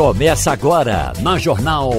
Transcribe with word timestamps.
Começa 0.00 0.50
agora 0.50 1.12
na 1.20 1.36
Jornal. 1.36 1.90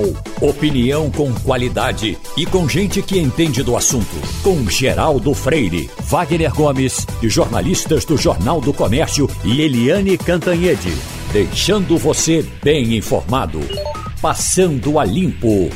Opinião 0.41 1.11
com 1.11 1.31
qualidade 1.31 2.17
e 2.35 2.47
com 2.47 2.67
gente 2.67 2.99
que 2.99 3.19
entende 3.19 3.61
do 3.61 3.77
assunto. 3.77 4.15
Com 4.41 4.67
Geraldo 4.67 5.35
Freire, 5.35 5.87
Wagner 6.05 6.51
Gomes 6.51 7.05
e 7.21 7.29
jornalistas 7.29 8.03
do 8.03 8.17
Jornal 8.17 8.59
do 8.59 8.73
Comércio 8.73 9.29
e 9.45 9.61
Eliane 9.61 10.17
Cantanhede. 10.17 10.91
Deixando 11.31 11.95
você 11.95 12.43
bem 12.63 12.97
informado. 12.97 13.59
Passando 14.19 14.97
a 14.97 15.05
Limpo. 15.05 15.69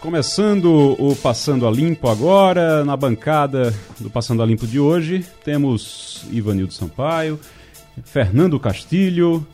Começando 0.00 0.96
o 0.98 1.14
Passando 1.14 1.68
a 1.68 1.70
Limpo 1.70 2.08
agora, 2.08 2.84
na 2.84 2.96
bancada 2.96 3.72
do 4.00 4.10
Passando 4.10 4.42
a 4.42 4.46
Limpo 4.46 4.66
de 4.66 4.80
hoje, 4.80 5.24
temos 5.44 6.26
Ivanildo 6.32 6.74
Sampaio, 6.74 7.38
Fernando 8.02 8.58
Castilho, 8.58 9.46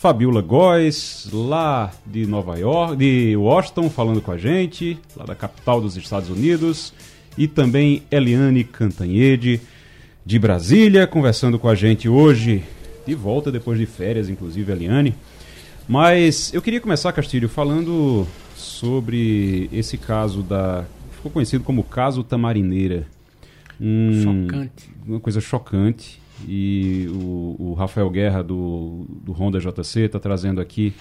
Fabiola 0.00 0.40
Góes, 0.40 1.28
lá 1.32 1.90
de 2.06 2.24
Nova 2.24 2.56
York, 2.56 2.96
de 2.96 3.36
Washington, 3.36 3.90
falando 3.90 4.20
com 4.20 4.30
a 4.30 4.38
gente, 4.38 4.96
lá 5.16 5.24
da 5.24 5.34
capital 5.34 5.80
dos 5.80 5.96
Estados 5.96 6.30
Unidos, 6.30 6.94
e 7.36 7.48
também 7.48 8.04
Eliane 8.08 8.62
Cantanhede, 8.62 9.60
de 10.24 10.38
Brasília, 10.38 11.04
conversando 11.04 11.58
com 11.58 11.68
a 11.68 11.74
gente 11.74 12.08
hoje, 12.08 12.62
de 13.04 13.14
volta 13.16 13.50
depois 13.50 13.76
de 13.76 13.86
férias, 13.86 14.28
inclusive, 14.28 14.70
Eliane. 14.70 15.16
Mas 15.88 16.54
eu 16.54 16.62
queria 16.62 16.80
começar, 16.80 17.12
Castilho, 17.12 17.48
falando 17.48 18.24
sobre 18.54 19.68
esse 19.72 19.98
caso 19.98 20.44
da. 20.44 20.84
ficou 21.10 21.32
conhecido 21.32 21.64
como 21.64 21.82
caso 21.82 22.22
Tamarineira. 22.22 23.04
Um, 23.80 24.46
chocante. 24.46 24.90
Uma 25.04 25.18
coisa 25.18 25.40
chocante 25.40 26.20
e 26.46 27.08
o, 27.10 27.56
o 27.58 27.74
Rafael 27.74 28.08
Guerra 28.10 28.42
do, 28.42 29.06
do 29.08 29.32
Honda 29.32 29.58
JC 29.58 30.00
está 30.00 30.20
trazendo 30.20 30.60
aqui. 30.60 30.94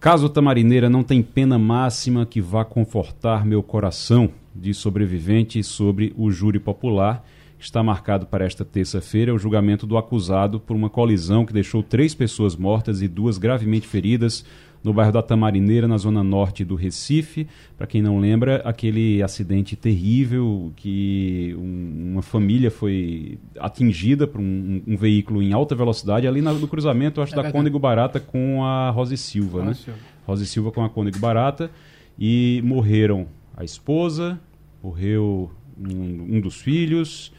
Caso 0.00 0.28
Tamarineira 0.28 0.90
não 0.90 1.02
tem 1.02 1.22
pena 1.22 1.58
máxima 1.58 2.26
que 2.26 2.40
vá 2.40 2.64
confortar 2.64 3.44
meu 3.44 3.62
coração, 3.62 4.30
de 4.54 4.74
sobrevivente 4.74 5.62
sobre 5.62 6.12
o 6.16 6.30
júri 6.30 6.58
popular. 6.58 7.24
Está 7.58 7.82
marcado 7.82 8.26
para 8.26 8.44
esta 8.44 8.64
terça-feira 8.64 9.32
o 9.32 9.38
julgamento 9.38 9.86
do 9.86 9.96
acusado 9.96 10.58
por 10.58 10.74
uma 10.74 10.90
colisão 10.90 11.46
que 11.46 11.52
deixou 11.52 11.82
três 11.82 12.14
pessoas 12.14 12.56
mortas 12.56 13.00
e 13.00 13.08
duas 13.08 13.38
gravemente 13.38 13.86
feridas 13.86 14.44
no 14.82 14.92
bairro 14.92 15.12
da 15.12 15.22
Tamarineira, 15.22 15.86
na 15.86 15.96
zona 15.96 16.22
norte 16.22 16.64
do 16.64 16.74
Recife. 16.74 17.46
Para 17.76 17.86
quem 17.86 18.02
não 18.02 18.18
lembra, 18.18 18.56
aquele 18.64 19.22
acidente 19.22 19.76
terrível 19.76 20.72
que 20.76 21.54
um, 21.58 22.12
uma 22.12 22.22
família 22.22 22.70
foi 22.70 23.38
atingida 23.58 24.26
por 24.26 24.40
um, 24.40 24.82
um, 24.86 24.96
veículo 24.96 25.42
em 25.42 25.52
alta 25.52 25.74
velocidade 25.74 26.26
ali 26.26 26.40
no 26.40 26.68
cruzamento, 26.68 27.20
acho, 27.20 27.38
é 27.38 27.42
da 27.42 27.52
Cônego 27.52 27.78
Barata 27.78 28.18
com 28.18 28.64
a 28.64 28.90
Rose 28.90 29.16
Silva, 29.16 29.58
Rose 29.58 29.68
né? 29.68 29.74
Silva. 29.74 29.98
Rose 30.26 30.46
Silva 30.46 30.72
com 30.72 30.84
a 30.84 30.90
Cônego 30.90 31.18
Barata. 31.18 31.70
E 32.18 32.60
morreram 32.64 33.26
a 33.56 33.64
esposa, 33.64 34.38
morreu 34.82 35.50
um, 35.78 36.36
um 36.36 36.40
dos 36.40 36.60
filhos, 36.60 37.32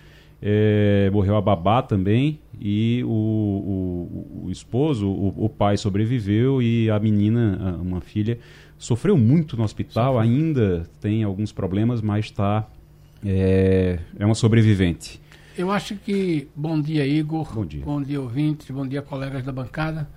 é, 0.46 1.10
morreu 1.10 1.38
a 1.38 1.42
babá 1.42 1.82
também 1.82 2.42
e 2.60 3.02
o, 3.06 3.08
o, 3.08 4.46
o 4.48 4.52
esposo, 4.52 5.08
o, 5.08 5.46
o, 5.46 5.48
pai 5.48 5.78
sobreviveu 5.78 6.62
e 6.62 6.90
a 6.90 7.00
menina, 7.00 7.78
uma 7.82 8.02
filha, 8.02 8.38
sofreu 8.78 9.18
muito 9.18 9.56
no 9.56 9.64
hospital, 9.64 10.20
ainda 10.20 10.84
tem 11.00 11.24
alguns 11.24 11.54
problemas, 11.54 12.02
mas 12.02 12.26
está 12.26 12.68
é, 13.26 14.00
é 14.20 14.26
uma 14.26 14.36
sobrevivente. 14.36 15.22
Eu 15.58 15.72
acho 15.72 15.96
que 15.96 16.50
bom 16.54 16.82
dia 16.82 17.08
Igor, 17.08 17.54
bom 17.54 17.66
dia, 17.66 17.86
bom 17.86 18.02
dia 18.02 18.20
ouvintes, 18.20 18.70
bom 18.70 18.86
dia 18.86 19.02
colegas 19.02 19.46
da 19.46 19.52
bancada. 19.54 20.10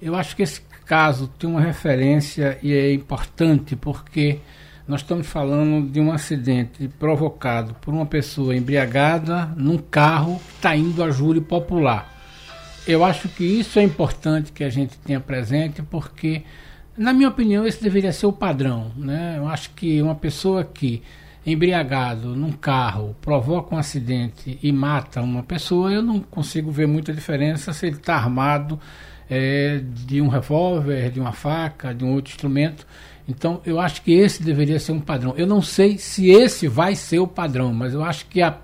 Eu 0.00 0.14
acho 0.14 0.36
que 0.36 0.44
esse 0.44 0.62
caso 0.84 1.26
tem 1.26 1.50
uma 1.50 1.60
referência 1.60 2.56
e 2.62 2.72
é 2.72 2.92
importante 2.92 3.74
porque 3.74 4.38
nós 4.86 5.00
estamos 5.00 5.26
falando 5.26 5.88
de 5.90 6.00
um 6.00 6.12
acidente 6.12 6.88
provocado 6.98 7.74
por 7.80 7.94
uma 7.94 8.06
pessoa 8.06 8.56
embriagada 8.56 9.46
num 9.56 9.78
carro 9.78 10.38
que 10.38 10.54
está 10.56 10.76
indo 10.76 11.02
a 11.02 11.10
júri 11.10 11.40
popular. 11.40 12.12
Eu 12.86 13.04
acho 13.04 13.28
que 13.28 13.44
isso 13.44 13.78
é 13.78 13.82
importante 13.82 14.50
que 14.50 14.64
a 14.64 14.68
gente 14.68 14.98
tenha 14.98 15.20
presente, 15.20 15.82
porque, 15.82 16.42
na 16.98 17.12
minha 17.12 17.28
opinião, 17.28 17.64
esse 17.64 17.80
deveria 17.80 18.12
ser 18.12 18.26
o 18.26 18.32
padrão. 18.32 18.90
Né? 18.96 19.36
Eu 19.38 19.46
acho 19.46 19.70
que 19.70 20.02
uma 20.02 20.16
pessoa 20.16 20.64
que, 20.64 21.00
embriagado 21.46 22.34
num 22.34 22.50
carro, 22.50 23.14
provoca 23.20 23.76
um 23.76 23.78
acidente 23.78 24.58
e 24.60 24.72
mata 24.72 25.22
uma 25.22 25.44
pessoa, 25.44 25.92
eu 25.92 26.02
não 26.02 26.18
consigo 26.18 26.72
ver 26.72 26.88
muita 26.88 27.12
diferença 27.12 27.72
se 27.72 27.86
ele 27.86 27.96
está 27.96 28.16
armado 28.16 28.80
é, 29.30 29.80
de 30.04 30.20
um 30.20 30.26
revólver, 30.26 31.10
de 31.10 31.20
uma 31.20 31.32
faca, 31.32 31.94
de 31.94 32.04
um 32.04 32.12
outro 32.12 32.32
instrumento. 32.32 32.84
Então, 33.28 33.60
eu 33.64 33.78
acho 33.78 34.02
que 34.02 34.12
esse 34.12 34.42
deveria 34.42 34.78
ser 34.78 34.92
um 34.92 35.00
padrão. 35.00 35.34
Eu 35.36 35.46
não 35.46 35.62
sei 35.62 35.96
se 35.96 36.30
esse 36.30 36.66
vai 36.66 36.94
ser 36.94 37.20
o 37.20 37.26
padrão, 37.26 37.72
mas 37.72 37.94
eu 37.94 38.02
acho 38.02 38.26
que 38.26 38.42
a, 38.42 38.58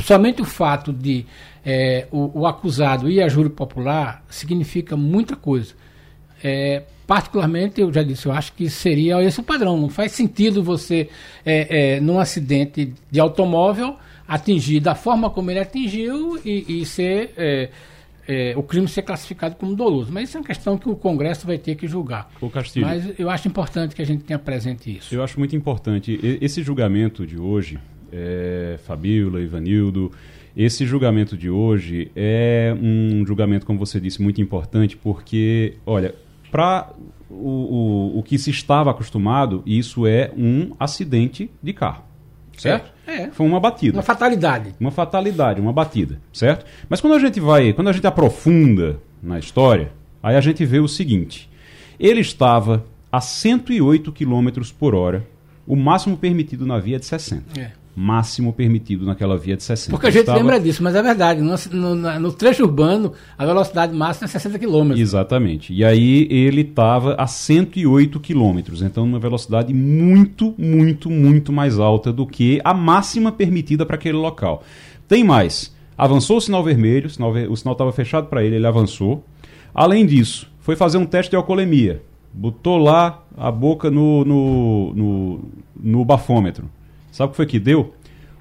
somente 0.00 0.40
o 0.40 0.44
fato 0.44 0.92
de 0.92 1.26
é, 1.64 2.06
o, 2.10 2.40
o, 2.40 2.46
acusado 2.46 3.10
ir 3.10 3.22
a 3.22 3.28
júri 3.28 3.48
popular 3.48 4.24
significa 4.28 4.96
muita 4.96 5.34
coisa. 5.34 5.74
É, 6.42 6.82
particularmente, 7.06 7.80
eu 7.80 7.92
já 7.92 8.02
disse, 8.02 8.26
eu 8.26 8.32
acho 8.32 8.52
que 8.52 8.68
seria 8.68 9.22
esse 9.22 9.40
o 9.40 9.42
padrão. 9.42 9.76
Não 9.76 9.88
faz 9.88 10.12
sentido 10.12 10.62
você, 10.62 11.08
é, 11.44 11.94
é, 11.96 12.00
num 12.00 12.18
acidente 12.18 12.92
de 13.10 13.20
automóvel, 13.20 13.96
atingir 14.28 14.80
da 14.80 14.94
forma 14.94 15.28
como 15.30 15.50
ele 15.50 15.60
atingiu 15.60 16.38
e, 16.44 16.80
e 16.80 16.86
ser 16.86 17.34
é, 18.26 18.54
o 18.56 18.62
crime 18.62 18.88
ser 18.88 19.02
classificado 19.02 19.56
como 19.56 19.74
doloso. 19.74 20.12
Mas 20.12 20.28
isso 20.28 20.36
é 20.36 20.40
uma 20.40 20.46
questão 20.46 20.78
que 20.78 20.88
o 20.88 20.96
Congresso 20.96 21.46
vai 21.46 21.58
ter 21.58 21.74
que 21.74 21.86
julgar. 21.86 22.30
Castilho, 22.50 22.86
Mas 22.86 23.18
eu 23.18 23.30
acho 23.30 23.48
importante 23.48 23.94
que 23.94 24.02
a 24.02 24.06
gente 24.06 24.24
tenha 24.24 24.38
presente 24.38 24.96
isso. 24.96 25.14
Eu 25.14 25.22
acho 25.22 25.38
muito 25.38 25.54
importante. 25.54 26.18
Esse 26.40 26.62
julgamento 26.62 27.26
de 27.26 27.38
hoje, 27.38 27.78
é, 28.12 28.78
Fabíola, 28.84 29.40
Ivanildo, 29.40 30.10
esse 30.56 30.86
julgamento 30.86 31.36
de 31.36 31.50
hoje 31.50 32.10
é 32.14 32.74
um 32.80 33.26
julgamento, 33.26 33.66
como 33.66 33.78
você 33.78 33.98
disse, 33.98 34.22
muito 34.22 34.40
importante, 34.40 34.96
porque, 34.96 35.74
olha, 35.84 36.14
para 36.50 36.92
o, 37.28 38.14
o, 38.14 38.18
o 38.20 38.22
que 38.22 38.38
se 38.38 38.50
estava 38.50 38.90
acostumado, 38.92 39.62
isso 39.66 40.06
é 40.06 40.30
um 40.36 40.70
acidente 40.78 41.50
de 41.60 41.72
carro. 41.72 42.04
Certo? 42.56 42.92
É. 43.06 43.28
Foi 43.28 43.46
uma 43.46 43.60
batida. 43.60 43.96
Uma 43.96 44.02
fatalidade. 44.02 44.74
Uma 44.80 44.90
fatalidade, 44.90 45.60
uma 45.60 45.72
batida, 45.72 46.20
certo? 46.32 46.64
Mas 46.88 47.00
quando 47.00 47.14
a 47.14 47.18
gente 47.18 47.38
vai, 47.40 47.72
quando 47.72 47.88
a 47.88 47.92
gente 47.92 48.06
aprofunda 48.06 48.98
na 49.22 49.38
história, 49.38 49.92
aí 50.22 50.36
a 50.36 50.40
gente 50.40 50.64
vê 50.64 50.80
o 50.80 50.88
seguinte: 50.88 51.50
ele 51.98 52.20
estava 52.20 52.84
a 53.12 53.20
108 53.20 54.12
km 54.12 54.48
por 54.78 54.94
hora, 54.94 55.26
o 55.66 55.76
máximo 55.76 56.16
permitido 56.16 56.66
na 56.66 56.78
via 56.78 56.96
é 56.96 56.98
de 56.98 57.06
60. 57.06 57.60
É 57.60 57.83
máximo 57.94 58.52
permitido 58.52 59.06
naquela 59.06 59.36
via 59.36 59.56
de 59.56 59.62
60. 59.62 59.90
Porque 59.90 60.06
a 60.06 60.10
gente 60.10 60.20
Estava... 60.22 60.38
lembra 60.38 60.58
disso, 60.58 60.82
mas 60.82 60.94
é 60.94 61.02
verdade. 61.02 61.40
No, 61.40 61.54
no, 61.94 62.20
no, 62.20 62.32
trecho 62.32 62.64
urbano, 62.64 63.12
a 63.38 63.46
velocidade 63.46 63.94
máxima 63.94 64.26
é 64.26 64.28
60 64.28 64.58
km. 64.58 64.92
Exatamente. 64.96 65.72
E 65.72 65.84
aí 65.84 66.26
ele 66.30 66.62
estava 66.62 67.14
a 67.14 67.26
108 67.26 68.18
km. 68.18 68.58
Então, 68.82 69.04
uma 69.04 69.18
velocidade 69.18 69.72
muito, 69.72 70.54
muito, 70.58 71.08
muito 71.08 71.52
mais 71.52 71.78
alta 71.78 72.12
do 72.12 72.26
que 72.26 72.60
a 72.64 72.74
máxima 72.74 73.30
permitida 73.30 73.86
para 73.86 73.96
aquele 73.96 74.18
local. 74.18 74.64
Tem 75.06 75.22
mais. 75.22 75.72
Avançou 75.96 76.38
o 76.38 76.40
sinal 76.40 76.64
vermelho, 76.64 77.06
o 77.06 77.56
sinal, 77.56 77.72
estava 77.72 77.92
fechado 77.92 78.26
para 78.26 78.42
ele, 78.42 78.56
ele 78.56 78.66
avançou. 78.66 79.24
Além 79.72 80.04
disso, 80.04 80.50
foi 80.58 80.74
fazer 80.74 80.98
um 80.98 81.06
teste 81.06 81.30
de 81.30 81.36
alcoolemia. 81.36 82.02
Botou 82.32 82.78
lá 82.78 83.22
a 83.36 83.50
boca 83.52 83.92
no, 83.92 84.24
no, 84.24 84.94
no, 84.94 85.40
no 85.76 86.04
bafômetro 86.04 86.68
Sabe 87.14 87.28
o 87.28 87.30
que 87.30 87.36
foi 87.36 87.46
que 87.46 87.60
deu? 87.60 87.94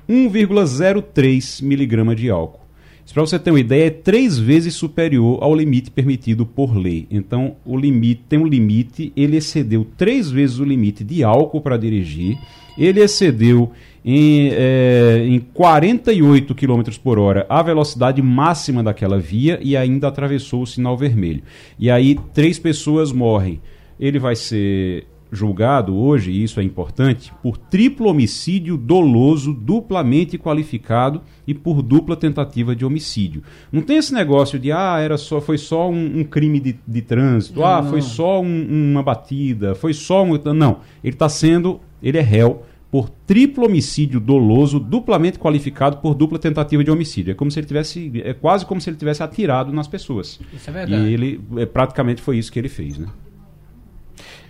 1,03 0.10 1.62
miligrama 1.62 2.16
de 2.16 2.32
álcool. 2.32 2.62
Isso 3.06 3.14
para 3.14 3.22
você 3.22 3.38
ter 3.38 3.52
uma 3.52 3.60
ideia, 3.60 3.86
é 3.86 3.90
três 3.92 4.40
vezes 4.40 4.74
superior 4.74 5.38
ao 5.44 5.54
limite 5.54 5.92
permitido 5.92 6.44
por 6.44 6.76
lei. 6.76 7.06
Então, 7.12 7.56
o 7.64 7.78
limite 7.78 8.24
tem 8.28 8.40
um 8.40 8.48
limite, 8.48 9.14
ele 9.16 9.38
excedeu 9.38 9.86
três 9.96 10.32
vezes 10.32 10.58
o 10.58 10.64
limite 10.64 11.04
de 11.04 11.24
álcool 11.24 11.62
para 11.62 11.78
dirigir, 11.78 12.36
ele 12.76 13.00
excedeu 13.00 13.72
em, 14.04 14.50
é, 14.54 15.24
em 15.24 15.40
48 15.40 16.56
km 16.56 16.82
por 17.04 17.20
hora 17.20 17.46
a 17.48 17.62
velocidade 17.62 18.24
máxima 18.24 18.82
daquela 18.82 19.20
via 19.20 19.60
e 19.62 19.78
ainda 19.78 20.08
atravessou 20.08 20.64
o 20.64 20.68
sinal 20.68 20.98
vermelho. 20.98 21.44
E 21.78 21.92
aí, 21.92 22.18
três 22.34 22.58
pessoas 22.58 23.12
morrem. 23.12 23.62
Ele 24.00 24.18
vai 24.18 24.36
ser 24.36 25.06
julgado 25.34 25.96
hoje, 25.96 26.32
e 26.32 26.44
isso 26.44 26.60
é 26.60 26.64
importante, 26.64 27.34
por 27.42 27.58
triplo 27.58 28.08
homicídio 28.08 28.78
doloso, 28.78 29.54
duplamente 29.54 30.38
qualificado 30.38 31.22
e 31.48 31.54
por 31.54 31.82
dupla 31.82 32.16
tentativa 32.16 32.76
de 32.76 32.86
homicídio. 32.86 33.44
Não 33.72 33.82
tem 33.82 33.98
esse 33.98 34.14
negócio 34.14 34.60
de 34.60 34.72
ah, 34.72 35.00
era 35.00 35.18
só, 35.18 35.42
foi 35.42 35.58
só 35.58 35.90
um, 35.90 36.20
um 36.20 36.24
crime 36.24 36.60
de, 36.60 36.80
de 36.88 37.02
trânsito, 37.02 37.64
ah, 37.64 37.84
foi 37.84 38.02
só 38.02 38.42
um, 38.42 38.92
uma 38.92 39.04
batida, 39.04 39.76
foi 39.76 39.94
só 39.94 40.24
um. 40.24 40.38
Não, 40.54 40.80
ele 41.04 41.16
está 41.16 41.28
sendo, 41.28 41.80
ele 42.02 42.18
é 42.18 42.22
réu 42.22 42.64
por 42.94 43.10
triplo 43.10 43.66
homicídio 43.66 44.20
doloso 44.20 44.80
duplamente 44.80 45.40
qualificado 45.40 45.98
por 45.98 46.14
dupla 46.14 46.38
tentativa 46.38 46.84
de 46.84 46.92
homicídio. 46.92 47.32
É 47.32 47.34
como 47.34 47.50
se 47.50 47.60
ele 47.60 47.66
tivesse, 47.66 48.22
é 48.24 48.36
quase 48.36 48.68
como 48.68 48.80
se 48.80 48.88
ele 48.88 48.98
tivesse 48.98 49.24
atirado 49.24 49.74
nas 49.74 49.88
pessoas. 49.88 50.40
Isso 50.54 50.70
é 50.70 50.74
verdade. 50.74 51.02
E 51.02 51.12
ele 51.12 51.42
é, 51.58 51.66
praticamente 51.66 52.22
foi 52.22 52.38
isso 52.38 52.52
que 52.52 52.60
ele 52.60 52.70
fez, 52.70 53.00
né? 53.00 53.08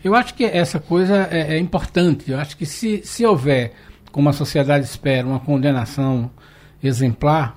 Eu 0.04 0.14
acho 0.16 0.34
que 0.34 0.44
essa 0.44 0.80
coisa 0.80 1.30
é, 1.32 1.56
é 1.56 1.60
importante. 1.60 2.30
Eu 2.32 2.40
acho 2.40 2.58
que 2.58 2.66
se, 2.66 3.02
se 3.06 3.26
houver, 3.26 3.74
como 4.12 4.30
a 4.30 4.34
sociedade 4.34 4.86
espera, 4.86 5.26
uma 5.26 5.40
condenação 5.40 6.30
exemplar, 6.84 7.56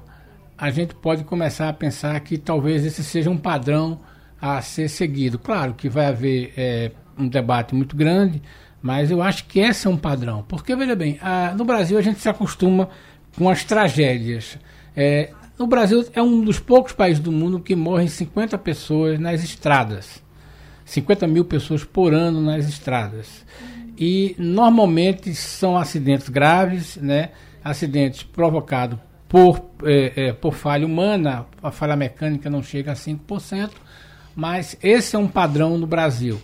a 0.56 0.70
gente 0.70 0.94
pode 0.94 1.24
começar 1.24 1.68
a 1.68 1.72
pensar 1.72 2.18
que 2.20 2.38
talvez 2.38 2.84
esse 2.84 3.02
seja 3.02 3.28
um 3.28 3.36
padrão 3.36 4.00
a 4.40 4.62
ser 4.62 4.88
seguido. 4.88 5.38
Claro 5.38 5.74
que 5.74 5.88
vai 5.88 6.06
haver 6.06 6.52
é, 6.56 6.92
um 7.18 7.28
debate 7.28 7.74
muito 7.74 7.96
grande, 7.96 8.40
mas 8.80 9.10
eu 9.10 9.20
acho 9.20 9.46
que 9.46 9.58
esse 9.58 9.86
é 9.86 9.90
um 9.90 9.96
padrão. 9.96 10.44
Porque, 10.46 10.74
veja 10.76 10.94
bem, 10.94 11.18
a, 11.20 11.52
no 11.52 11.64
Brasil 11.64 11.98
a 11.98 12.02
gente 12.02 12.20
se 12.20 12.28
acostuma 12.28 12.88
com 13.36 13.50
as 13.50 13.64
tragédias. 13.64 14.56
É, 14.96 15.30
no 15.58 15.66
Brasil 15.66 16.04
é 16.14 16.22
um 16.22 16.42
dos 16.42 16.60
poucos 16.60 16.92
países 16.92 17.20
do 17.20 17.32
mundo 17.32 17.58
que 17.58 17.74
morrem 17.74 18.08
50 18.08 18.56
pessoas 18.58 19.18
nas 19.18 19.42
estradas. 19.42 20.24
50 20.86 21.26
mil 21.26 21.44
pessoas 21.44 21.84
por 21.84 22.14
ano 22.14 22.40
nas 22.40 22.66
estradas. 22.66 23.44
E 23.98 24.34
normalmente 24.38 25.34
são 25.34 25.76
acidentes 25.76 26.28
graves, 26.28 26.96
né? 26.96 27.30
acidentes 27.62 28.22
provocados 28.22 28.98
por, 29.28 29.60
é, 29.82 30.28
é, 30.28 30.32
por 30.32 30.54
falha 30.54 30.86
humana, 30.86 31.46
a 31.62 31.70
falha 31.72 31.96
mecânica 31.96 32.48
não 32.48 32.62
chega 32.62 32.92
a 32.92 32.94
5%, 32.94 33.70
mas 34.34 34.78
esse 34.82 35.16
é 35.16 35.18
um 35.18 35.26
padrão 35.26 35.76
no 35.76 35.86
Brasil. 35.86 36.40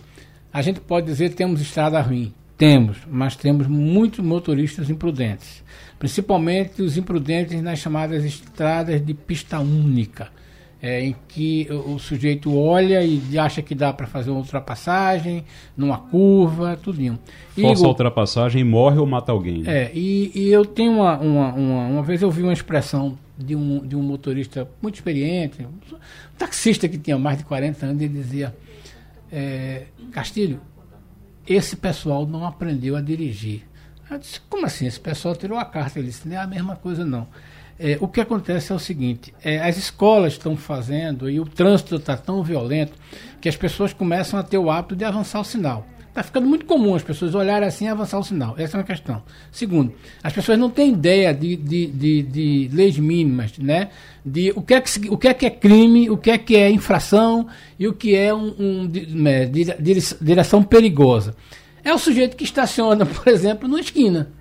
A 0.51 0.61
gente 0.61 0.81
pode 0.81 1.05
dizer 1.05 1.29
que 1.29 1.35
temos 1.35 1.61
estrada 1.61 2.01
ruim. 2.01 2.33
Temos, 2.57 2.97
mas 3.07 3.35
temos 3.35 3.67
muitos 3.67 4.19
motoristas 4.19 4.89
imprudentes. 4.89 5.63
Principalmente 5.97 6.81
os 6.81 6.97
imprudentes 6.97 7.61
nas 7.61 7.79
chamadas 7.79 8.23
estradas 8.25 9.03
de 9.03 9.13
pista 9.13 9.59
única. 9.59 10.29
É, 10.85 11.01
em 11.01 11.15
que 11.29 11.65
o, 11.71 11.93
o, 11.93 11.99
sujeito 11.99 12.53
olha 12.53 13.01
e 13.05 13.39
acha 13.39 13.61
que 13.61 13.73
dá 13.73 13.93
para 13.93 14.05
fazer 14.05 14.31
uma 14.31 14.41
ultrapassagem, 14.41 15.45
numa 15.77 15.97
curva, 15.97 16.75
tudinho. 16.75 17.17
E 17.55 17.61
Falsa 17.61 17.87
ultrapassagem, 17.87 18.65
morre 18.65 18.99
ou 18.99 19.05
mata 19.05 19.31
alguém. 19.31 19.63
Né? 19.63 19.83
É, 19.83 19.91
e, 19.93 20.29
e, 20.35 20.49
eu 20.49 20.65
tenho 20.65 20.91
uma, 20.91 21.17
uma, 21.17 21.53
uma, 21.53 21.85
uma. 21.85 22.03
vez 22.03 22.21
eu 22.21 22.29
vi 22.29 22.43
uma 22.43 22.51
expressão 22.51 23.17
de 23.37 23.55
um, 23.55 23.79
de 23.79 23.95
um 23.95 24.01
motorista 24.01 24.69
muito 24.81 24.95
experiente, 24.95 25.63
um 25.63 25.97
taxista 26.37 26.89
que 26.89 26.97
tinha 26.97 27.17
mais 27.17 27.37
de 27.37 27.45
40 27.45 27.85
anos, 27.85 28.01
ele 28.01 28.13
dizia: 28.13 28.53
é, 29.31 29.85
Castilho, 30.11 30.59
esse 31.47 31.75
pessoal 31.75 32.27
não 32.27 32.45
aprendeu 32.45 32.95
a 32.95 33.01
dirigir. 33.01 33.63
Eu 34.09 34.19
disse: 34.19 34.39
Como 34.49 34.65
assim? 34.65 34.85
Esse 34.85 34.99
pessoal 34.99 35.35
tirou 35.35 35.57
a 35.57 35.65
carta. 35.65 35.99
Ele 35.99 36.09
disse: 36.09 36.27
Não 36.27 36.35
é 36.35 36.39
a 36.39 36.47
mesma 36.47 36.75
coisa, 36.75 37.03
não. 37.03 37.27
É, 37.79 37.97
o 37.99 38.07
que 38.07 38.21
acontece 38.21 38.71
é 38.71 38.75
o 38.75 38.79
seguinte: 38.79 39.33
é, 39.43 39.59
as 39.59 39.77
escolas 39.77 40.33
estão 40.33 40.55
fazendo 40.55 41.29
e 41.29 41.39
o 41.39 41.45
trânsito 41.45 41.95
está 41.95 42.15
tão 42.15 42.43
violento 42.43 42.93
que 43.41 43.49
as 43.49 43.55
pessoas 43.55 43.93
começam 43.93 44.39
a 44.39 44.43
ter 44.43 44.57
o 44.57 44.69
hábito 44.69 44.95
de 44.95 45.03
avançar 45.03 45.39
o 45.39 45.43
sinal. 45.43 45.85
Está 46.13 46.21
ficando 46.21 46.47
muito 46.47 46.67
comum 46.67 46.93
as 46.93 47.01
pessoas 47.01 47.33
olharem 47.33 47.67
assim 47.67 47.85
e 47.85 47.87
avançar 47.87 48.19
o 48.19 48.23
sinal. 48.23 48.53
Essa 48.55 48.77
é 48.77 48.79
uma 48.79 48.83
questão. 48.85 49.23
Segundo, 49.51 49.91
as 50.21 50.31
pessoas 50.31 50.59
não 50.59 50.69
têm 50.69 50.93
ideia 50.93 51.33
de, 51.33 51.55
de, 51.55 51.87
de, 51.87 52.21
de 52.21 52.69
leis 52.71 52.99
mínimas, 52.99 53.57
né? 53.57 53.89
De 54.23 54.53
o 54.55 54.61
que, 54.61 54.75
é 54.75 54.81
que, 54.81 55.09
o 55.09 55.17
que 55.17 55.27
é 55.27 55.33
que 55.33 55.45
é 55.47 55.49
crime, 55.49 56.11
o 56.11 56.17
que 56.17 56.29
é 56.29 56.37
que 56.37 56.55
é 56.55 56.69
infração 56.69 57.47
e 57.79 57.87
o 57.87 57.93
que 57.93 58.15
é 58.15 58.31
um, 58.31 58.53
um 58.59 58.91
né, 59.09 59.49
direção 60.21 60.61
perigosa. 60.61 61.35
É 61.83 61.91
o 61.91 61.97
sujeito 61.97 62.37
que 62.37 62.43
estaciona, 62.43 63.03
por 63.07 63.27
exemplo, 63.27 63.67
numa 63.67 63.79
esquina. 63.79 64.31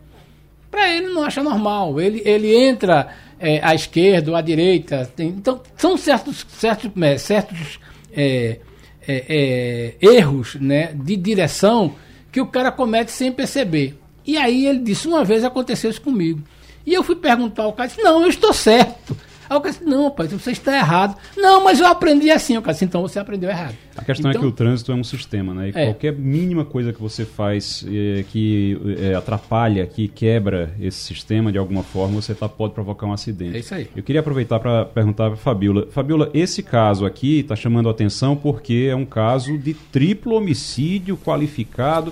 Para 0.72 0.90
ele 0.90 1.10
não 1.10 1.22
acha 1.22 1.42
normal. 1.42 2.00
Ele, 2.00 2.22
ele 2.24 2.56
entra 2.56 3.14
é, 3.38 3.60
à 3.62 3.74
esquerda 3.74 4.30
ou 4.30 4.36
à 4.36 4.40
direita. 4.40 5.08
Tem, 5.14 5.28
então, 5.28 5.60
são 5.76 5.98
certos, 5.98 6.46
certos, 6.48 6.90
é, 7.02 7.19
certos 7.19 7.78
é, 8.10 8.58
é, 9.06 9.94
erros 10.00 10.54
né, 10.54 10.94
de 10.94 11.14
direção 11.14 11.94
que 12.32 12.40
o 12.40 12.46
cara 12.46 12.72
comete 12.72 13.12
sem 13.12 13.30
perceber. 13.30 13.98
E 14.26 14.38
aí 14.38 14.66
ele 14.66 14.78
disse, 14.78 15.06
uma 15.06 15.22
vez 15.22 15.44
aconteceu 15.44 15.90
isso 15.90 16.00
comigo. 16.00 16.42
E 16.86 16.94
eu 16.94 17.04
fui 17.04 17.16
perguntar 17.16 17.64
ao 17.64 17.74
cara, 17.74 17.90
disse, 17.90 18.02
não, 18.02 18.22
eu 18.22 18.28
estou 18.28 18.54
certo. 18.54 19.14
Aí 19.52 19.58
o 19.58 19.60
cara 19.60 19.75
disse, 19.75 19.84
não, 19.84 20.10
pai, 20.10 20.26
você 20.28 20.50
está 20.50 20.75
errado. 20.75 21.14
Não, 21.37 21.62
mas 21.62 21.78
eu 21.78 21.87
aprendi 21.87 22.31
assim. 22.31 22.56
O 22.56 22.62
cara 22.62 22.72
disse, 22.72 22.87
então 22.87 23.02
você 23.02 23.19
aprendeu 23.19 23.50
errado. 23.50 23.76
A 23.94 24.02
questão 24.02 24.31
então, 24.31 24.40
é 24.40 24.43
que 24.43 24.49
o 24.49 24.52
trânsito 24.52 24.90
é 24.90 24.94
um 24.94 25.04
sistema, 25.04 25.52
né? 25.52 25.69
E 25.69 25.78
é. 25.78 25.84
qualquer 25.84 26.14
mínima 26.14 26.64
coisa 26.64 26.90
que 26.90 27.00
você 27.00 27.26
faz 27.26 27.84
é, 27.87 28.25
que 28.31 28.81
é, 28.99 29.14
atrapalha, 29.14 29.87
que 29.87 30.08
quebra 30.08 30.75
esse 30.81 30.96
sistema 30.99 31.52
de 31.52 31.58
alguma 31.58 31.82
forma, 31.82 32.14
você 32.14 32.34
tá, 32.34 32.49
pode 32.49 32.72
provocar 32.72 33.06
um 33.06 33.12
acidente. 33.12 33.56
É 33.56 33.60
isso 33.60 33.75
aí. 33.75 33.88
Eu 33.94 34.02
queria 34.02 34.20
aproveitar 34.20 34.58
para 34.58 34.87
perguntar 34.87 35.28
para 35.28 35.37
Fabiola. 35.37 35.87
Fabiola, 35.90 36.31
esse 36.32 36.62
caso 36.62 37.05
aqui 37.05 37.40
está 37.40 37.55
chamando 37.55 37.88
a 37.88 37.93
atenção 37.93 38.34
porque 38.34 38.88
é 38.90 38.96
um 38.96 39.05
caso 39.05 39.58
de 39.58 39.75
triplo 39.75 40.34
homicídio 40.34 41.19
qualificado 41.19 42.10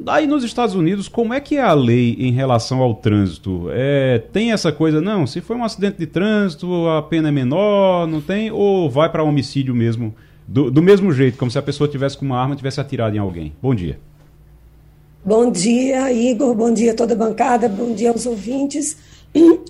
Daí 0.00 0.26
nos 0.26 0.44
Estados 0.44 0.74
Unidos, 0.74 1.08
como 1.08 1.34
é 1.34 1.40
que 1.40 1.56
é 1.56 1.62
a 1.62 1.72
lei 1.72 2.16
em 2.20 2.32
relação 2.32 2.80
ao 2.80 2.94
trânsito? 2.94 3.68
É, 3.70 4.22
tem 4.32 4.52
essa 4.52 4.70
coisa, 4.70 5.00
não, 5.00 5.26
se 5.26 5.40
foi 5.40 5.56
um 5.56 5.64
acidente 5.64 5.98
de 5.98 6.06
trânsito, 6.06 6.88
a 6.88 7.02
pena 7.02 7.28
é 7.28 7.32
menor, 7.32 8.06
não 8.06 8.20
tem? 8.20 8.50
Ou 8.50 8.88
vai 8.88 9.10
para 9.10 9.24
homicídio 9.24 9.74
mesmo, 9.74 10.14
do, 10.46 10.70
do 10.70 10.80
mesmo 10.80 11.12
jeito, 11.12 11.36
como 11.36 11.50
se 11.50 11.58
a 11.58 11.62
pessoa 11.62 11.88
tivesse 11.88 12.16
com 12.16 12.24
uma 12.24 12.40
arma 12.40 12.54
e 12.54 12.56
tivesse 12.56 12.80
atirado 12.80 13.16
em 13.16 13.18
alguém? 13.18 13.52
Bom 13.60 13.74
dia. 13.74 13.98
Bom 15.24 15.50
dia, 15.50 16.12
Igor, 16.12 16.54
bom 16.54 16.72
dia 16.72 16.94
toda 16.94 17.14
a 17.14 17.16
bancada, 17.16 17.68
bom 17.68 17.92
dia 17.92 18.10
aos 18.10 18.24
ouvintes. 18.24 18.96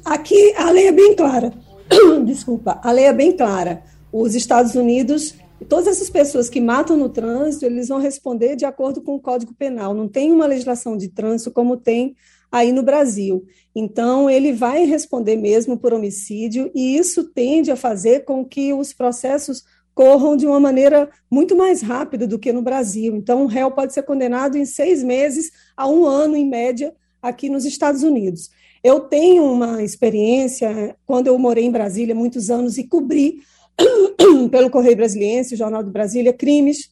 Aqui 0.04 0.54
a 0.56 0.70
lei 0.70 0.88
é 0.88 0.92
bem 0.92 1.16
clara. 1.16 1.52
Desculpa, 2.26 2.78
a 2.82 2.92
lei 2.92 3.06
é 3.06 3.12
bem 3.12 3.32
clara. 3.36 3.82
Os 4.12 4.34
Estados 4.34 4.74
Unidos 4.74 5.34
todas 5.66 5.86
essas 5.86 6.10
pessoas 6.10 6.48
que 6.48 6.60
matam 6.60 6.96
no 6.96 7.08
trânsito, 7.08 7.64
eles 7.64 7.88
vão 7.88 7.98
responder 7.98 8.56
de 8.56 8.64
acordo 8.64 9.02
com 9.02 9.14
o 9.16 9.20
Código 9.20 9.54
Penal. 9.54 9.94
Não 9.94 10.08
tem 10.08 10.30
uma 10.30 10.46
legislação 10.46 10.96
de 10.96 11.08
trânsito 11.08 11.50
como 11.50 11.76
tem 11.76 12.14
aí 12.50 12.72
no 12.72 12.82
Brasil. 12.82 13.44
Então, 13.74 14.28
ele 14.28 14.52
vai 14.52 14.84
responder 14.84 15.36
mesmo 15.36 15.78
por 15.78 15.92
homicídio, 15.92 16.70
e 16.74 16.96
isso 16.96 17.24
tende 17.24 17.70
a 17.70 17.76
fazer 17.76 18.24
com 18.24 18.44
que 18.44 18.72
os 18.72 18.92
processos 18.92 19.62
corram 19.94 20.36
de 20.36 20.46
uma 20.46 20.60
maneira 20.60 21.10
muito 21.30 21.56
mais 21.56 21.82
rápida 21.82 22.26
do 22.26 22.38
que 22.38 22.52
no 22.52 22.62
Brasil. 22.62 23.16
Então, 23.16 23.42
o 23.42 23.46
réu 23.46 23.70
pode 23.70 23.92
ser 23.92 24.02
condenado 24.02 24.56
em 24.56 24.64
seis 24.64 25.02
meses 25.02 25.50
a 25.76 25.88
um 25.88 26.06
ano, 26.06 26.36
em 26.36 26.48
média, 26.48 26.94
aqui 27.20 27.48
nos 27.48 27.64
Estados 27.64 28.02
Unidos. 28.02 28.48
Eu 28.82 29.00
tenho 29.00 29.44
uma 29.44 29.82
experiência, 29.82 30.96
quando 31.04 31.26
eu 31.26 31.38
morei 31.38 31.64
em 31.64 31.70
Brasília 31.70 32.14
muitos 32.14 32.48
anos 32.48 32.78
e 32.78 32.84
cobri 32.84 33.40
pelo 34.50 34.70
Correio 34.70 34.96
Brasiliense, 34.96 35.56
Jornal 35.56 35.82
do 35.82 35.90
Brasília, 35.90 36.32
crimes 36.32 36.90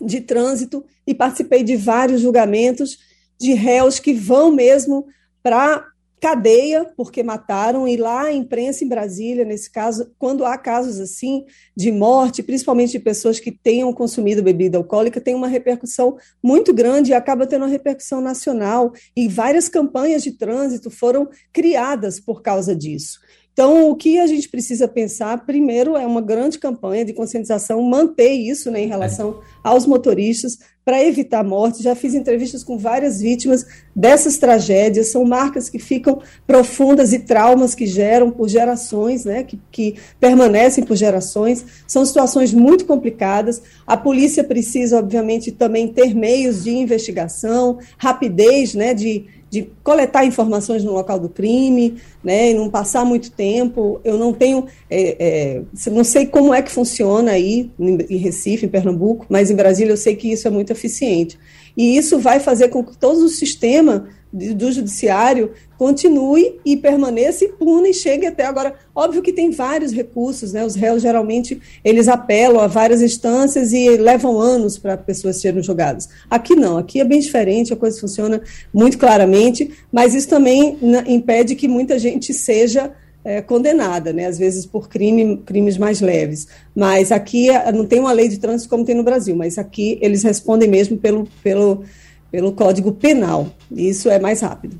de 0.00 0.20
trânsito 0.20 0.84
e 1.06 1.14
participei 1.14 1.62
de 1.62 1.76
vários 1.76 2.20
julgamentos 2.20 2.98
de 3.38 3.54
réus 3.54 3.98
que 3.98 4.12
vão 4.12 4.52
mesmo 4.52 5.06
para 5.42 5.90
cadeia 6.20 6.84
porque 6.96 7.22
mataram 7.22 7.88
e 7.88 7.96
lá 7.96 8.24
a 8.24 8.32
imprensa 8.32 8.84
em 8.84 8.88
Brasília 8.88 9.42
nesse 9.42 9.70
caso 9.70 10.12
quando 10.18 10.44
há 10.44 10.56
casos 10.58 11.00
assim 11.00 11.46
de 11.74 11.90
morte 11.90 12.42
principalmente 12.42 12.92
de 12.92 13.00
pessoas 13.00 13.40
que 13.40 13.50
tenham 13.50 13.90
consumido 13.92 14.42
bebida 14.42 14.76
alcoólica 14.76 15.18
tem 15.20 15.34
uma 15.34 15.48
repercussão 15.48 16.18
muito 16.42 16.74
grande 16.74 17.10
e 17.10 17.14
acaba 17.14 17.46
tendo 17.46 17.62
uma 17.62 17.68
repercussão 17.68 18.20
nacional. 18.20 18.92
E 19.16 19.26
várias 19.28 19.68
campanhas 19.68 20.22
de 20.22 20.32
trânsito 20.32 20.90
foram 20.90 21.28
criadas 21.52 22.20
por 22.20 22.42
causa 22.42 22.76
disso 22.76 23.18
então, 23.60 23.90
o 23.90 23.94
que 23.94 24.18
a 24.18 24.26
gente 24.26 24.48
precisa 24.48 24.88
pensar, 24.88 25.44
primeiro, 25.44 25.94
é 25.94 26.06
uma 26.06 26.22
grande 26.22 26.58
campanha 26.58 27.04
de 27.04 27.12
conscientização, 27.12 27.82
manter 27.82 28.30
isso 28.30 28.70
né, 28.70 28.84
em 28.84 28.86
relação 28.86 29.40
aos 29.62 29.84
motoristas, 29.84 30.58
para 30.82 31.04
evitar 31.04 31.44
mortes. 31.44 31.82
Já 31.82 31.94
fiz 31.94 32.14
entrevistas 32.14 32.64
com 32.64 32.78
várias 32.78 33.20
vítimas 33.20 33.66
dessas 33.94 34.38
tragédias, 34.38 35.08
são 35.08 35.26
marcas 35.26 35.68
que 35.68 35.78
ficam 35.78 36.22
profundas 36.46 37.12
e 37.12 37.18
traumas 37.18 37.74
que 37.74 37.86
geram 37.86 38.30
por 38.30 38.48
gerações, 38.48 39.26
né, 39.26 39.42
que, 39.42 39.60
que 39.70 39.96
permanecem 40.18 40.82
por 40.82 40.96
gerações. 40.96 41.62
São 41.86 42.02
situações 42.06 42.54
muito 42.54 42.86
complicadas. 42.86 43.60
A 43.86 43.94
polícia 43.94 44.42
precisa, 44.42 44.98
obviamente, 44.98 45.52
também 45.52 45.86
ter 45.86 46.14
meios 46.14 46.64
de 46.64 46.70
investigação, 46.70 47.78
rapidez 47.98 48.72
né, 48.72 48.94
de 48.94 49.26
de 49.50 49.68
coletar 49.82 50.24
informações 50.24 50.84
no 50.84 50.92
local 50.92 51.18
do 51.18 51.28
crime, 51.28 51.96
né, 52.22 52.52
e 52.52 52.54
não 52.54 52.70
passar 52.70 53.04
muito 53.04 53.32
tempo. 53.32 54.00
Eu 54.04 54.16
não 54.16 54.32
tenho, 54.32 54.66
é, 54.88 55.16
é, 55.18 55.90
não 55.90 56.04
sei 56.04 56.24
como 56.24 56.54
é 56.54 56.62
que 56.62 56.70
funciona 56.70 57.32
aí 57.32 57.68
em 57.78 58.16
Recife, 58.16 58.64
em 58.64 58.68
Pernambuco, 58.68 59.26
mas 59.28 59.50
em 59.50 59.56
Brasília 59.56 59.92
eu 59.92 59.96
sei 59.96 60.14
que 60.14 60.30
isso 60.30 60.46
é 60.46 60.50
muito 60.50 60.70
eficiente. 60.70 61.36
E 61.76 61.96
isso 61.96 62.18
vai 62.18 62.38
fazer 62.38 62.68
com 62.68 62.84
que 62.84 62.96
todo 62.96 63.24
o 63.24 63.28
sistema 63.28 64.08
do 64.32 64.70
judiciário 64.70 65.50
continue 65.80 66.60
e 66.62 66.76
permaneça 66.76 67.46
impune 67.46 67.88
e 67.88 67.94
chegue 67.94 68.26
até 68.26 68.44
agora. 68.44 68.74
Óbvio 68.94 69.22
que 69.22 69.32
tem 69.32 69.50
vários 69.50 69.92
recursos, 69.92 70.52
né? 70.52 70.62
Os 70.62 70.74
réus 70.74 71.00
geralmente 71.00 71.58
eles 71.82 72.06
apelam 72.06 72.60
a 72.60 72.66
várias 72.66 73.00
instâncias 73.00 73.72
e 73.72 73.96
levam 73.96 74.38
anos 74.38 74.76
para 74.76 74.94
pessoas 74.98 75.40
serem 75.40 75.62
julgadas. 75.62 76.10
Aqui 76.28 76.54
não, 76.54 76.76
aqui 76.76 77.00
é 77.00 77.04
bem 77.04 77.18
diferente, 77.18 77.72
a 77.72 77.76
coisa 77.76 77.98
funciona 77.98 78.42
muito 78.74 78.98
claramente, 78.98 79.70
mas 79.90 80.14
isso 80.14 80.28
também 80.28 80.76
impede 81.06 81.54
que 81.54 81.66
muita 81.66 81.98
gente 81.98 82.34
seja 82.34 82.92
é, 83.24 83.40
condenada, 83.40 84.12
né? 84.12 84.26
Às 84.26 84.36
vezes 84.36 84.66
por 84.66 84.86
crime, 84.86 85.38
crimes 85.46 85.78
mais 85.78 86.02
leves. 86.02 86.46
Mas 86.76 87.10
aqui 87.10 87.48
é, 87.48 87.72
não 87.72 87.86
tem 87.86 88.00
uma 88.00 88.12
lei 88.12 88.28
de 88.28 88.38
trânsito 88.38 88.68
como 88.68 88.84
tem 88.84 88.94
no 88.94 89.02
Brasil, 89.02 89.34
mas 89.34 89.56
aqui 89.56 89.98
eles 90.02 90.22
respondem 90.24 90.68
mesmo 90.68 90.98
pelo, 90.98 91.26
pelo 91.42 91.84
pelo 92.30 92.52
Código 92.52 92.92
Penal. 92.92 93.48
Isso 93.70 94.08
é 94.08 94.18
mais 94.18 94.40
rápido. 94.40 94.78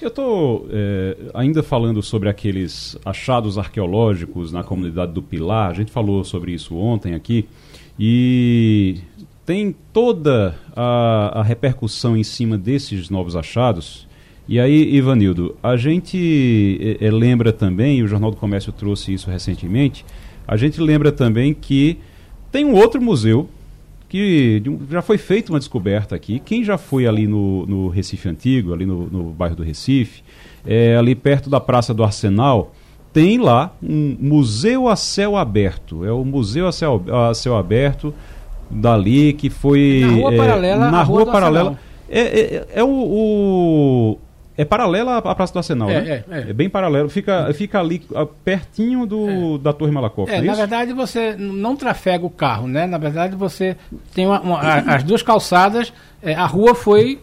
Eu 0.00 0.08
estou 0.08 0.66
é, 0.70 1.14
ainda 1.34 1.62
falando 1.62 2.02
sobre 2.02 2.30
aqueles 2.30 2.96
achados 3.04 3.58
arqueológicos 3.58 4.50
na 4.50 4.64
comunidade 4.64 5.12
do 5.12 5.22
Pilar. 5.22 5.68
A 5.70 5.74
gente 5.74 5.92
falou 5.92 6.24
sobre 6.24 6.52
isso 6.52 6.74
ontem 6.74 7.14
aqui. 7.14 7.46
E 7.98 8.96
tem 9.44 9.74
toda 9.92 10.54
a, 10.74 11.40
a 11.40 11.42
repercussão 11.42 12.16
em 12.16 12.24
cima 12.24 12.56
desses 12.56 13.10
novos 13.10 13.36
achados. 13.36 14.08
E 14.48 14.58
aí, 14.58 14.94
Ivanildo, 14.94 15.54
a 15.62 15.76
gente 15.76 16.96
é, 16.98 17.06
é, 17.06 17.10
lembra 17.10 17.52
também, 17.52 18.02
o 18.02 18.08
Jornal 18.08 18.30
do 18.30 18.38
Comércio 18.38 18.72
trouxe 18.72 19.12
isso 19.12 19.30
recentemente, 19.30 20.04
a 20.48 20.56
gente 20.56 20.80
lembra 20.80 21.12
também 21.12 21.52
que 21.52 21.98
tem 22.50 22.64
um 22.64 22.74
outro 22.74 23.02
museu 23.02 23.50
que 24.10 24.60
já 24.90 25.00
foi 25.00 25.16
feita 25.16 25.52
uma 25.52 25.58
descoberta 25.60 26.16
aqui. 26.16 26.40
Quem 26.44 26.64
já 26.64 26.76
foi 26.76 27.06
ali 27.06 27.28
no, 27.28 27.64
no 27.64 27.88
Recife 27.88 28.28
Antigo, 28.28 28.74
ali 28.74 28.84
no, 28.84 29.06
no 29.06 29.22
bairro 29.30 29.54
do 29.54 29.62
Recife, 29.62 30.24
é, 30.66 30.96
ali 30.96 31.14
perto 31.14 31.48
da 31.48 31.60
Praça 31.60 31.94
do 31.94 32.02
Arsenal, 32.02 32.72
tem 33.12 33.38
lá 33.38 33.72
um 33.80 34.16
museu 34.18 34.88
a 34.88 34.96
céu 34.96 35.36
aberto. 35.36 36.04
É 36.04 36.10
o 36.10 36.24
museu 36.24 36.66
a 36.66 36.72
céu, 36.72 37.00
a 37.08 37.32
céu 37.34 37.56
aberto 37.56 38.12
dali 38.68 39.32
que 39.32 39.48
foi 39.48 40.00
na 40.00 40.12
rua 40.12 40.34
é, 40.34 40.36
paralela, 40.36 40.90
na 40.90 41.02
rua 41.04 41.26
paralela. 41.26 41.78
É, 42.08 42.20
é, 42.20 42.66
é, 42.74 42.82
o, 42.82 42.88
o 42.88 44.18
é 44.60 44.64
paralela 44.64 45.16
à 45.16 45.34
Praça 45.34 45.52
do 45.52 45.58
Arsenal, 45.58 45.88
é, 45.88 46.00
né? 46.00 46.24
É, 46.30 46.38
é. 46.38 46.50
é, 46.50 46.52
bem 46.52 46.68
paralelo. 46.68 47.08
Fica, 47.08 47.50
fica 47.54 47.80
ali 47.80 48.02
pertinho 48.44 49.06
do, 49.06 49.56
da 49.56 49.72
Torre 49.72 49.90
Malakoff, 49.90 50.30
é, 50.30 50.36
é 50.36 50.42
Na 50.42 50.54
verdade, 50.54 50.92
você 50.92 51.34
não 51.38 51.74
trafega 51.74 52.26
o 52.26 52.30
carro, 52.30 52.68
né? 52.68 52.86
Na 52.86 52.98
verdade, 52.98 53.34
você 53.34 53.76
tem 54.14 54.26
uma, 54.26 54.40
uma, 54.40 54.60
as 54.60 55.02
duas 55.02 55.22
calçadas. 55.22 55.92
a 56.22 56.46
rua 56.46 56.74
foi 56.74 57.20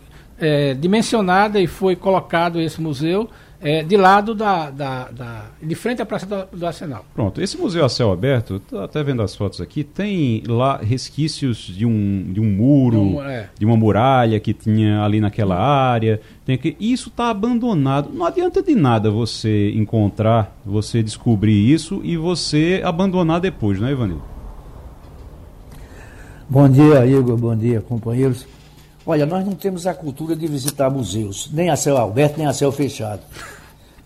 dimensionada 0.79 1.59
e 1.59 1.65
foi 1.65 1.95
colocado 1.95 2.61
esse 2.61 2.79
museu 2.79 3.29
é, 3.59 3.83
de 3.83 3.97
lado 3.97 4.35
da, 4.35 4.69
da, 4.69 5.09
da, 5.09 5.45
de 5.61 5.73
frente 5.75 6.01
à 6.01 6.05
Praça 6.05 6.25
do, 6.25 6.57
do, 6.57 6.65
Arsenal. 6.65 7.05
Pronto, 7.13 7.41
esse 7.41 7.57
museu 7.57 7.83
a 7.83 7.89
céu 7.89 8.11
aberto, 8.11 8.57
estou 8.57 8.81
até 8.81 9.03
vendo 9.03 9.21
as 9.21 9.35
fotos 9.35 9.59
aqui, 9.59 9.83
tem 9.83 10.43
lá 10.47 10.77
resquícios 10.77 11.57
de 11.57 11.85
um, 11.85 12.31
de 12.31 12.39
um 12.39 12.45
muro, 12.45 12.99
um, 12.99 13.23
é. 13.23 13.49
de 13.57 13.65
uma 13.65 13.75
muralha 13.75 14.39
que 14.39 14.53
tinha 14.53 15.01
ali 15.01 15.19
naquela 15.19 15.57
área. 15.57 16.21
Tem 16.45 16.57
que, 16.57 16.77
isso 16.79 17.09
está 17.09 17.29
abandonado. 17.29 18.09
Não 18.13 18.25
adianta 18.25 18.61
de 18.61 18.75
nada 18.75 19.09
você 19.09 19.71
encontrar, 19.71 20.55
você 20.65 21.01
descobrir 21.01 21.71
isso 21.71 22.01
e 22.03 22.15
você 22.15 22.81
abandonar 22.85 23.39
depois, 23.39 23.79
não 23.79 23.87
é, 23.87 23.91
Ivanildo? 23.91 24.23
Bom 26.49 26.69
dia, 26.69 27.05
Igor. 27.05 27.35
Bom 27.35 27.55
dia, 27.55 27.81
companheiros. 27.81 28.45
Olha, 29.09 29.25
nós 29.25 29.45
não 29.45 29.53
temos 29.53 29.87
a 29.87 29.93
cultura 29.93 30.35
de 30.35 30.45
visitar 30.47 30.89
museus, 30.89 31.49
nem 31.53 31.69
a 31.69 31.77
céu 31.77 31.97
aberto, 31.97 32.37
nem 32.37 32.45
a 32.45 32.51
céu 32.51 32.73
fechado. 32.73 33.21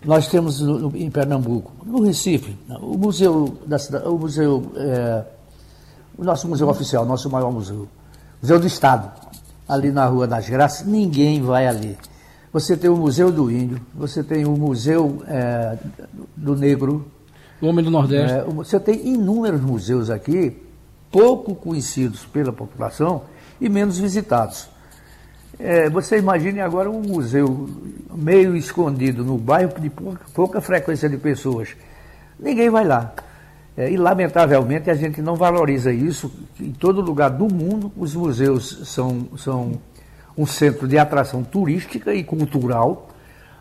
Nós 0.04 0.28
temos 0.28 0.60
no, 0.60 0.78
no, 0.78 0.96
em 0.96 1.10
Pernambuco, 1.10 1.72
no 1.84 2.04
Recife, 2.04 2.56
o 2.80 2.96
museu 2.96 3.58
da 3.66 3.80
cidade, 3.80 4.06
o 4.06 4.16
museu, 4.16 4.72
é, 4.76 5.24
o 6.16 6.22
nosso 6.22 6.46
museu 6.46 6.68
oficial, 6.68 7.04
nosso 7.04 7.28
maior 7.28 7.50
museu, 7.50 7.88
Museu 8.40 8.60
do 8.60 8.66
Estado, 8.66 9.10
ali 9.68 9.90
na 9.90 10.06
Rua 10.06 10.26
das 10.28 10.48
Graças, 10.48 10.86
ninguém 10.86 11.42
vai 11.42 11.66
ali. 11.66 11.98
Você 12.52 12.76
tem 12.76 12.88
o 12.88 12.96
Museu 12.96 13.32
do 13.32 13.50
Índio, 13.50 13.80
você 13.92 14.22
tem 14.22 14.44
o 14.44 14.52
Museu 14.52 15.22
é, 15.26 15.78
do 16.36 16.54
Negro. 16.54 17.10
O 17.60 17.66
Homem 17.66 17.84
do 17.84 17.90
Nordeste. 17.90 18.38
É, 18.38 18.44
você 18.44 18.78
tem 18.78 19.08
inúmeros 19.08 19.60
museus 19.62 20.10
aqui, 20.10 20.62
pouco 21.10 21.56
conhecidos 21.56 22.24
pela 22.26 22.52
população 22.52 23.22
e 23.60 23.68
menos 23.68 23.98
visitados. 23.98 24.70
É, 25.64 25.88
você 25.88 26.18
imagine 26.18 26.60
agora 26.60 26.90
um 26.90 27.00
museu 27.00 27.70
meio 28.12 28.56
escondido 28.56 29.24
no 29.24 29.38
bairro 29.38 29.80
de 29.80 29.88
pouca, 29.88 30.20
pouca 30.34 30.60
frequência 30.60 31.08
de 31.08 31.16
pessoas. 31.16 31.68
Ninguém 32.38 32.68
vai 32.68 32.84
lá. 32.84 33.12
É, 33.76 33.88
e, 33.88 33.96
lamentavelmente, 33.96 34.90
a 34.90 34.94
gente 34.94 35.22
não 35.22 35.36
valoriza 35.36 35.92
isso. 35.92 36.32
Em 36.60 36.72
todo 36.72 37.00
lugar 37.00 37.30
do 37.30 37.46
mundo, 37.46 37.92
os 37.96 38.12
museus 38.12 38.80
são, 38.86 39.28
são 39.38 39.72
um 40.36 40.44
centro 40.44 40.88
de 40.88 40.98
atração 40.98 41.44
turística 41.44 42.12
e 42.12 42.24
cultural, 42.24 43.08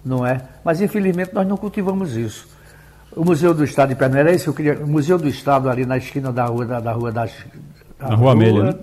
não 0.03 0.25
é? 0.25 0.41
Mas, 0.65 0.81
infelizmente, 0.81 1.35
nós 1.35 1.47
não 1.47 1.55
cultivamos 1.55 2.17
isso. 2.17 2.49
O 3.15 3.23
Museu 3.23 3.53
do 3.53 3.63
Estado 3.63 3.89
de 3.89 3.95
Pernambuco, 3.95 4.31
é 4.31 4.47
eu 4.47 4.53
queria, 4.55 4.79
o 4.83 4.87
Museu 4.87 5.19
do 5.19 5.27
Estado 5.27 5.69
ali 5.69 5.85
na 5.85 5.97
esquina 5.97 6.31
da 6.33 6.45
rua, 6.45 6.65
da, 6.65 6.79
da 6.79 6.93
rua 6.93 7.11
das... 7.11 7.31
Da 7.99 8.09
na 8.09 8.15
Rua 8.15 8.31
Amélia, 8.31 8.63
né? 8.63 8.75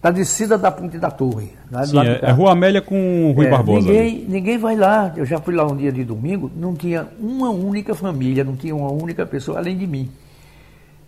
Da 0.00 0.10
descida 0.10 0.56
da 0.56 0.70
Ponte 0.70 0.98
da 0.98 1.10
Torre. 1.10 1.52
Né, 1.70 1.86
Sim, 1.86 1.98
é, 2.00 2.20
é, 2.22 2.30
Rua 2.30 2.52
Amélia 2.52 2.80
com 2.80 3.32
Rui 3.34 3.46
é, 3.46 3.50
Barbosa. 3.50 3.88
Ninguém, 3.88 4.24
ninguém 4.28 4.58
vai 4.58 4.76
lá. 4.76 5.12
Eu 5.16 5.26
já 5.26 5.40
fui 5.40 5.54
lá 5.54 5.66
um 5.66 5.76
dia 5.76 5.90
de 5.90 6.04
domingo, 6.04 6.50
não 6.56 6.74
tinha 6.74 7.08
uma 7.18 7.50
única 7.50 7.94
família, 7.94 8.44
não 8.44 8.54
tinha 8.54 8.74
uma 8.74 8.90
única 8.90 9.26
pessoa 9.26 9.58
além 9.58 9.76
de 9.76 9.86
mim. 9.86 10.08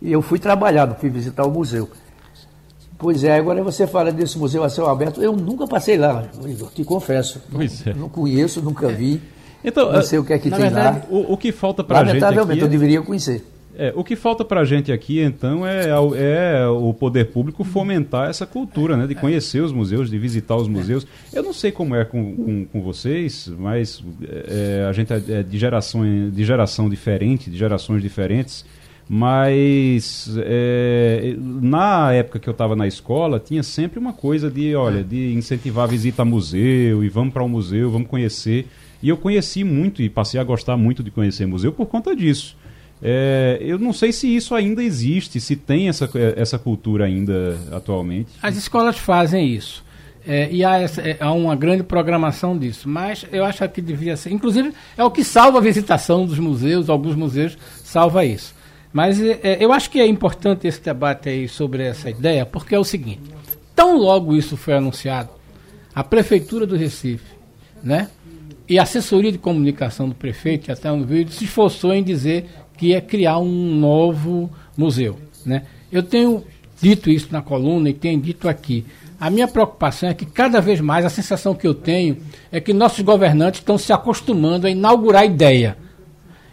E 0.02 0.11
eu 0.11 0.20
fui 0.20 0.38
trabalhar, 0.38 0.87
não 0.87 0.94
fui 0.94 1.09
visitar 1.09 1.47
o 1.47 1.50
museu. 1.50 1.88
Pois 2.99 3.25
é, 3.25 3.37
agora 3.37 3.62
você 3.62 3.87
fala 3.87 4.12
desse 4.12 4.38
museu 4.38 4.62
a 4.64 4.68
céu 4.68 4.88
aberto. 4.88 5.23
Eu 5.23 5.35
nunca 5.35 5.66
passei 5.66 5.97
lá, 5.97 6.25
Igor, 6.44 6.70
te 6.70 6.85
confesso. 6.85 7.40
Pois 7.50 7.87
é. 7.87 7.94
Não 7.94 8.09
conheço, 8.09 8.61
nunca 8.61 8.88
vi. 8.88 9.20
Então, 9.64 9.92
não 9.92 10.02
sei 10.02 10.18
o 10.18 10.25
que 10.25 10.32
é 10.32 10.38
que 10.38 10.50
tem 10.50 10.59
verdade, 10.59 10.99
lá. 10.99 11.06
O, 11.09 11.35
o 11.35 11.37
que 11.37 11.52
falta 11.52 11.85
para 11.85 12.00
a 12.00 12.04
gente 12.04 12.20
Lamentavelmente, 12.20 12.61
eu 12.61 12.68
deveria 12.68 13.02
conhecer. 13.02 13.44
É, 13.81 13.95
o 13.97 14.05
que 14.05 14.15
falta 14.15 14.45
para 14.45 14.61
a 14.61 14.65
gente 14.67 14.93
aqui, 14.93 15.23
então, 15.23 15.67
é, 15.67 15.89
é, 15.89 16.67
o 16.67 16.93
poder 16.93 17.31
público 17.31 17.65
fomentar 17.65 18.29
essa 18.29 18.45
cultura, 18.45 18.95
né? 18.95 19.07
De 19.07 19.15
conhecer 19.15 19.63
os 19.63 19.73
museus, 19.73 20.11
de 20.11 20.19
visitar 20.19 20.55
os 20.55 20.69
museus. 20.69 21.07
Eu 21.33 21.43
não 21.43 21.55
sei 21.55 21.73
como 21.73 21.95
é 21.95 22.05
com, 22.05 22.37
com, 22.37 22.65
com 22.67 22.83
vocês, 22.83 23.51
mas 23.59 24.05
é, 24.29 24.85
a 24.87 24.93
gente 24.93 25.11
é 25.15 25.43
de 25.43 25.57
geração, 25.59 26.03
de 26.31 26.45
geração 26.45 26.91
diferente, 26.91 27.49
de 27.49 27.57
gerações 27.57 28.03
diferentes. 28.03 28.67
Mas 29.09 30.31
é, 30.45 31.35
na 31.39 32.13
época 32.13 32.39
que 32.39 32.51
eu 32.51 32.53
estava 32.53 32.77
na 32.77 32.87
escola, 32.87 33.41
tinha 33.41 33.63
sempre 33.63 33.99
uma 33.99 34.13
coisa 34.13 34.51
de, 34.51 34.75
olha, 34.77 35.03
de 35.03 35.33
incentivar 35.33 35.85
a 35.85 35.89
visita 35.89 36.21
a 36.21 36.25
museu 36.27 37.03
e 37.03 37.09
vamos 37.09 37.33
para 37.33 37.43
o 37.43 37.47
um 37.47 37.49
museu, 37.49 37.91
vamos 37.91 38.09
conhecer. 38.09 38.67
E 39.03 39.09
eu 39.09 39.17
conheci 39.17 39.65
muito 39.65 40.03
e 40.03 40.11
passei 40.11 40.39
a 40.39 40.45
gostar 40.45 40.77
muito 40.77 41.03
de 41.03 41.11
conhecer 41.11 41.47
museu 41.47 41.73
por 41.73 41.87
conta 41.87 42.15
disso. 42.15 42.61
É, 43.02 43.59
eu 43.61 43.78
não 43.78 43.92
sei 43.92 44.12
se 44.12 44.35
isso 44.35 44.54
ainda 44.54 44.83
existe, 44.83 45.40
se 45.40 45.57
tem 45.57 45.88
essa, 45.88 46.09
essa 46.37 46.59
cultura 46.59 47.07
ainda 47.07 47.59
atualmente. 47.73 48.30
As 48.42 48.57
escolas 48.57 48.99
fazem 48.99 49.49
isso. 49.49 49.85
É, 50.26 50.50
e 50.50 50.62
há, 50.62 50.78
essa, 50.78 51.00
é, 51.00 51.16
há, 51.19 51.33
uma 51.33 51.57
grande 51.57 51.83
programação 51.83 52.59
disso. 52.59 52.88
Mas 52.88 53.25
eu 53.33 53.45
acho 53.45 53.66
que 53.69 53.80
devia 53.80 54.16
ser. 54.16 54.30
Inclusive, 54.30 54.73
é 54.97 55.04
o 55.04 55.11
que 55.11 55.25
salva 55.25 55.59
a 55.59 55.62
visitação 55.62 56.26
dos 56.26 56.38
museus, 56.38 56.90
alguns 56.90 57.14
museus 57.14 57.57
salva 57.83 58.25
isso. 58.25 58.54
Mas 58.92 59.21
é, 59.21 59.40
é, 59.42 59.64
eu 59.64 59.73
acho 59.73 59.88
que 59.90 60.00
é 60.00 60.07
importante 60.07 60.66
esse 60.66 60.80
debate 60.80 61.28
aí 61.28 61.49
sobre 61.49 61.85
essa 61.85 62.11
ideia, 62.11 62.45
porque 62.45 62.75
é 62.75 62.78
o 62.78 62.85
seguinte: 62.85 63.23
tão 63.75 63.97
logo 63.97 64.37
isso 64.37 64.57
foi 64.57 64.75
anunciado, 64.75 65.30
a 65.95 66.02
Prefeitura 66.02 66.66
do 66.66 66.76
Recife, 66.76 67.25
né? 67.83 68.09
E 68.69 68.78
a 68.78 68.83
assessoria 68.83 69.33
de 69.33 69.38
comunicação 69.38 70.09
do 70.09 70.14
prefeito, 70.14 70.71
até 70.71 70.92
um 70.92 71.02
vídeo, 71.02 71.33
se 71.33 71.45
esforçou 71.45 71.92
em 71.92 72.04
dizer 72.04 72.49
que 72.81 72.95
é 72.95 73.01
criar 73.03 73.39
um 73.39 73.75
novo 73.75 74.51
museu. 74.75 75.19
Né? 75.45 75.65
Eu 75.93 76.03
tenho 76.03 76.43
dito 76.81 77.11
isso 77.11 77.29
na 77.31 77.43
coluna 77.43 77.91
e 77.91 77.93
tenho 77.93 78.19
dito 78.19 78.49
aqui. 78.49 78.87
A 79.21 79.29
minha 79.29 79.47
preocupação 79.47 80.09
é 80.09 80.15
que 80.15 80.25
cada 80.25 80.63
vez 80.63 80.81
mais 80.81 81.05
a 81.05 81.11
sensação 81.11 81.55
que 81.55 81.67
eu 81.67 81.75
tenho 81.75 82.17
é 82.51 82.59
que 82.59 82.73
nossos 82.73 83.01
governantes 83.01 83.61
estão 83.61 83.77
se 83.77 83.93
acostumando 83.93 84.67
a 84.67 84.71
inaugurar 84.71 85.27
ideia. 85.27 85.77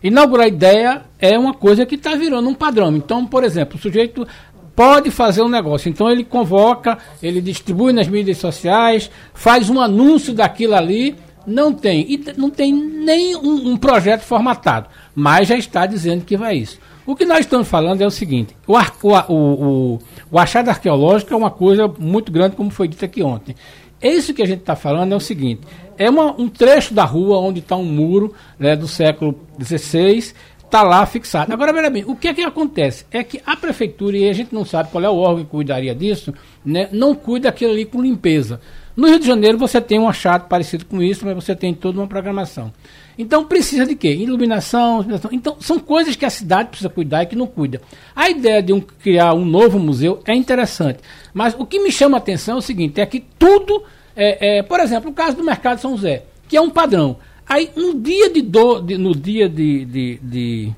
Inaugurar 0.04 0.50
ideia 0.50 1.04
é 1.18 1.40
uma 1.40 1.54
coisa 1.54 1.86
que 1.86 1.96
está 1.96 2.14
virando 2.14 2.50
um 2.50 2.54
padrão. 2.54 2.94
Então, 2.94 3.26
por 3.26 3.46
exemplo, 3.46 3.78
o 3.78 3.82
sujeito 3.82 4.28
pode 4.76 5.10
fazer 5.10 5.42
um 5.44 5.50
negócio. 5.50 5.88
Então 5.88 6.12
ele 6.12 6.26
convoca, 6.26 6.98
ele 7.24 7.40
distribui 7.40 7.94
nas 7.94 8.10
mídias 8.10 8.38
sociais, 8.38 9.10
faz 9.34 9.70
um 9.70 9.80
anúncio 9.80 10.34
daquilo 10.34 10.76
ali 10.76 11.16
não 11.48 11.72
tem. 11.72 12.06
E 12.12 12.22
não 12.36 12.50
tem 12.50 12.74
nem 12.74 13.34
um, 13.38 13.72
um, 13.72 13.78
projeto 13.78 14.22
formatado. 14.22 14.90
Mas 15.20 15.48
já 15.48 15.58
está 15.58 15.88
dizendo 15.88 16.24
que 16.24 16.38
vai 16.38 16.58
isso. 16.58 16.78
O 17.04 17.16
que 17.16 17.26
nós 17.26 17.40
estamos 17.40 17.68
falando 17.68 18.04
é 18.04 18.06
o 18.06 18.12
seguinte: 18.12 18.56
o, 18.68 18.78
o, 18.78 19.34
o, 19.34 20.00
o 20.30 20.38
achado 20.38 20.70
arqueológico 20.70 21.34
é 21.34 21.36
uma 21.36 21.50
coisa 21.50 21.92
muito 21.98 22.32
grande, 22.32 22.56
como 22.56 22.70
foi 22.70 22.88
dito 22.88 23.04
aqui 23.04 23.24
ontem. 23.24 23.56
Isso 24.00 24.32
que 24.32 24.44
a 24.44 24.46
gente 24.46 24.60
está 24.60 24.76
falando 24.76 25.14
é 25.14 25.16
o 25.16 25.20
seguinte: 25.20 25.62
é 25.98 26.08
uma, 26.08 26.40
um 26.40 26.48
trecho 26.48 26.94
da 26.94 27.04
rua 27.04 27.40
onde 27.40 27.62
está 27.62 27.76
um 27.76 27.84
muro 27.84 28.32
né, 28.60 28.76
do 28.76 28.88
século 28.88 29.34
XVI, 29.60 30.34
está 30.64 30.84
lá 30.84 31.04
fixado. 31.08 31.52
Agora, 31.52 31.74
veja 31.74 31.90
bem, 31.90 32.04
o 32.06 32.16
que 32.16 32.28
é 32.28 32.34
que 32.36 32.44
acontece? 32.44 33.04
É 33.12 33.24
que 33.24 33.42
a 33.44 33.56
prefeitura, 33.56 34.16
e 34.16 34.30
a 34.30 34.34
gente 34.34 34.54
não 34.54 34.66
sabe 34.66 34.92
qual 34.92 35.04
é 35.04 35.10
o 35.10 35.16
órgão 35.16 35.44
que 35.44 35.50
cuidaria 35.50 35.96
disso, 35.96 36.32
né, 36.64 36.90
não 36.92 37.16
cuida 37.16 37.50
aquilo 37.50 37.72
ali 37.72 37.86
com 37.86 38.04
limpeza. 38.04 38.62
No 38.96 39.08
Rio 39.08 39.20
de 39.20 39.26
Janeiro 39.26 39.58
você 39.58 39.82
tem 39.82 39.98
um 39.98 40.08
achado 40.08 40.48
parecido 40.48 40.86
com 40.86 41.02
isso, 41.02 41.26
mas 41.26 41.34
você 41.34 41.56
tem 41.56 41.74
toda 41.74 42.00
uma 42.00 42.08
programação. 42.08 42.72
Então 43.18 43.44
precisa 43.44 43.86
de 43.86 43.96
quê? 43.96 44.14
Iluminação, 44.14 45.00
iluminação. 45.00 45.32
Então 45.34 45.58
são 45.60 45.80
coisas 45.80 46.16
que 46.16 46.26
a 46.26 46.30
cidade 46.30 46.70
precisa 46.70 46.90
cuidar 46.90 47.24
e 47.24 47.26
que 47.26 47.36
não 47.36 47.48
cuida. 47.48 47.82
A 48.16 48.30
ideia 48.30 48.62
de 48.62 48.72
um, 48.72 48.80
criar 48.80 49.34
um 49.34 49.44
novo 49.44 49.80
museu 49.80 50.22
é 50.26 50.36
interessante, 50.36 51.00
mas 51.34 51.56
o 51.58 51.66
que 51.66 51.80
me 51.80 51.92
chama 51.92 52.18
a 52.18 52.20
atenção 52.20 52.56
é 52.56 52.60
o 52.60 52.62
seguinte: 52.62 53.02
é 53.02 53.06
que 53.06 53.24
tudo, 53.40 53.84
é, 54.16 54.60
é, 54.60 54.64
por 54.64 54.80
exemplo, 54.80 55.10
o 55.10 55.14
caso 55.14 55.36
do 55.36 55.44
Mercado 55.44 55.80
São 55.80 55.96
José, 55.96 56.24
que 56.48 56.56
é 56.56 56.62
um 56.62 56.70
padrão. 56.70 57.18
Aí 57.48 57.72
no 57.76 57.96
dia 57.96 58.30
de, 58.30 58.42
do, 58.42 58.82
de 58.82 58.98
no 58.98 59.16
dia 59.16 59.50
de, 59.50 59.86
de, 59.86 60.20
de 60.22 60.76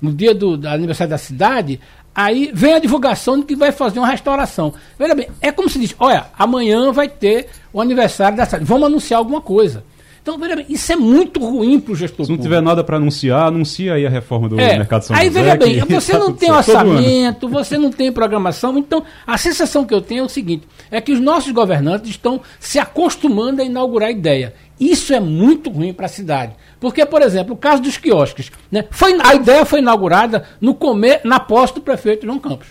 no 0.00 0.12
dia 0.12 0.34
do, 0.34 0.54
aniversário 0.66 1.10
da 1.10 1.18
cidade, 1.18 1.78
Aí 2.14 2.50
vem 2.52 2.74
a 2.74 2.78
divulgação 2.78 3.40
de 3.40 3.46
que 3.46 3.56
vai 3.56 3.72
fazer 3.72 3.98
uma 3.98 4.06
restauração. 4.06 4.74
Veja 4.98 5.14
bem, 5.14 5.28
é 5.40 5.50
como 5.50 5.68
se 5.68 5.78
diz: 5.78 5.96
olha, 5.98 6.26
amanhã 6.38 6.92
vai 6.92 7.08
ter 7.08 7.48
o 7.72 7.80
aniversário 7.80 8.36
da 8.36 8.44
cidade, 8.44 8.66
vamos 8.66 8.86
anunciar 8.86 9.16
alguma 9.16 9.40
coisa. 9.40 9.82
Então, 10.22 10.38
veja 10.38 10.54
bem, 10.54 10.66
isso 10.68 10.92
é 10.92 10.94
muito 10.94 11.44
ruim 11.44 11.80
para 11.80 11.92
o 11.92 11.96
gestor 11.96 12.24
Se 12.24 12.30
não 12.30 12.38
tiver 12.38 12.62
nada 12.62 12.84
para 12.84 12.96
anunciar, 12.96 13.48
anuncia 13.48 13.94
aí 13.94 14.06
a 14.06 14.08
reforma 14.08 14.48
do 14.48 14.58
é, 14.58 14.78
Mercado 14.78 15.02
São 15.02 15.16
Aí 15.16 15.26
José, 15.26 15.42
veja 15.42 15.56
bem, 15.56 15.80
que 15.80 15.94
você 15.94 16.12
tá 16.12 16.18
não 16.20 16.32
tem 16.32 16.52
orçamento, 16.52 17.48
você 17.48 17.76
não 17.76 17.90
tem 17.90 18.12
programação. 18.12 18.78
Então, 18.78 19.02
a 19.26 19.36
sensação 19.36 19.84
que 19.84 19.92
eu 19.92 20.00
tenho 20.00 20.20
é 20.20 20.24
o 20.24 20.28
seguinte: 20.28 20.68
é 20.92 21.00
que 21.00 21.10
os 21.10 21.18
nossos 21.18 21.50
governantes 21.50 22.10
estão 22.10 22.40
se 22.60 22.78
acostumando 22.78 23.62
a 23.62 23.64
inaugurar 23.64 24.12
ideia. 24.12 24.54
Isso 24.78 25.12
é 25.12 25.18
muito 25.18 25.70
ruim 25.70 25.92
para 25.92 26.06
a 26.06 26.08
cidade. 26.08 26.52
Porque, 26.78 27.04
por 27.04 27.20
exemplo, 27.20 27.54
o 27.54 27.58
caso 27.58 27.82
dos 27.82 27.96
quiosques. 27.96 28.50
Né, 28.70 28.84
foi, 28.92 29.18
a 29.20 29.34
ideia 29.34 29.64
foi 29.64 29.80
inaugurada 29.80 30.44
no 30.60 30.72
comer, 30.72 31.20
na 31.24 31.40
posse 31.40 31.74
do 31.74 31.80
prefeito 31.80 32.26
João 32.26 32.38
Campos. 32.38 32.68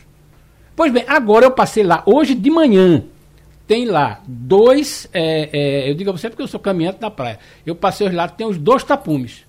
Pois 0.73 0.91
bem, 0.91 1.03
agora 1.05 1.45
eu 1.45 1.51
passei 1.51 1.83
lá, 1.83 2.01
hoje 2.05 2.33
de 2.33 2.49
manhã, 2.49 3.03
tem 3.71 3.85
lá 3.85 4.19
dois, 4.27 5.07
é, 5.13 5.49
é, 5.53 5.89
eu 5.89 5.95
digo 5.95 6.09
a 6.09 6.11
você 6.11 6.29
porque 6.29 6.43
eu 6.43 6.47
sou 6.47 6.59
caminhante 6.59 6.99
da 6.99 7.09
praia, 7.09 7.39
eu 7.65 7.73
passei 7.73 8.05
hoje 8.05 8.17
lá, 8.17 8.27
tem 8.27 8.45
os 8.45 8.57
dois 8.57 8.83
tapumes. 8.83 9.45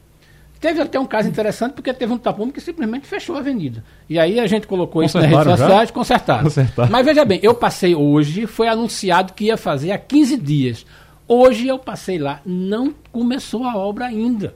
Teve 0.60 0.80
até 0.80 0.96
um 1.00 1.06
caso 1.06 1.28
interessante, 1.28 1.72
porque 1.72 1.92
teve 1.92 2.12
um 2.12 2.16
tapume 2.16 2.52
que 2.52 2.60
simplesmente 2.60 3.04
fechou 3.04 3.34
a 3.34 3.40
avenida. 3.40 3.82
E 4.08 4.20
aí 4.20 4.38
a 4.38 4.46
gente 4.46 4.68
colocou 4.68 5.02
isso 5.02 5.18
nas 5.18 5.26
redes 5.26 5.44
já? 5.44 5.56
sociais, 5.56 5.90
consertaram. 5.90 6.44
Consertaram. 6.44 6.88
Mas 6.88 7.04
veja 7.04 7.24
bem, 7.24 7.40
eu 7.42 7.52
passei 7.52 7.96
hoje, 7.96 8.46
foi 8.46 8.68
anunciado 8.68 9.32
que 9.32 9.46
ia 9.46 9.56
fazer 9.56 9.90
há 9.90 9.98
15 9.98 10.36
dias. 10.36 10.86
Hoje 11.26 11.66
eu 11.66 11.80
passei 11.80 12.16
lá, 12.16 12.40
não 12.46 12.94
começou 13.10 13.64
a 13.64 13.76
obra 13.76 14.04
ainda. 14.04 14.54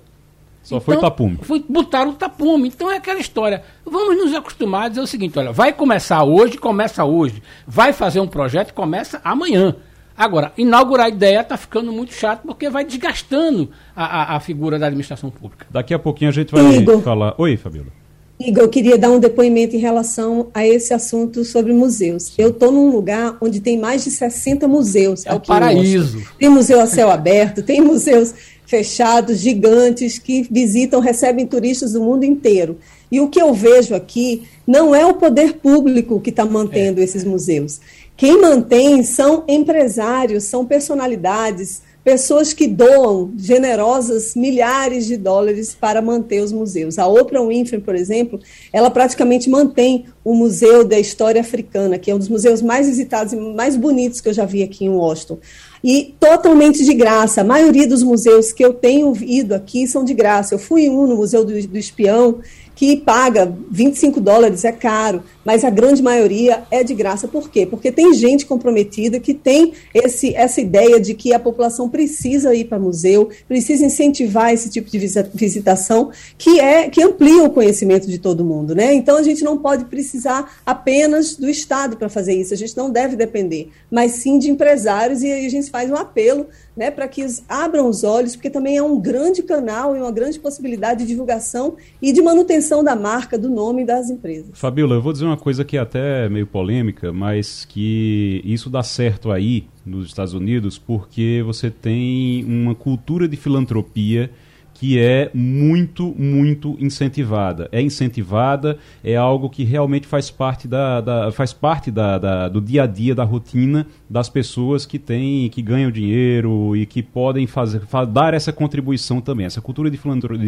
Só 0.66 0.80
foi 0.80 0.96
tapume. 0.96 1.38
Foi, 1.42 1.64
botaram 1.68 2.10
o 2.10 2.14
tapume. 2.14 2.66
Então 2.66 2.90
é 2.90 2.96
aquela 2.96 3.20
história. 3.20 3.62
Vamos 3.84 4.16
nos 4.16 4.34
acostumar 4.34 4.86
a 4.86 4.88
dizer 4.88 5.00
o 5.00 5.06
seguinte: 5.06 5.38
olha, 5.38 5.52
vai 5.52 5.72
começar 5.72 6.24
hoje, 6.24 6.58
começa 6.58 7.04
hoje. 7.04 7.40
Vai 7.64 7.92
fazer 7.92 8.18
um 8.18 8.26
projeto, 8.26 8.74
começa 8.74 9.20
amanhã. 9.22 9.76
Agora, 10.18 10.52
inaugurar 10.58 11.06
a 11.06 11.08
ideia 11.08 11.42
está 11.42 11.56
ficando 11.56 11.92
muito 11.92 12.12
chato 12.12 12.42
porque 12.44 12.68
vai 12.68 12.84
desgastando 12.84 13.70
a, 13.94 14.32
a, 14.32 14.36
a 14.36 14.40
figura 14.40 14.76
da 14.76 14.86
administração 14.86 15.30
pública. 15.30 15.66
Daqui 15.70 15.94
a 15.94 16.00
pouquinho 16.00 16.30
a 16.30 16.34
gente 16.34 16.50
vai 16.50 16.78
Igor. 16.78 17.00
falar. 17.00 17.36
Oi, 17.38 17.56
Fabiola. 17.56 17.92
Igor, 18.38 18.64
eu 18.64 18.68
queria 18.68 18.98
dar 18.98 19.10
um 19.10 19.18
depoimento 19.18 19.76
em 19.76 19.78
relação 19.78 20.48
a 20.52 20.66
esse 20.66 20.92
assunto 20.92 21.42
sobre 21.44 21.72
museus. 21.72 22.32
Eu 22.36 22.50
estou 22.50 22.70
num 22.70 22.90
lugar 22.90 23.36
onde 23.40 23.60
tem 23.60 23.78
mais 23.78 24.04
de 24.04 24.10
60 24.10 24.68
museus. 24.68 25.24
É 25.24 25.32
o 25.32 25.40
paraíso. 25.40 26.22
Tem 26.38 26.48
museu 26.48 26.80
a 26.80 26.86
céu 26.86 27.10
aberto, 27.10 27.62
tem 27.62 27.80
museus 27.80 28.34
fechados, 28.66 29.38
gigantes, 29.38 30.18
que 30.18 30.42
visitam, 30.50 31.00
recebem 31.00 31.46
turistas 31.46 31.92
do 31.92 32.02
mundo 32.02 32.24
inteiro. 32.24 32.78
E 33.10 33.20
o 33.20 33.28
que 33.28 33.40
eu 33.40 33.54
vejo 33.54 33.94
aqui 33.94 34.42
não 34.66 34.94
é 34.94 35.06
o 35.06 35.14
poder 35.14 35.54
público 35.54 36.20
que 36.20 36.30
está 36.30 36.44
mantendo 36.44 37.00
esses 37.00 37.24
museus. 37.24 37.80
Quem 38.16 38.40
mantém 38.40 39.02
são 39.02 39.44
empresários, 39.46 40.44
são 40.44 40.64
personalidades, 40.64 41.82
pessoas 42.06 42.52
que 42.52 42.68
doam 42.68 43.32
generosas 43.36 44.36
milhares 44.36 45.06
de 45.06 45.16
dólares 45.16 45.74
para 45.74 46.00
manter 46.00 46.40
os 46.40 46.52
museus. 46.52 47.00
A 47.00 47.06
Oprah 47.08 47.42
Winfrey, 47.42 47.80
por 47.80 47.96
exemplo, 47.96 48.38
ela 48.72 48.90
praticamente 48.90 49.50
mantém 49.50 50.06
o 50.24 50.32
Museu 50.32 50.84
da 50.84 51.00
História 51.00 51.40
Africana, 51.40 51.98
que 51.98 52.08
é 52.08 52.14
um 52.14 52.18
dos 52.18 52.28
museus 52.28 52.62
mais 52.62 52.86
visitados 52.86 53.32
e 53.32 53.36
mais 53.36 53.76
bonitos 53.76 54.20
que 54.20 54.28
eu 54.28 54.32
já 54.32 54.44
vi 54.44 54.62
aqui 54.62 54.84
em 54.84 54.88
Washington. 54.88 55.38
E 55.88 56.16
totalmente 56.18 56.84
de 56.84 56.92
graça. 56.92 57.42
A 57.42 57.44
maioria 57.44 57.86
dos 57.86 58.02
museus 58.02 58.50
que 58.50 58.64
eu 58.64 58.74
tenho 58.74 59.16
ido 59.22 59.54
aqui 59.54 59.86
são 59.86 60.02
de 60.02 60.14
graça. 60.14 60.52
Eu 60.52 60.58
fui 60.58 60.88
um 60.88 61.06
no 61.06 61.14
Museu 61.14 61.44
do, 61.44 61.52
do 61.68 61.78
Espião, 61.78 62.40
que 62.74 62.96
paga 62.96 63.56
25 63.70 64.20
dólares, 64.20 64.64
é 64.64 64.72
caro, 64.72 65.22
mas 65.46 65.64
a 65.64 65.70
grande 65.70 66.02
maioria 66.02 66.64
é 66.72 66.82
de 66.82 66.92
graça. 66.92 67.28
Por 67.28 67.48
quê? 67.48 67.64
Porque 67.64 67.92
tem 67.92 68.12
gente 68.12 68.44
comprometida 68.44 69.20
que 69.20 69.32
tem 69.32 69.72
esse, 69.94 70.34
essa 70.34 70.60
ideia 70.60 70.98
de 71.00 71.14
que 71.14 71.32
a 71.32 71.38
população 71.38 71.88
precisa 71.88 72.52
ir 72.52 72.64
para 72.64 72.80
museu, 72.80 73.30
precisa 73.46 73.86
incentivar 73.86 74.52
esse 74.52 74.68
tipo 74.68 74.90
de 74.90 74.98
visi- 74.98 75.30
visitação, 75.32 76.10
que 76.36 76.58
é 76.58 76.90
que 76.90 77.00
amplia 77.00 77.44
o 77.44 77.50
conhecimento 77.50 78.08
de 78.08 78.18
todo 78.18 78.44
mundo, 78.44 78.74
né? 78.74 78.92
Então 78.92 79.16
a 79.16 79.22
gente 79.22 79.44
não 79.44 79.56
pode 79.56 79.84
precisar 79.84 80.56
apenas 80.66 81.36
do 81.36 81.48
Estado 81.48 81.96
para 81.96 82.08
fazer 82.08 82.34
isso, 82.34 82.52
a 82.52 82.56
gente 82.56 82.76
não 82.76 82.90
deve 82.90 83.14
depender, 83.14 83.70
mas 83.88 84.12
sim 84.12 84.40
de 84.40 84.50
empresários, 84.50 85.22
e 85.22 85.30
aí 85.30 85.46
a 85.46 85.50
gente 85.50 85.70
faz 85.70 85.88
um 85.90 85.94
apelo 85.94 86.48
né, 86.76 86.90
para 86.90 87.08
que 87.08 87.24
abram 87.48 87.88
os 87.88 88.04
olhos, 88.04 88.36
porque 88.36 88.50
também 88.50 88.76
é 88.76 88.82
um 88.82 89.00
grande 89.00 89.42
canal 89.42 89.96
e 89.96 90.00
uma 90.00 90.12
grande 90.12 90.38
possibilidade 90.38 91.00
de 91.00 91.06
divulgação 91.06 91.76
e 92.02 92.12
de 92.12 92.20
manutenção 92.20 92.84
da 92.84 92.94
marca, 92.94 93.38
do 93.38 93.48
nome 93.48 93.84
das 93.84 94.10
empresas. 94.10 94.50
Fabiola, 94.52 94.96
eu 94.96 95.02
vou 95.02 95.12
dizer 95.12 95.24
uma 95.24 95.35
coisa 95.36 95.64
que 95.64 95.76
é 95.76 95.80
até 95.80 96.28
meio 96.28 96.46
polêmica, 96.46 97.12
mas 97.12 97.64
que 97.64 98.40
isso 98.44 98.68
dá 98.70 98.82
certo 98.82 99.30
aí 99.30 99.66
nos 99.84 100.06
Estados 100.06 100.34
Unidos 100.34 100.78
porque 100.78 101.42
você 101.44 101.70
tem 101.70 102.44
uma 102.44 102.74
cultura 102.74 103.28
de 103.28 103.36
filantropia 103.36 104.30
que 104.78 104.98
é 104.98 105.30
muito, 105.32 106.14
muito 106.18 106.76
incentivada. 106.78 107.66
É 107.72 107.80
incentivada, 107.80 108.76
é 109.02 109.16
algo 109.16 109.48
que 109.48 109.64
realmente 109.64 110.06
faz 110.06 110.30
parte, 110.30 110.68
da, 110.68 111.00
da- 111.00 111.32
faz 111.32 111.50
parte 111.54 111.90
da, 111.90 112.18
da- 112.18 112.48
do 112.50 112.60
dia 112.60 112.82
a 112.82 112.86
dia, 112.86 113.14
da 113.14 113.24
rotina 113.24 113.86
das 114.08 114.28
pessoas 114.28 114.84
que 114.84 114.98
têm, 114.98 115.48
que 115.48 115.62
ganham 115.62 115.90
dinheiro 115.90 116.76
e 116.76 116.84
que 116.84 117.02
podem 117.02 117.46
fazer, 117.46 117.80
fa- 117.86 118.04
dar 118.04 118.34
essa 118.34 118.52
contribuição 118.52 119.18
também. 119.18 119.46
Essa 119.46 119.62
cultura 119.62 119.90
de 119.90 119.96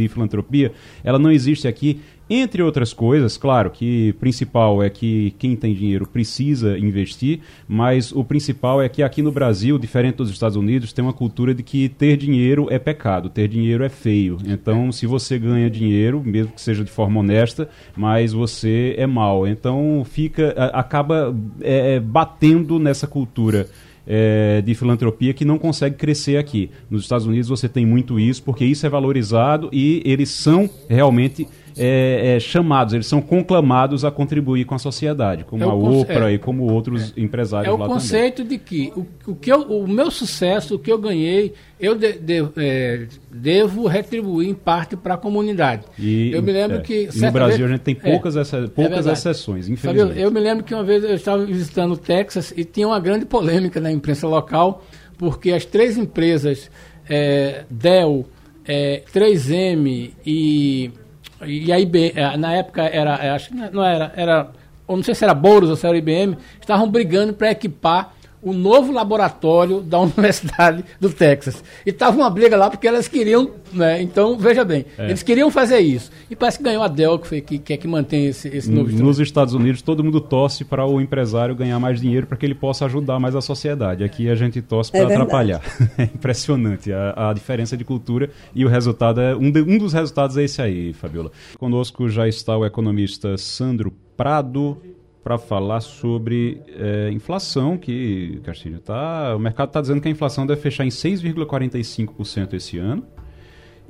filantropia, 0.08 0.72
ela 1.02 1.18
não 1.18 1.30
existe 1.30 1.66
aqui, 1.66 1.98
entre 2.30 2.62
outras 2.62 2.92
coisas, 2.92 3.36
claro 3.36 3.70
que 3.70 4.12
principal 4.14 4.82
é 4.82 4.90
que 4.90 5.34
quem 5.38 5.56
tem 5.56 5.74
dinheiro 5.74 6.06
precisa 6.06 6.78
investir, 6.78 7.40
mas 7.66 8.12
o 8.12 8.22
principal 8.22 8.82
é 8.82 8.88
que 8.88 9.02
aqui 9.02 9.22
no 9.22 9.32
Brasil, 9.32 9.78
diferente 9.78 10.16
dos 10.16 10.30
Estados 10.30 10.56
Unidos, 10.56 10.92
tem 10.92 11.02
uma 11.02 11.12
cultura 11.12 11.54
de 11.54 11.62
que 11.62 11.88
ter 11.88 12.16
dinheiro 12.16 12.66
é 12.70 12.78
pecado, 12.78 13.30
ter 13.30 13.48
dinheiro 13.48 13.82
é 13.82 13.88
feio. 13.88 14.38
Então, 14.44 14.92
se 14.92 15.06
você 15.06 15.38
ganha 15.38 15.70
dinheiro, 15.70 16.22
mesmo 16.24 16.52
que 16.52 16.60
seja 16.60 16.84
de 16.84 16.90
forma 16.90 17.20
honesta, 17.20 17.68
mas 17.96 18.32
você 18.32 18.94
é 18.98 19.06
mal. 19.06 19.46
Então, 19.46 20.04
fica 20.04 20.50
acaba 20.72 21.34
é, 21.60 21.94
é, 21.94 22.00
batendo 22.00 22.78
nessa 22.78 23.06
cultura 23.06 23.68
é, 24.08 24.62
de 24.62 24.74
filantropia 24.74 25.34
que 25.34 25.44
não 25.44 25.58
consegue 25.58 25.96
crescer 25.96 26.38
aqui. 26.38 26.70
Nos 26.90 27.02
Estados 27.02 27.26
Unidos 27.26 27.48
você 27.48 27.68
tem 27.68 27.84
muito 27.84 28.18
isso, 28.18 28.42
porque 28.42 28.64
isso 28.64 28.86
é 28.86 28.88
valorizado 28.88 29.68
e 29.70 30.02
eles 30.04 30.30
são 30.30 30.68
realmente 30.88 31.46
é, 31.78 32.36
é, 32.36 32.40
chamados, 32.40 32.94
eles 32.94 33.06
são 33.06 33.20
conclamados 33.20 34.04
a 34.04 34.10
contribuir 34.10 34.64
com 34.64 34.74
a 34.74 34.78
sociedade, 34.78 35.44
como 35.44 35.62
É 35.62 35.66
o 35.66 35.70
a 35.70 35.74
Oprah 35.74 36.30
é. 36.30 36.34
e 36.34 36.38
como 36.38 36.64
outros 36.72 37.12
empresários 37.16 37.68
É 37.68 37.74
o 37.74 37.78
lá 37.78 37.86
conceito 37.86 38.44
de 38.44 38.58
que 38.58 38.92
o, 38.96 39.06
o, 39.30 39.34
que 39.34 39.50
eu, 39.52 39.62
o 39.62 39.86
meu 39.88 40.10
sucesso, 40.10 40.74
o 40.74 40.78
que 40.78 40.90
eu 40.90 40.98
ganhei, 40.98 41.54
eu 41.80 41.94
de- 41.94 42.14
de- 42.14 42.48
é, 42.56 43.06
devo 43.30 43.86
retribuir 43.86 44.48
em 44.48 44.54
parte 44.54 44.96
para 44.96 45.14
a 45.14 45.16
comunidade. 45.16 45.82
também. 45.96 46.10
E, 46.10 46.32
eu 46.32 46.42
me 46.42 46.52
lembro 46.52 46.78
é, 46.78 46.80
que. 46.80 47.08
no 47.14 47.30
Brasil 47.32 47.58
vez- 47.58 47.70
a 47.70 47.72
gente 47.74 47.82
tem 47.82 47.96
É, 48.02 48.10
poucas, 48.10 48.36
exce- 48.36 48.68
poucas 48.68 49.06
exceções, 49.06 49.64
Sabe, 49.66 49.74
infelizmente. 49.74 50.20
eu 50.20 50.30
me 50.30 50.40
lembro 50.40 50.64
que 50.64 50.74
uma 50.74 50.84
vez 50.84 51.04
eu 51.04 51.14
estava 51.14 51.44
visitando 51.44 51.92
o 51.92 51.96
Texas 51.96 52.52
e 52.56 52.64
tinha 52.64 52.86
uma 52.86 52.98
grande 53.00 53.24
polêmica 53.26 53.80
na 53.80 53.90
imprensa 53.92 54.26
local, 54.26 54.84
porque 55.16 55.52
as 55.52 55.64
três 55.64 55.96
empresas, 55.96 56.70
é, 57.08 57.64
Dell, 57.70 58.26
é, 58.66 59.02
3M 59.14 60.10
e, 60.26 60.90
e 61.46 61.72
a 61.72 61.78
IBM, 61.78 62.12
é, 62.14 62.36
na 62.36 62.54
época 62.54 62.82
era, 62.82 63.14
é, 63.16 63.30
acho 63.30 63.48
que 63.50 63.54
não 63.54 63.84
era, 63.84 64.12
era, 64.16 64.50
ou 64.86 64.96
não 64.96 65.02
sei 65.02 65.14
se 65.14 65.24
era 65.24 65.34
Boulos 65.34 65.70
ou 65.70 65.76
se 65.76 65.86
era 65.86 65.96
IBM, 65.96 66.36
estavam 66.60 66.90
brigando 66.90 67.32
para 67.32 67.50
equipar 67.50 68.14
o 68.42 68.52
novo 68.52 68.92
laboratório 68.92 69.80
da 69.80 69.98
Universidade 70.00 70.84
do 71.00 71.10
Texas. 71.10 71.62
E 71.84 71.90
estava 71.90 72.16
uma 72.16 72.30
briga 72.30 72.56
lá 72.56 72.70
porque 72.70 72.86
elas 72.86 73.08
queriam, 73.08 73.50
né? 73.72 74.00
Então, 74.00 74.36
veja 74.38 74.64
bem, 74.64 74.84
é. 74.96 75.06
eles 75.06 75.22
queriam 75.22 75.50
fazer 75.50 75.78
isso. 75.78 76.10
E 76.30 76.36
parece 76.36 76.58
que 76.58 76.64
ganhou 76.64 76.82
a 76.82 76.88
Dell, 76.88 77.18
que, 77.18 77.26
foi, 77.26 77.40
que, 77.40 77.58
que 77.58 77.72
é 77.72 77.76
que 77.76 77.88
mantém 77.88 78.26
esse, 78.26 78.48
esse 78.48 78.70
novo 78.70 78.90
Nos 78.90 79.18
Estados 79.18 79.54
Unidos, 79.54 79.82
todo 79.82 80.04
mundo 80.04 80.20
torce 80.20 80.64
para 80.64 80.86
o 80.86 81.00
empresário 81.00 81.54
ganhar 81.54 81.78
mais 81.78 82.00
dinheiro 82.00 82.26
para 82.26 82.36
que 82.36 82.46
ele 82.46 82.54
possa 82.54 82.84
ajudar 82.86 83.18
mais 83.18 83.34
a 83.34 83.40
sociedade. 83.40 84.04
Aqui 84.04 84.28
a 84.28 84.34
gente 84.34 84.60
torce 84.62 84.90
para 84.90 85.00
é 85.00 85.04
atrapalhar. 85.04 85.62
É 85.98 86.04
impressionante 86.04 86.92
a, 86.92 87.30
a, 87.30 87.32
diferença 87.32 87.76
de 87.76 87.84
cultura 87.84 88.30
e 88.54 88.64
o 88.64 88.68
resultado 88.68 89.20
é. 89.20 89.34
Um, 89.34 89.50
de, 89.50 89.62
um 89.62 89.78
dos 89.78 89.92
resultados 89.92 90.36
é 90.36 90.44
esse 90.44 90.62
aí, 90.62 90.92
Fabiola. 90.92 91.32
Conosco 91.58 92.08
já 92.08 92.28
está 92.28 92.56
o 92.56 92.64
economista 92.64 93.36
Sandro 93.36 93.92
Prado 94.16 94.80
para 95.28 95.36
falar 95.36 95.82
sobre 95.82 96.62
é, 96.68 97.10
inflação, 97.10 97.76
que, 97.76 98.40
Castilho, 98.46 98.80
tá, 98.80 99.36
o 99.36 99.38
mercado 99.38 99.68
está 99.68 99.78
dizendo 99.78 100.00
que 100.00 100.08
a 100.08 100.10
inflação 100.10 100.46
deve 100.46 100.58
fechar 100.58 100.86
em 100.86 100.88
6,45% 100.88 102.54
esse 102.54 102.78
ano. 102.78 103.06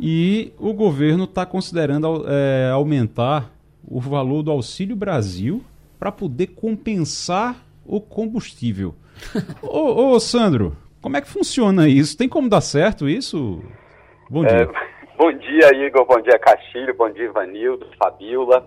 E 0.01 0.53
o 0.59 0.73
governo 0.73 1.25
está 1.25 1.47
considerando 1.47 2.25
é, 2.27 2.71
aumentar 2.73 3.53
o 3.87 4.01
valor 4.01 4.43
do 4.43 4.51
Auxílio 4.51 4.97
Brasil 4.97 5.63
para 5.97 6.11
poder 6.11 6.49
compensar 6.49 7.65
o 7.87 8.01
combustível. 8.01 8.97
ô, 9.63 10.09
ô, 10.11 10.19
Sandro, 10.19 10.77
como 11.01 11.19
é 11.19 11.21
que 11.21 11.29
funciona 11.29 11.89
isso? 11.89 12.19
Tem 12.19 12.29
como 12.29 12.49
dar 12.49 12.63
certo 12.63 13.09
isso? 13.09 13.63
Bom 14.29 14.45
dia. 14.45 14.63
É, 14.63 14.67
bom 15.17 15.33
dia, 15.33 15.87
Igor. 15.87 16.05
Bom 16.05 16.21
dia, 16.21 16.37
Castilho. 16.37 16.97
Bom 16.97 17.09
dia, 17.11 17.27
Ivanildo, 17.27 17.87
Fabiola. 17.97 18.67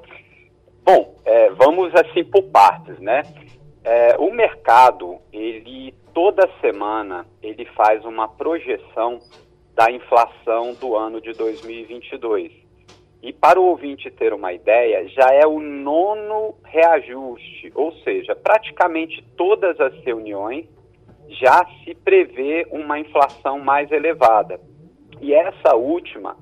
Bom, 0.93 1.15
é, 1.23 1.49
vamos 1.51 1.95
assim 1.95 2.21
por 2.21 2.43
partes, 2.51 2.99
né? 2.99 3.23
É, 3.81 4.17
o 4.19 4.29
mercado, 4.29 5.19
ele 5.31 5.95
toda 6.13 6.49
semana 6.59 7.25
ele 7.41 7.63
faz 7.67 8.03
uma 8.03 8.27
projeção 8.27 9.19
da 9.73 9.89
inflação 9.89 10.73
do 10.73 10.97
ano 10.97 11.21
de 11.21 11.31
2022. 11.31 12.51
E 13.23 13.31
para 13.31 13.57
o 13.57 13.67
ouvinte 13.67 14.11
ter 14.11 14.33
uma 14.33 14.51
ideia, 14.51 15.07
já 15.07 15.31
é 15.31 15.47
o 15.47 15.61
nono 15.61 16.55
reajuste, 16.65 17.71
ou 17.73 17.93
seja, 17.99 18.35
praticamente 18.35 19.23
todas 19.37 19.79
as 19.79 19.93
reuniões 20.03 20.65
já 21.29 21.65
se 21.85 21.95
prevê 21.95 22.67
uma 22.69 22.99
inflação 22.99 23.59
mais 23.59 23.89
elevada. 23.93 24.59
E 25.21 25.33
essa 25.33 25.73
última 25.73 26.35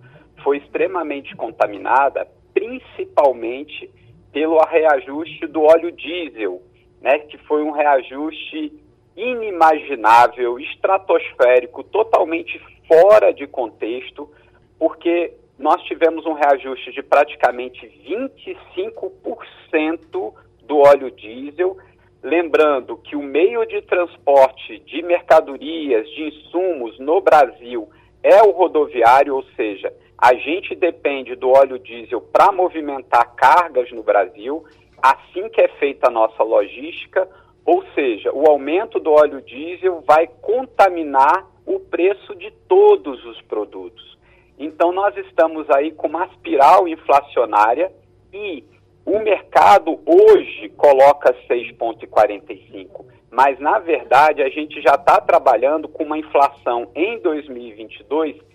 foi 0.43 0.57
extremamente 0.57 1.35
contaminada, 1.35 2.27
principalmente 2.51 3.98
pelo 4.31 4.59
reajuste 4.59 5.47
do 5.47 5.63
óleo 5.63 5.91
diesel, 5.91 6.61
né, 7.01 7.19
que 7.19 7.37
foi 7.39 7.63
um 7.63 7.71
reajuste 7.71 8.71
inimaginável, 9.15 10.59
estratosférico, 10.59 11.83
totalmente 11.83 12.61
fora 12.87 13.33
de 13.33 13.47
contexto, 13.47 14.29
porque 14.77 15.33
nós 15.57 15.81
tivemos 15.83 16.25
um 16.25 16.33
reajuste 16.33 16.91
de 16.91 17.01
praticamente 17.03 17.85
25% 18.07 20.33
do 20.63 20.77
óleo 20.77 21.11
diesel. 21.11 21.77
Lembrando 22.23 22.97
que 22.97 23.15
o 23.15 23.21
meio 23.21 23.65
de 23.65 23.81
transporte 23.81 24.79
de 24.79 25.01
mercadorias, 25.01 26.09
de 26.09 26.29
insumos 26.29 26.97
no 26.99 27.21
Brasil 27.21 27.89
é 28.23 28.41
o 28.41 28.51
rodoviário, 28.51 29.35
ou 29.35 29.43
seja, 29.55 29.93
a 30.21 30.33
gente 30.33 30.75
depende 30.75 31.35
do 31.35 31.49
óleo 31.49 31.79
diesel 31.79 32.19
para 32.19 32.51
movimentar 32.51 33.35
cargas 33.35 33.89
no 33.91 34.03
Brasil, 34.03 34.65
assim 35.01 35.47
que 35.49 35.61
é 35.61 35.69
feita 35.79 36.07
a 36.07 36.11
nossa 36.11 36.43
logística, 36.43 37.27
ou 37.65 37.83
seja, 37.93 38.31
o 38.33 38.49
aumento 38.49 38.99
do 38.99 39.11
óleo 39.11 39.41
diesel 39.41 40.01
vai 40.05 40.27
contaminar 40.41 41.47
o 41.65 41.79
preço 41.79 42.35
de 42.35 42.51
todos 42.67 43.23
os 43.25 43.41
produtos. 43.43 44.17
Então, 44.57 44.91
nós 44.91 45.15
estamos 45.15 45.69
aí 45.69 45.91
com 45.91 46.07
uma 46.07 46.25
espiral 46.25 46.85
inflacionária 46.85 47.91
e 48.33 48.63
o 49.05 49.19
mercado 49.19 49.99
hoje 50.05 50.67
coloca 50.75 51.33
6,45, 51.49 53.05
mas 53.31 53.57
na 53.57 53.79
verdade 53.79 54.41
a 54.41 54.49
gente 54.49 54.81
já 54.81 54.95
está 54.95 55.21
trabalhando 55.21 55.87
com 55.87 56.03
uma 56.03 56.17
inflação 56.17 56.91
em 56.93 57.19
2022 57.19 58.48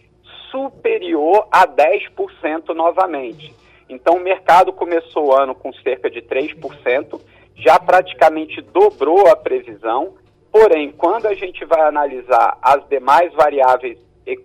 superior 0.55 1.49
a 1.51 1.67
10% 1.67 2.69
novamente. 2.75 3.53
Então, 3.88 4.14
o 4.14 4.21
mercado 4.21 4.73
começou 4.73 5.27
o 5.27 5.33
ano 5.33 5.53
com 5.53 5.73
cerca 5.73 6.09
de 6.09 6.23
3%, 6.23 7.21
já 7.57 7.79
praticamente 7.81 8.61
dobrou 8.62 9.27
a 9.29 9.35
previsão, 9.35 10.14
porém, 10.53 10.93
quando 10.93 11.27
a 11.27 11.35
gente 11.35 11.64
vai 11.64 11.81
analisar 11.81 12.57
as 12.62 12.88
demais 12.88 13.33
variáveis 13.35 13.99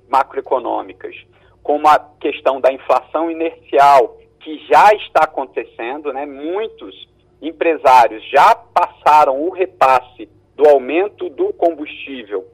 macroeconômicas, 0.10 1.16
como 1.62 1.88
a 1.88 2.00
questão 2.20 2.60
da 2.60 2.74
inflação 2.74 3.30
inercial, 3.30 4.18
que 4.40 4.58
já 4.68 4.92
está 4.94 5.26
acontecendo, 5.26 6.12
né? 6.12 6.26
muitos 6.26 7.08
empresários 7.40 8.28
já 8.32 8.56
passaram 8.56 9.40
o 9.42 9.52
repasse 9.52 10.28
do 10.56 10.68
aumento 10.68 11.30
do 11.30 11.54
combustível 11.54 12.46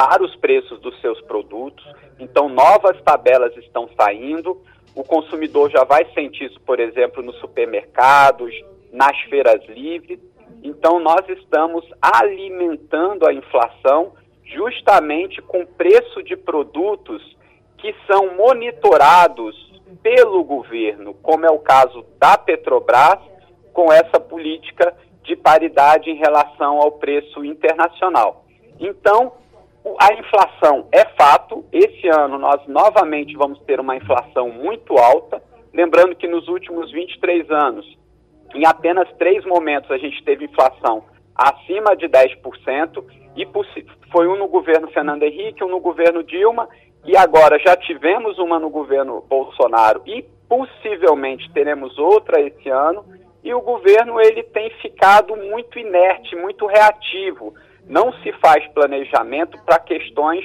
para 0.00 0.24
os 0.24 0.34
preços 0.36 0.80
dos 0.80 0.98
seus 1.02 1.20
produtos. 1.20 1.84
Então, 2.18 2.48
novas 2.48 2.98
tabelas 3.02 3.54
estão 3.58 3.86
saindo. 3.94 4.58
O 4.94 5.04
consumidor 5.04 5.70
já 5.70 5.84
vai 5.84 6.06
sentir 6.14 6.46
isso, 6.46 6.58
por 6.62 6.80
exemplo, 6.80 7.22
nos 7.22 7.38
supermercados, 7.38 8.50
nas 8.90 9.14
feiras 9.28 9.62
livres. 9.68 10.18
Então, 10.62 10.98
nós 11.00 11.28
estamos 11.28 11.84
alimentando 12.00 13.28
a 13.28 13.34
inflação 13.34 14.14
justamente 14.42 15.42
com 15.42 15.66
preço 15.66 16.22
de 16.22 16.34
produtos 16.34 17.36
que 17.76 17.94
são 18.06 18.34
monitorados 18.36 19.54
pelo 20.02 20.42
governo, 20.44 21.12
como 21.12 21.44
é 21.44 21.50
o 21.50 21.58
caso 21.58 22.06
da 22.18 22.38
Petrobras, 22.38 23.18
com 23.74 23.92
essa 23.92 24.18
política 24.18 24.96
de 25.24 25.36
paridade 25.36 26.08
em 26.08 26.16
relação 26.16 26.80
ao 26.80 26.92
preço 26.92 27.44
internacional. 27.44 28.46
Então, 28.78 29.32
a 29.98 30.12
inflação 30.14 30.88
é 30.92 31.04
fato. 31.16 31.64
Esse 31.72 32.08
ano 32.08 32.38
nós 32.38 32.66
novamente 32.66 33.36
vamos 33.36 33.58
ter 33.60 33.80
uma 33.80 33.96
inflação 33.96 34.50
muito 34.50 34.98
alta. 34.98 35.42
Lembrando 35.72 36.16
que 36.16 36.28
nos 36.28 36.48
últimos 36.48 36.90
23 36.90 37.50
anos, 37.50 37.86
em 38.54 38.66
apenas 38.66 39.08
três 39.18 39.44
momentos, 39.44 39.90
a 39.90 39.98
gente 39.98 40.22
teve 40.24 40.44
inflação 40.44 41.04
acima 41.34 41.96
de 41.96 42.06
10%, 42.06 43.04
e 43.36 43.46
foi 44.12 44.28
um 44.28 44.36
no 44.36 44.48
governo 44.48 44.88
Fernando 44.88 45.22
Henrique, 45.22 45.64
um 45.64 45.68
no 45.68 45.80
governo 45.80 46.22
Dilma, 46.22 46.68
e 47.04 47.16
agora 47.16 47.58
já 47.58 47.76
tivemos 47.76 48.38
uma 48.38 48.58
no 48.58 48.68
governo 48.68 49.24
Bolsonaro 49.26 50.02
e 50.04 50.22
possivelmente 50.48 51.50
teremos 51.52 51.96
outra 51.98 52.40
esse 52.40 52.68
ano, 52.68 53.04
e 53.42 53.54
o 53.54 53.60
governo 53.62 54.20
ele 54.20 54.42
tem 54.42 54.68
ficado 54.82 55.34
muito 55.34 55.78
inerte, 55.78 56.36
muito 56.36 56.66
reativo 56.66 57.54
não 57.90 58.12
se 58.22 58.32
faz 58.34 58.64
planejamento 58.68 59.60
para 59.64 59.80
questões 59.80 60.44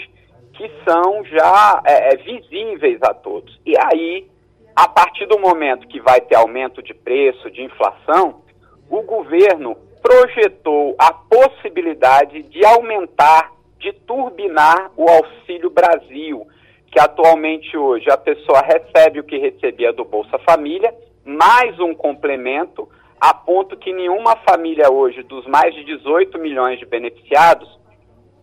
que 0.53 0.69
são 0.83 1.23
já 1.25 1.81
é, 1.85 2.13
é, 2.13 2.17
visíveis 2.17 2.97
a 3.03 3.13
todos. 3.13 3.59
E 3.63 3.75
aí, 3.77 4.27
a 4.75 4.87
partir 4.87 5.27
do 5.27 5.39
momento 5.39 5.87
que 5.87 6.01
vai 6.01 6.19
ter 6.21 6.35
aumento 6.35 6.81
de 6.81 6.93
preço, 6.93 7.51
de 7.51 7.61
inflação, 7.61 8.41
o 8.89 9.03
governo 9.03 9.77
projetou 10.01 10.95
a 10.97 11.13
possibilidade 11.13 12.41
de 12.43 12.65
aumentar, 12.65 13.51
de 13.79 13.93
turbinar 13.93 14.91
o 14.97 15.07
Auxílio 15.07 15.69
Brasil, 15.69 16.47
que 16.91 16.99
atualmente 16.99 17.77
hoje 17.77 18.09
a 18.09 18.17
pessoa 18.17 18.61
recebe 18.61 19.19
o 19.19 19.23
que 19.23 19.37
recebia 19.37 19.93
do 19.93 20.03
Bolsa 20.03 20.39
Família, 20.39 20.93
mais 21.23 21.79
um 21.79 21.93
complemento 21.93 22.89
a 23.19 23.33
ponto 23.33 23.77
que 23.77 23.93
nenhuma 23.93 24.35
família 24.37 24.91
hoje, 24.91 25.23
dos 25.23 25.45
mais 25.47 25.73
de 25.73 25.83
18 25.83 26.37
milhões 26.39 26.79
de 26.79 26.85
beneficiados, 26.85 27.67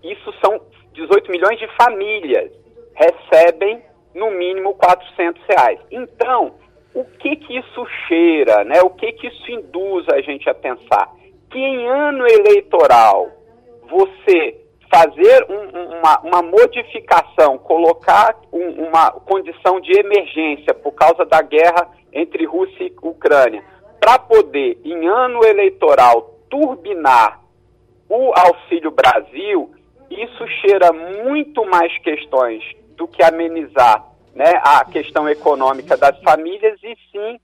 isso 0.02 0.32
são 0.44 0.60
18 0.92 1.30
milhões 1.30 1.58
de 1.58 1.68
famílias, 1.76 2.50
recebem 2.94 3.82
no 4.14 4.30
mínimo 4.30 4.74
400 4.74 5.42
reais. 5.46 5.80
Então, 5.90 6.54
o 6.94 7.04
que 7.04 7.36
que 7.36 7.58
isso 7.58 7.86
cheira, 8.06 8.64
né? 8.64 8.82
O 8.82 8.90
que 8.90 9.12
que 9.12 9.26
isso 9.26 9.50
induz 9.50 10.06
a 10.08 10.20
gente 10.20 10.48
a 10.48 10.54
pensar? 10.54 11.10
Que 11.50 11.58
em 11.58 11.86
ano 11.88 12.26
eleitoral, 12.26 13.30
você 13.88 14.62
fazer 14.92 15.46
um, 15.48 15.98
uma, 15.98 16.20
uma, 16.20 16.42
modificação, 16.42 17.56
colocar 17.56 18.36
um, 18.52 18.88
uma 18.88 19.10
condição 19.10 19.80
de 19.80 19.98
emergência 19.98 20.74
por 20.74 20.92
causa 20.92 21.24
da 21.24 21.40
guerra 21.40 21.88
entre 22.12 22.44
Rússia 22.44 22.84
e 22.84 22.94
Ucrânia, 23.02 23.64
para 24.02 24.18
poder, 24.18 24.80
em 24.84 25.06
ano 25.06 25.44
eleitoral, 25.44 26.36
turbinar 26.50 27.40
o 28.08 28.32
Auxílio 28.36 28.90
Brasil, 28.90 29.72
isso 30.10 30.44
cheira 30.60 30.92
muito 30.92 31.64
mais 31.66 31.96
questões 31.98 32.64
do 32.96 33.06
que 33.06 33.22
amenizar 33.22 34.04
né, 34.34 34.60
a 34.64 34.84
questão 34.84 35.28
econômica 35.28 35.96
das 35.96 36.18
famílias, 36.20 36.80
e 36.82 36.96
sim, 37.12 37.38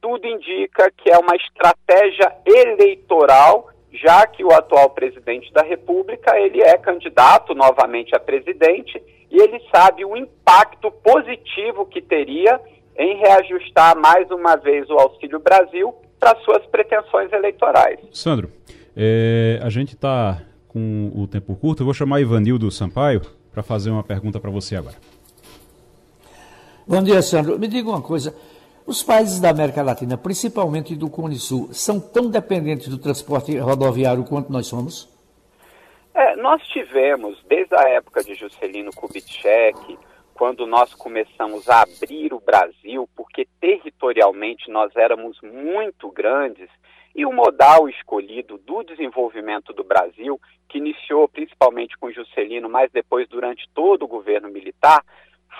tudo 0.00 0.26
indica 0.26 0.90
que 0.96 1.10
é 1.10 1.18
uma 1.18 1.36
estratégia 1.36 2.34
eleitoral 2.46 3.68
já 3.92 4.26
que 4.26 4.42
o 4.42 4.52
atual 4.52 4.88
presidente 4.90 5.52
da 5.52 5.62
República 5.62 6.36
ele 6.40 6.62
é 6.62 6.78
candidato 6.78 7.54
novamente 7.54 8.16
a 8.16 8.18
presidente 8.18 9.00
e 9.30 9.36
ele 9.36 9.60
sabe 9.70 10.04
o 10.04 10.16
impacto 10.16 10.90
positivo 10.90 11.84
que 11.86 12.00
teria 12.00 12.58
em 12.96 13.18
reajustar 13.18 13.96
mais 13.96 14.30
uma 14.30 14.56
vez 14.56 14.88
o 14.88 14.94
Auxílio 14.94 15.40
Brasil 15.40 15.94
para 16.18 16.38
suas 16.40 16.64
pretensões 16.66 17.32
eleitorais. 17.32 17.98
Sandro, 18.12 18.50
é, 18.96 19.58
a 19.62 19.68
gente 19.68 19.94
está 19.94 20.40
com 20.68 21.12
o 21.14 21.26
tempo 21.26 21.54
curto, 21.54 21.82
eu 21.82 21.84
vou 21.84 21.94
chamar 21.94 22.20
Ivanildo 22.20 22.70
Sampaio 22.70 23.22
para 23.52 23.62
fazer 23.62 23.90
uma 23.90 24.02
pergunta 24.02 24.40
para 24.40 24.50
você 24.50 24.76
agora. 24.76 24.96
Bom 26.86 27.02
dia, 27.02 27.22
Sandro. 27.22 27.58
Me 27.58 27.66
diga 27.66 27.88
uma 27.88 28.02
coisa. 28.02 28.34
Os 28.86 29.02
países 29.02 29.40
da 29.40 29.48
América 29.48 29.82
Latina, 29.82 30.18
principalmente 30.18 30.94
do 30.94 31.08
Cone 31.08 31.36
Sul, 31.36 31.72
são 31.72 31.98
tão 31.98 32.28
dependentes 32.28 32.88
do 32.88 32.98
transporte 32.98 33.56
rodoviário 33.56 34.24
quanto 34.24 34.52
nós 34.52 34.66
somos? 34.66 35.08
É, 36.14 36.36
nós 36.36 36.62
tivemos, 36.68 37.38
desde 37.48 37.74
a 37.74 37.88
época 37.88 38.22
de 38.22 38.34
Juscelino 38.34 38.90
Kubitschek, 38.94 39.98
quando 40.34 40.66
nós 40.66 40.92
começamos 40.92 41.68
a 41.68 41.82
abrir 41.82 42.34
o 42.34 42.40
Brasil, 42.40 43.08
porque 43.16 43.46
territorialmente 43.60 44.70
nós 44.70 44.94
éramos 44.96 45.40
muito 45.40 46.10
grandes, 46.10 46.68
e 47.14 47.24
o 47.24 47.32
modal 47.32 47.88
escolhido 47.88 48.58
do 48.58 48.82
desenvolvimento 48.82 49.72
do 49.72 49.84
Brasil, 49.84 50.40
que 50.68 50.78
iniciou 50.78 51.28
principalmente 51.28 51.96
com 51.96 52.10
Juscelino, 52.10 52.68
mas 52.68 52.90
depois 52.90 53.28
durante 53.28 53.68
todo 53.72 54.02
o 54.02 54.08
governo 54.08 54.48
militar, 54.48 55.00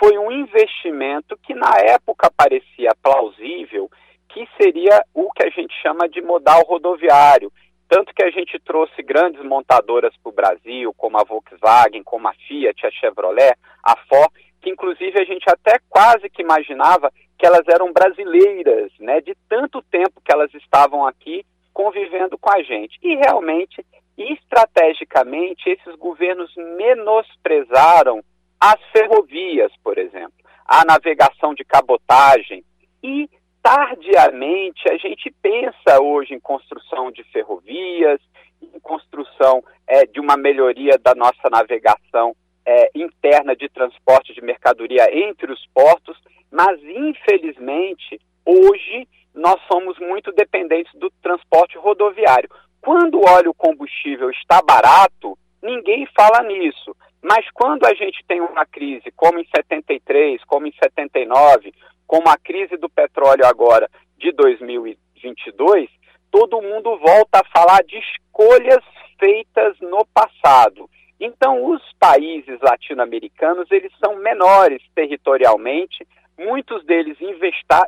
foi 0.00 0.18
um 0.18 0.32
investimento 0.32 1.38
que 1.38 1.54
na 1.54 1.76
época 1.78 2.28
parecia 2.36 2.90
plausível, 3.00 3.88
que 4.28 4.48
seria 4.60 5.04
o 5.14 5.30
que 5.30 5.44
a 5.46 5.50
gente 5.50 5.72
chama 5.80 6.08
de 6.08 6.20
modal 6.20 6.62
rodoviário. 6.62 7.52
Tanto 7.88 8.12
que 8.12 8.24
a 8.24 8.30
gente 8.30 8.58
trouxe 8.58 9.00
grandes 9.02 9.44
montadoras 9.44 10.12
para 10.16 10.30
o 10.30 10.34
Brasil, 10.34 10.92
como 10.94 11.16
a 11.16 11.22
Volkswagen, 11.22 12.02
como 12.02 12.26
a 12.26 12.32
Fiat, 12.32 12.84
a 12.84 12.90
Chevrolet, 12.90 13.54
a 13.84 13.96
Ford, 14.08 14.32
que 14.64 14.70
inclusive 14.70 15.20
a 15.20 15.24
gente 15.24 15.44
até 15.46 15.78
quase 15.90 16.30
que 16.30 16.40
imaginava 16.40 17.12
que 17.38 17.44
elas 17.44 17.68
eram 17.68 17.92
brasileiras, 17.92 18.90
né, 18.98 19.20
de 19.20 19.36
tanto 19.46 19.82
tempo 19.82 20.22
que 20.24 20.32
elas 20.32 20.52
estavam 20.54 21.06
aqui 21.06 21.44
convivendo 21.74 22.38
com 22.38 22.50
a 22.50 22.62
gente. 22.62 22.98
E 23.02 23.14
realmente, 23.16 23.84
estrategicamente, 24.16 25.68
esses 25.68 25.94
governos 25.96 26.50
menosprezaram 26.78 28.24
as 28.58 28.80
ferrovias, 28.90 29.70
por 29.82 29.98
exemplo, 29.98 30.32
a 30.64 30.82
navegação 30.86 31.52
de 31.52 31.62
cabotagem 31.62 32.64
e 33.02 33.28
tardiamente 33.62 34.88
a 34.88 34.96
gente 34.96 35.30
pensa 35.42 36.00
hoje 36.00 36.32
em 36.32 36.40
construção 36.40 37.10
de 37.10 37.22
ferrovias, 37.24 38.18
em 38.62 38.80
construção 38.80 39.62
é, 39.86 40.06
de 40.06 40.20
uma 40.20 40.38
melhoria 40.38 40.98
da 40.98 41.14
nossa 41.14 41.50
navegação 41.50 42.34
é, 42.66 42.90
interna 42.94 43.54
de 43.54 43.68
transporte 43.68 44.32
de 44.34 44.40
mercadoria 44.40 45.06
entre 45.12 45.52
os 45.52 45.66
portos, 45.74 46.16
mas 46.50 46.80
infelizmente 46.82 48.20
hoje 48.44 49.08
nós 49.34 49.60
somos 49.70 49.98
muito 49.98 50.30
dependentes 50.32 50.92
do 50.94 51.10
transporte 51.22 51.76
rodoviário. 51.76 52.48
Quando 52.80 53.18
o 53.18 53.28
óleo 53.28 53.52
combustível 53.54 54.30
está 54.30 54.60
barato, 54.62 55.36
ninguém 55.62 56.06
fala 56.16 56.42
nisso. 56.42 56.94
Mas 57.22 57.44
quando 57.52 57.86
a 57.86 57.94
gente 57.94 58.22
tem 58.28 58.40
uma 58.40 58.66
crise, 58.66 59.10
como 59.16 59.40
em 59.40 59.46
73, 59.46 60.44
como 60.44 60.66
em 60.66 60.72
79, 60.72 61.72
como 62.06 62.28
a 62.28 62.36
crise 62.36 62.76
do 62.76 62.88
petróleo 62.88 63.46
agora 63.46 63.88
de 64.18 64.30
2022, 64.32 65.88
todo 66.30 66.60
mundo 66.60 66.98
volta 66.98 67.40
a 67.40 67.58
falar 67.58 67.82
de 67.84 67.96
escolhas 67.96 68.84
feitas 69.18 69.74
no 69.80 70.06
passado. 70.12 70.88
Então, 71.26 71.64
os 71.64 71.80
países 71.98 72.58
latino-americanos, 72.60 73.70
eles 73.70 73.90
são 73.98 74.16
menores 74.16 74.82
territorialmente, 74.94 76.06
muitos 76.38 76.84
deles 76.84 77.16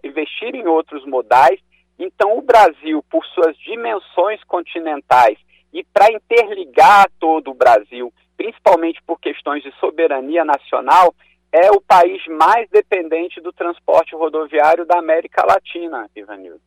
investiram 0.03 0.59
em 0.59 0.67
outros 0.67 1.05
modais. 1.05 1.61
Então, 1.99 2.39
o 2.39 2.43
Brasil, 2.43 3.05
por 3.11 3.25
suas 3.27 3.57
dimensões 3.59 4.43
continentais 4.45 5.37
e 5.71 5.85
para 5.85 6.13
interligar 6.13 7.11
todo 7.19 7.51
o 7.51 7.55
Brasil 7.55 8.13
principalmente 8.37 9.03
por 9.07 9.19
questões 9.19 9.63
de 9.63 9.73
soberania 9.81 10.45
nacional, 10.45 11.15
é 11.51 11.71
o 11.71 11.81
país 11.81 12.23
mais 12.27 12.69
dependente 12.71 13.41
do 13.41 13.53
transporte 13.53 14.15
rodoviário 14.15 14.85
da 14.85 14.99
América 14.99 15.45
Latina, 15.47 16.09
Ivanildo. 16.15 16.61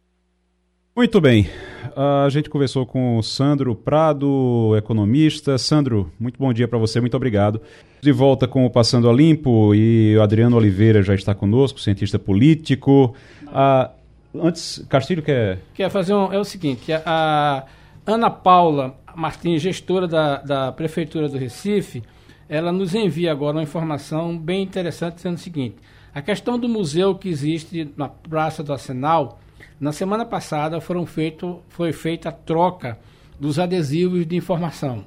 Muito 0.96 1.22
bem. 1.22 1.48
A 1.96 2.28
gente 2.30 2.50
conversou 2.50 2.86
com 2.86 3.18
o 3.18 3.24
Sandro 3.24 3.74
Prado, 3.76 4.76
economista. 4.78 5.58
Sandro, 5.58 6.12
muito 6.20 6.38
bom 6.38 6.52
dia 6.52 6.68
para 6.68 6.78
você, 6.78 7.00
muito 7.00 7.16
obrigado. 7.16 7.62
De 8.02 8.12
volta 8.12 8.48
com 8.48 8.66
o 8.66 8.70
Passando 8.70 9.10
a 9.10 9.14
Limpo 9.14 9.74
e 9.74 10.16
o 10.18 10.22
Adriano 10.22 10.58
Oliveira 10.58 11.02
já 11.02 11.16
está 11.16 11.34
conosco, 11.34 11.80
cientista 11.80 12.20
político. 12.20 13.16
Ah, 13.48 13.92
antes, 14.36 14.86
Castilho 14.90 15.22
quer. 15.22 15.60
Quer 15.74 15.90
fazer 15.90 16.14
um. 16.14 16.34
É 16.34 16.40
o 16.40 16.44
seguinte: 16.44 16.92
a 16.92 17.66
Ana 18.06 18.30
Paula 18.30 18.96
Martins, 19.16 19.62
gestora 19.62 20.08
da, 20.08 20.38
da 20.38 20.72
Prefeitura 20.72 21.30
do 21.30 21.38
Recife, 21.38 22.04
ela 22.48 22.72
nos 22.72 22.96
envia 22.96 23.32
agora 23.32 23.58
uma 23.58 23.64
informação 23.64 24.38
bem 24.38 24.64
interessante, 24.64 25.16
dizendo 25.16 25.36
o 25.36 25.40
seguinte: 25.40 25.78
a 26.14 26.22
questão 26.22 26.58
do 26.58 26.68
museu 26.68 27.16
que 27.16 27.30
existe 27.30 27.90
na 27.96 28.10
Praça 28.10 28.64
do 28.64 28.74
Arsenal, 28.74 29.40
na 29.80 29.92
semana 29.92 30.26
passada 30.26 30.80
foram 30.82 31.06
feito, 31.06 31.62
foi 31.70 31.92
feita 31.92 32.30
a 32.30 32.32
troca 32.32 32.98
dos 33.40 33.60
adesivos 33.60 34.26
de 34.26 34.36
informação. 34.36 35.06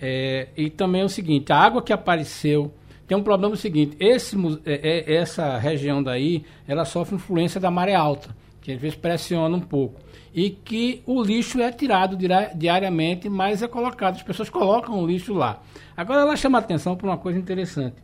É, 0.00 0.48
e 0.56 0.70
também 0.70 1.02
é 1.02 1.04
o 1.04 1.08
seguinte: 1.08 1.52
a 1.52 1.56
água 1.56 1.82
que 1.82 1.92
apareceu 1.92 2.72
tem 3.06 3.16
um 3.16 3.22
problema 3.22 3.56
seguinte: 3.56 3.96
esse, 3.98 4.36
é, 4.64 5.12
é, 5.12 5.14
essa 5.14 5.58
região 5.58 6.02
daí 6.02 6.44
ela 6.66 6.84
sofre 6.84 7.16
influência 7.16 7.60
da 7.60 7.70
maré 7.70 7.94
alta, 7.94 8.34
que 8.60 8.72
às 8.72 8.80
vezes 8.80 8.96
pressiona 8.96 9.56
um 9.56 9.60
pouco 9.60 10.00
e 10.34 10.50
que 10.50 11.02
o 11.06 11.22
lixo 11.22 11.60
é 11.60 11.72
tirado 11.72 12.16
diariamente, 12.54 13.28
mas 13.28 13.62
é 13.62 13.66
colocado. 13.66 14.16
As 14.16 14.22
pessoas 14.22 14.48
colocam 14.48 15.02
o 15.02 15.06
lixo 15.06 15.34
lá. 15.34 15.60
Agora 15.96 16.20
ela 16.20 16.36
chama 16.36 16.58
a 16.58 16.60
atenção 16.60 16.96
para 16.96 17.08
uma 17.08 17.18
coisa 17.18 17.38
interessante. 17.38 17.96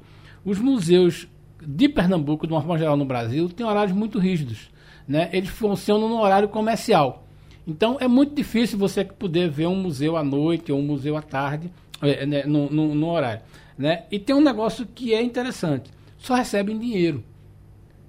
Os 0.45 0.59
museus 0.59 1.29
de 1.65 1.89
Pernambuco, 1.89 2.47
de 2.47 2.53
uma 2.53 2.61
forma 2.61 2.79
geral 2.79 2.97
no 2.97 3.05
Brasil, 3.05 3.49
têm 3.49 3.65
horários 3.65 3.97
muito 3.97 4.19
rígidos. 4.19 4.71
Né? 5.07 5.29
Eles 5.33 5.51
funcionam 5.51 6.09
no 6.09 6.21
horário 6.21 6.49
comercial. 6.49 7.25
Então 7.67 7.97
é 8.01 8.07
muito 8.07 8.35
difícil 8.35 8.79
você 8.79 9.05
poder 9.05 9.51
ver 9.51 9.67
um 9.67 9.77
museu 9.77 10.17
à 10.17 10.25
noite 10.25 10.71
ou 10.71 10.79
um 10.79 10.83
museu 10.83 11.17
à 11.17 11.23
tarde, 11.23 11.71
é, 12.03 12.27
né, 12.27 12.45
no, 12.45 12.71
no, 12.71 12.95
no 12.95 13.09
horário. 13.09 13.43
Né? 13.77 14.05
E 14.11 14.19
tem 14.19 14.35
um 14.35 14.41
negócio 14.41 14.87
que 14.87 15.15
é 15.15 15.23
interessante: 15.23 15.91
só 16.19 16.35
recebem 16.35 16.79
dinheiro. 16.79 17.25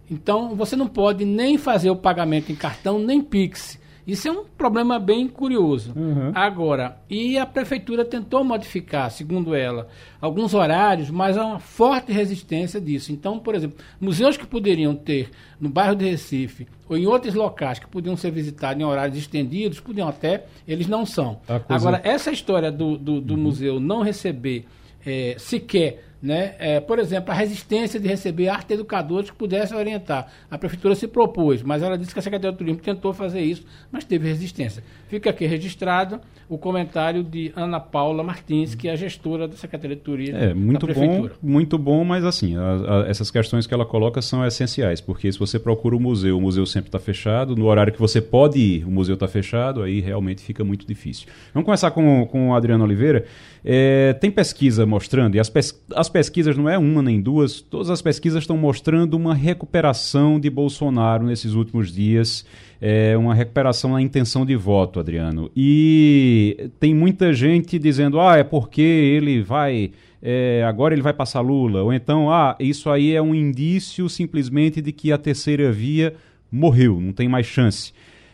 Então 0.10 0.56
você 0.56 0.76
não 0.76 0.88
pode 0.88 1.26
nem 1.26 1.58
fazer 1.58 1.90
o 1.90 1.96
pagamento 1.96 2.52
em 2.52 2.56
cartão, 2.56 3.00
nem 3.00 3.22
Pix. 3.22 3.80
Isso 4.08 4.28
é 4.28 4.32
um 4.32 4.46
problema 4.46 5.00
bem 5.00 5.28
curioso. 5.28 5.94
Uhum. 5.96 6.32
Agora, 6.36 6.98
e 7.10 7.38
a 7.38 7.46
prefeitura 7.46 8.06
tentou 8.06 8.44
modificar, 8.44 9.10
segundo 9.10 9.56
ela, 9.56 9.88
alguns 10.22 10.54
horários, 10.54 11.10
mas 11.10 11.38
há 11.38 11.46
uma 11.46 11.60
forte 11.60 12.12
resistência 12.12 12.80
disso. 12.80 13.12
Então, 13.12 13.40
por 13.40 13.56
exemplo, 13.56 13.78
museus 14.00 14.38
que 14.38 14.46
poderiam 14.46 14.96
ter 14.96 15.32
no 15.60 15.70
bairro 15.70 15.96
de 15.96 16.06
Recife 16.08 16.68
ou 16.88 16.96
em 16.96 17.08
outros 17.08 17.34
locais 17.34 17.80
que 17.80 17.88
podiam 17.88 18.16
ser 18.16 18.32
visitados 18.32 18.80
em 18.80 18.86
horários 18.86 19.18
estendidos, 19.18 19.80
podiam 19.80 20.08
até, 20.08 20.46
eles 20.68 20.88
não 20.88 21.06
são. 21.06 21.40
Agora, 21.68 22.00
essa 22.04 22.32
história 22.32 22.72
do, 22.72 22.98
do, 22.98 23.20
do 23.20 23.34
uhum. 23.34 23.40
museu 23.40 23.80
não 23.80 24.04
receber 24.04 24.66
é, 25.06 25.36
sequer 25.38 26.04
né? 26.26 26.56
É, 26.58 26.80
por 26.80 26.98
exemplo, 26.98 27.32
a 27.32 27.36
resistência 27.36 28.00
de 28.00 28.08
receber 28.08 28.50
arte 28.50 28.74
educadores 28.74 29.30
que 29.30 29.36
pudessem 29.36 29.78
orientar. 29.78 30.28
A 30.50 30.58
prefeitura 30.58 30.96
se 30.96 31.08
propôs, 31.08 31.62
mas 31.62 31.84
ela 31.84 31.96
disse 31.96 32.12
que 32.14 32.20
a 32.20 32.22
Secretaria 32.22 32.52
do 32.52 32.58
Turismo 32.58 32.82
tentou 32.82 33.14
fazer 33.14 33.42
isso, 33.42 33.64
mas 33.92 34.04
teve 34.04 34.28
resistência. 34.28 34.84
Fica 35.08 35.30
aqui 35.30 35.46
registrado 35.46 36.20
o 36.50 36.58
comentário 36.58 37.24
de 37.24 37.54
Ana 37.56 37.80
Paula 37.80 38.24
Martins, 38.24 38.74
que 38.74 38.88
é 38.88 38.94
a 38.94 38.96
gestora 38.96 39.48
da 39.48 39.56
Secretaria 39.56 39.96
de 39.96 40.02
Turismo 40.02 40.38
é, 40.38 40.52
muito 40.52 40.88
da 40.88 40.94
Prefeitura. 40.94 41.34
Bom, 41.40 41.50
muito 41.52 41.78
bom, 41.78 42.04
mas 42.04 42.26
assim, 42.26 42.58
a, 42.58 43.04
a, 43.04 43.08
essas 43.08 43.30
questões 43.30 43.68
que 43.68 43.74
ela 43.74 43.86
coloca 43.86 44.20
são 44.20 44.44
essenciais, 44.44 45.00
porque 45.00 45.32
se 45.32 45.38
você 45.38 45.60
procura 45.60 45.96
o 45.96 46.00
museu, 46.00 46.40
o 46.40 46.42
museu 46.42 46.66
sempre 46.66 46.88
está 46.88 47.00
fechado, 47.00 47.56
no 47.56 47.66
horário 47.66 47.94
que 47.94 48.00
você 48.00 48.20
pode 48.20 48.58
ir, 48.58 48.84
o 48.84 48.90
museu 48.90 49.14
está 49.14 49.28
fechado, 49.28 49.84
aí 49.84 50.00
realmente 50.00 50.42
fica 50.42 50.64
muito 50.64 50.88
difícil. 50.88 51.28
Vamos 51.54 51.66
começar 51.66 51.92
com, 51.92 52.26
com 52.26 52.50
o 52.50 52.56
Adriano 52.56 52.84
Oliveira. 52.84 53.26
É, 53.68 54.14
tem 54.14 54.30
pesquisa 54.30 54.86
mostrando, 54.86 55.34
e 55.34 55.40
as, 55.40 55.50
pes 55.50 55.84
as 55.96 56.08
pesquisas 56.08 56.56
não 56.56 56.70
é 56.70 56.78
uma 56.78 57.02
nem 57.02 57.20
duas, 57.20 57.62
todas 57.62 57.90
as 57.90 58.00
pesquisas 58.00 58.44
estão 58.44 58.56
mostrando 58.56 59.16
uma 59.16 59.34
recuperação 59.34 60.40
de 60.40 60.52
Bolsonaro 60.52 61.26
nesses 61.26 61.54
últimos 61.54 61.92
dias, 61.92 62.46
é, 62.80 63.18
uma 63.18 63.34
recuperação 63.34 63.94
na 63.94 64.02
intenção 64.04 64.46
de 64.46 64.56
voto, 64.56 65.00
Adriano. 65.00 65.50
E 65.56 66.70
tem 66.80 66.94
muita 66.94 67.34
gente 67.34 67.80
dizendo, 67.80 68.20
ah, 68.20 68.38
é 68.38 68.44
porque 68.44 68.84
ele 68.84 69.42
vai. 69.42 69.90
É, 70.22 70.64
agora 70.64 70.94
ele 70.94 71.02
vai 71.02 71.14
passar 71.14 71.42
Lula, 71.42 71.82
ou 71.82 71.92
então, 71.92 72.30
ah, 72.30 72.56
isso 72.60 72.88
aí 72.92 73.16
é 73.16 73.22
um 73.22 73.34
indício 73.34 74.08
simplesmente 74.08 74.80
de 74.80 74.92
que 74.92 75.12
a 75.12 75.18
terceira 75.18 75.72
via 75.72 76.14
morreu, 76.52 77.02
não 77.02 77.12
tem 77.12 77.28
mais 77.28 77.48
chance. 77.48 77.92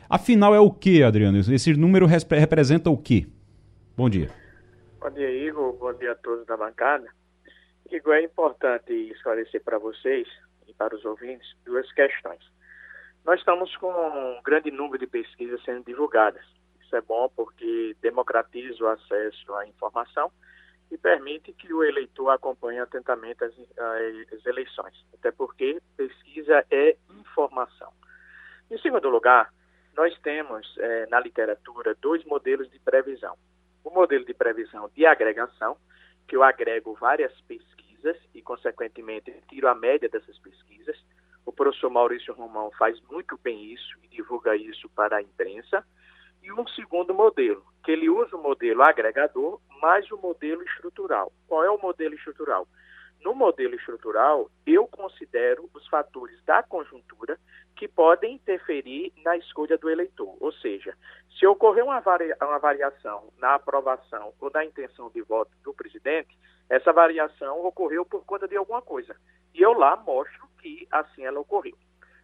Afinal, 0.09 0.53
é 0.53 0.59
o 0.59 0.69
que, 0.69 1.03
Adriano? 1.03 1.39
Esse 1.39 1.73
número 1.73 2.05
representa 2.05 2.89
o 2.89 2.97
que? 2.97 3.27
Bom 3.95 4.09
dia. 4.09 4.40
Bom 5.01 5.09
dia, 5.09 5.31
Igor. 5.31 5.73
Bom 5.73 5.93
dia 5.95 6.11
a 6.11 6.15
todos 6.15 6.45
da 6.45 6.55
bancada. 6.55 7.11
Igor, 7.89 8.13
é 8.13 8.21
importante 8.21 8.93
esclarecer 8.93 9.63
para 9.63 9.79
vocês 9.79 10.27
e 10.67 10.75
para 10.75 10.95
os 10.95 11.03
ouvintes 11.03 11.57
duas 11.65 11.91
questões. 11.91 12.39
Nós 13.25 13.39
estamos 13.39 13.75
com 13.77 13.91
um 13.91 14.39
grande 14.43 14.69
número 14.69 14.99
de 14.99 15.07
pesquisas 15.07 15.59
sendo 15.63 15.83
divulgadas. 15.85 16.45
Isso 16.79 16.95
é 16.95 17.01
bom 17.01 17.27
porque 17.35 17.97
democratiza 17.99 18.83
o 18.83 18.89
acesso 18.89 19.55
à 19.55 19.65
informação 19.65 20.31
e 20.91 20.97
permite 20.99 21.51
que 21.53 21.73
o 21.73 21.83
eleitor 21.83 22.29
acompanhe 22.29 22.77
atentamente 22.77 23.43
as, 23.43 23.53
as 24.31 24.45
eleições. 24.45 24.93
Até 25.15 25.31
porque 25.31 25.81
pesquisa 25.97 26.63
é 26.69 26.95
informação. 27.09 27.91
Em 28.69 28.77
segundo 28.77 29.09
lugar, 29.09 29.51
nós 29.97 30.15
temos 30.19 30.77
é, 30.77 31.07
na 31.07 31.19
literatura 31.19 31.95
dois 31.99 32.23
modelos 32.23 32.69
de 32.69 32.77
previsão. 32.77 33.35
O 33.83 33.89
modelo 33.89 34.25
de 34.25 34.33
previsão 34.33 34.89
de 34.95 35.05
agregação, 35.05 35.77
que 36.27 36.35
eu 36.35 36.43
agrego 36.43 36.93
várias 36.93 37.33
pesquisas 37.41 38.17
e, 38.33 38.41
consequentemente, 38.41 39.33
tiro 39.49 39.67
a 39.67 39.75
média 39.75 40.09
dessas 40.09 40.37
pesquisas. 40.39 40.97
O 41.45 41.51
professor 41.51 41.89
Maurício 41.89 42.33
Romão 42.33 42.71
faz 42.77 42.99
muito 43.11 43.37
bem 43.43 43.73
isso 43.73 43.97
e 44.03 44.07
divulga 44.07 44.55
isso 44.55 44.89
para 44.89 45.17
a 45.17 45.21
imprensa. 45.21 45.85
E 46.43 46.51
um 46.51 46.67
segundo 46.69 47.13
modelo, 47.13 47.63
que 47.83 47.91
ele 47.91 48.09
usa 48.09 48.35
o 48.35 48.41
modelo 48.41 48.83
agregador 48.83 49.59
mais 49.81 50.09
o 50.11 50.17
modelo 50.17 50.61
estrutural. 50.63 51.31
Qual 51.47 51.63
é 51.63 51.69
o 51.69 51.81
modelo 51.81 52.15
estrutural? 52.15 52.67
No 53.23 53.35
modelo 53.35 53.75
estrutural, 53.75 54.49
eu 54.65 54.87
considero 54.87 55.69
os 55.73 55.87
fatores 55.87 56.43
da 56.43 56.63
conjuntura 56.63 57.37
que 57.75 57.87
podem 57.87 58.33
interferir 58.35 59.13
na 59.23 59.37
escolha 59.37 59.77
do 59.77 59.89
eleitor. 59.89 60.35
Ou 60.39 60.51
seja, 60.53 60.95
se 61.37 61.45
ocorrer 61.45 61.83
uma, 61.83 62.01
uma 62.41 62.59
variação 62.59 63.31
na 63.37 63.55
aprovação 63.55 64.33
ou 64.39 64.49
na 64.51 64.65
intenção 64.65 65.09
de 65.11 65.21
voto 65.21 65.51
do 65.63 65.73
presidente, 65.73 66.35
essa 66.67 66.91
variação 66.91 67.63
ocorreu 67.63 68.05
por 68.05 68.25
conta 68.25 68.47
de 68.47 68.57
alguma 68.57 68.81
coisa. 68.81 69.15
E 69.53 69.61
eu 69.61 69.73
lá 69.73 69.95
mostro 69.95 70.47
que 70.59 70.87
assim 70.91 71.23
ela 71.23 71.39
ocorreu. 71.39 71.77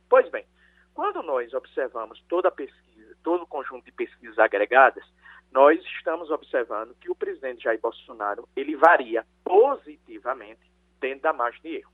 Pois 0.09 0.27
bem, 0.29 0.45
quando 0.95 1.21
nós 1.21 1.53
observamos 1.53 2.23
toda 2.27 2.47
a 2.47 2.51
pesquisa, 2.51 3.15
todo 3.23 3.43
o 3.43 3.47
conjunto 3.47 3.85
de 3.85 3.91
pesquisas 3.91 4.39
agregadas, 4.39 5.03
nós 5.51 5.79
estamos 5.97 6.31
observando 6.31 6.95
que 6.95 7.11
o 7.11 7.15
presidente 7.15 7.63
Jair 7.63 7.79
Bolsonaro 7.79 8.47
ele 8.55 8.75
varia 8.75 9.25
positivamente 9.43 10.76
dentro 10.99 11.21
da 11.21 11.33
margem 11.33 11.61
de 11.61 11.75
erro. 11.77 11.91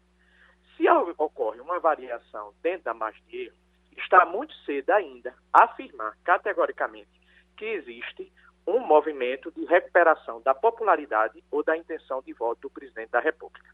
Se 0.75 0.89
ocorre 1.17 1.59
uma 1.59 1.79
variação 1.79 2.53
dentro 2.61 2.85
da 2.85 2.93
margem 2.93 3.23
de 3.27 3.45
erro, 3.45 3.55
está 3.97 4.25
muito 4.25 4.53
cedo 4.65 4.89
ainda 4.91 5.33
afirmar 5.51 6.17
categoricamente 6.23 7.09
que 7.55 7.65
existe 7.65 8.31
um 8.65 8.79
movimento 8.79 9.51
de 9.51 9.65
recuperação 9.65 10.41
da 10.41 10.53
popularidade 10.53 11.43
ou 11.51 11.63
da 11.63 11.77
intenção 11.77 12.21
de 12.21 12.33
voto 12.33 12.61
do 12.61 12.69
presidente 12.69 13.11
da 13.11 13.19
República. 13.19 13.73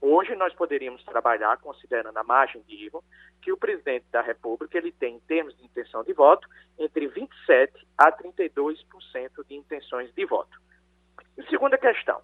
Hoje 0.00 0.34
nós 0.34 0.54
poderíamos 0.54 1.04
trabalhar 1.04 1.58
considerando 1.58 2.16
a 2.16 2.24
margem 2.24 2.62
de 2.62 2.86
erro 2.86 3.04
que 3.42 3.52
o 3.52 3.56
presidente 3.56 4.06
da 4.10 4.22
República 4.22 4.78
ele 4.78 4.92
tem 4.92 5.16
em 5.16 5.20
termos 5.20 5.54
de 5.56 5.64
intenção 5.64 6.02
de 6.02 6.14
voto 6.14 6.48
entre 6.78 7.06
27 7.06 7.86
a 7.98 8.10
32% 8.10 9.46
de 9.46 9.54
intenções 9.54 10.12
de 10.14 10.24
voto. 10.24 10.58
E 11.36 11.42
segunda 11.50 11.76
questão, 11.76 12.22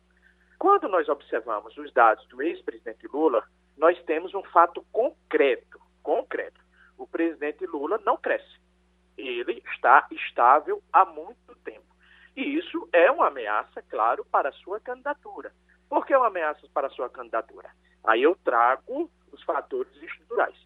quando 0.59 0.89
nós 0.89 1.09
observamos 1.09 1.77
os 1.77 1.93
dados 1.93 2.27
do 2.29 2.43
ex-presidente 2.43 3.07
Lula, 3.07 3.47
nós 3.77 4.01
temos 4.05 4.35
um 4.35 4.43
fato 4.45 4.85
concreto, 4.91 5.81
concreto. 6.03 6.61
O 6.97 7.07
presidente 7.07 7.67
Lula 7.67 8.01
não 8.05 8.17
cresce. 8.17 8.61
Ele 9.17 9.63
está 9.73 10.07
estável 10.11 10.83
há 10.93 11.05
muito 11.05 11.55
tempo. 11.65 11.85
E 12.37 12.59
isso 12.59 12.89
é 12.93 13.11
uma 13.11 13.29
ameaça, 13.29 13.83
claro, 13.83 14.25
para 14.27 14.51
a 14.51 14.53
sua 14.53 14.81
candidatura. 14.81 15.53
Por 15.89 16.05
que 16.07 16.15
uma 16.15 16.27
ameaça 16.27 16.67
para 16.73 16.87
a 16.87 16.91
sua 16.91 17.09
candidatura? 17.09 17.71
Aí 18.05 18.23
eu 18.23 18.37
trago 18.37 19.11
os 19.33 19.43
fatores 19.43 19.95
estruturais. 20.03 20.57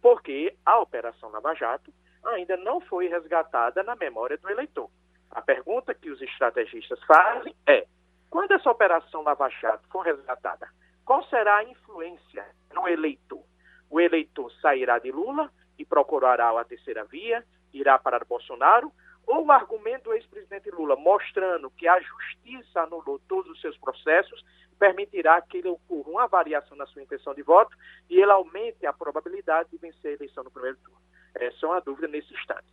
Porque 0.00 0.54
a 0.64 0.78
Operação 0.78 1.30
Lava 1.30 1.54
Jato 1.54 1.92
ainda 2.24 2.56
não 2.56 2.80
foi 2.80 3.08
resgatada 3.08 3.82
na 3.82 3.96
memória 3.96 4.36
do 4.36 4.50
eleitor. 4.50 4.90
A 5.30 5.42
pergunta 5.42 5.94
que 5.94 6.10
os 6.10 6.20
estrategistas 6.20 7.02
fazem 7.04 7.54
é: 7.66 7.86
quando 8.34 8.50
essa 8.50 8.68
operação 8.68 9.22
Lava 9.22 9.48
Jato 9.48 9.86
for 9.88 10.04
resgatada, 10.04 10.68
qual 11.04 11.22
será 11.26 11.58
a 11.58 11.62
influência 11.62 12.44
no 12.72 12.88
eleitor? 12.88 13.44
O 13.88 14.00
eleitor 14.00 14.50
sairá 14.60 14.98
de 14.98 15.12
Lula 15.12 15.48
e 15.78 15.84
procurará 15.84 16.50
a 16.60 16.64
terceira 16.64 17.04
via, 17.04 17.44
irá 17.72 17.96
para 17.96 18.24
Bolsonaro, 18.24 18.90
ou 19.24 19.46
o 19.46 19.52
argumento 19.52 20.06
do 20.06 20.14
ex-presidente 20.14 20.68
Lula 20.72 20.96
mostrando 20.96 21.70
que 21.70 21.86
a 21.86 22.00
justiça 22.00 22.80
anulou 22.80 23.20
todos 23.28 23.52
os 23.52 23.60
seus 23.60 23.78
processos 23.78 24.44
permitirá 24.80 25.40
que 25.40 25.58
ele 25.58 25.68
ocorra 25.68 26.10
uma 26.10 26.26
variação 26.26 26.76
na 26.76 26.86
sua 26.86 27.02
intenção 27.04 27.34
de 27.34 27.42
voto 27.42 27.76
e 28.10 28.20
ele 28.20 28.32
aumente 28.32 28.84
a 28.84 28.92
probabilidade 28.92 29.70
de 29.70 29.78
vencer 29.78 30.10
a 30.10 30.14
eleição 30.14 30.42
no 30.42 30.50
primeiro 30.50 30.76
turno. 30.78 30.98
Essa 31.36 31.66
é 31.66 31.68
uma 31.68 31.80
dúvida 31.80 32.08
nesse 32.08 32.34
instante. 32.34 32.66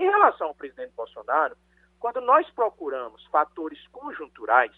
Em 0.00 0.10
relação 0.10 0.48
ao 0.48 0.54
presidente 0.56 0.92
Bolsonaro, 0.96 1.56
quando 2.00 2.20
nós 2.20 2.50
procuramos 2.50 3.24
fatores 3.26 3.86
conjunturais, 3.92 4.74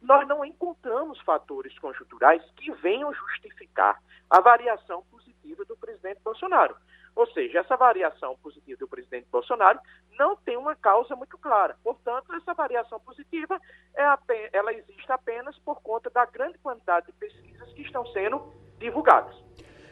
nós 0.00 0.26
não 0.28 0.44
encontramos 0.44 1.20
fatores 1.20 1.76
conjunturais 1.78 2.42
que 2.56 2.70
venham 2.72 3.12
justificar 3.12 4.00
a 4.30 4.40
variação 4.40 5.02
positiva 5.10 5.64
do 5.64 5.76
presidente 5.76 6.20
Bolsonaro. 6.22 6.76
Ou 7.16 7.26
seja, 7.32 7.58
essa 7.58 7.76
variação 7.76 8.36
positiva 8.38 8.78
do 8.78 8.86
presidente 8.86 9.26
Bolsonaro 9.30 9.80
não 10.16 10.36
tem 10.36 10.56
uma 10.56 10.76
causa 10.76 11.16
muito 11.16 11.36
clara. 11.38 11.76
Portanto, 11.82 12.32
essa 12.34 12.54
variação 12.54 13.00
positiva 13.00 13.60
é 13.96 14.04
apenas, 14.04 14.50
ela 14.52 14.72
existe 14.72 15.10
apenas 15.10 15.58
por 15.58 15.82
conta 15.82 16.08
da 16.10 16.24
grande 16.26 16.58
quantidade 16.58 17.06
de 17.06 17.12
pesquisas 17.12 17.72
que 17.72 17.82
estão 17.82 18.06
sendo 18.12 18.52
divulgadas. 18.78 19.34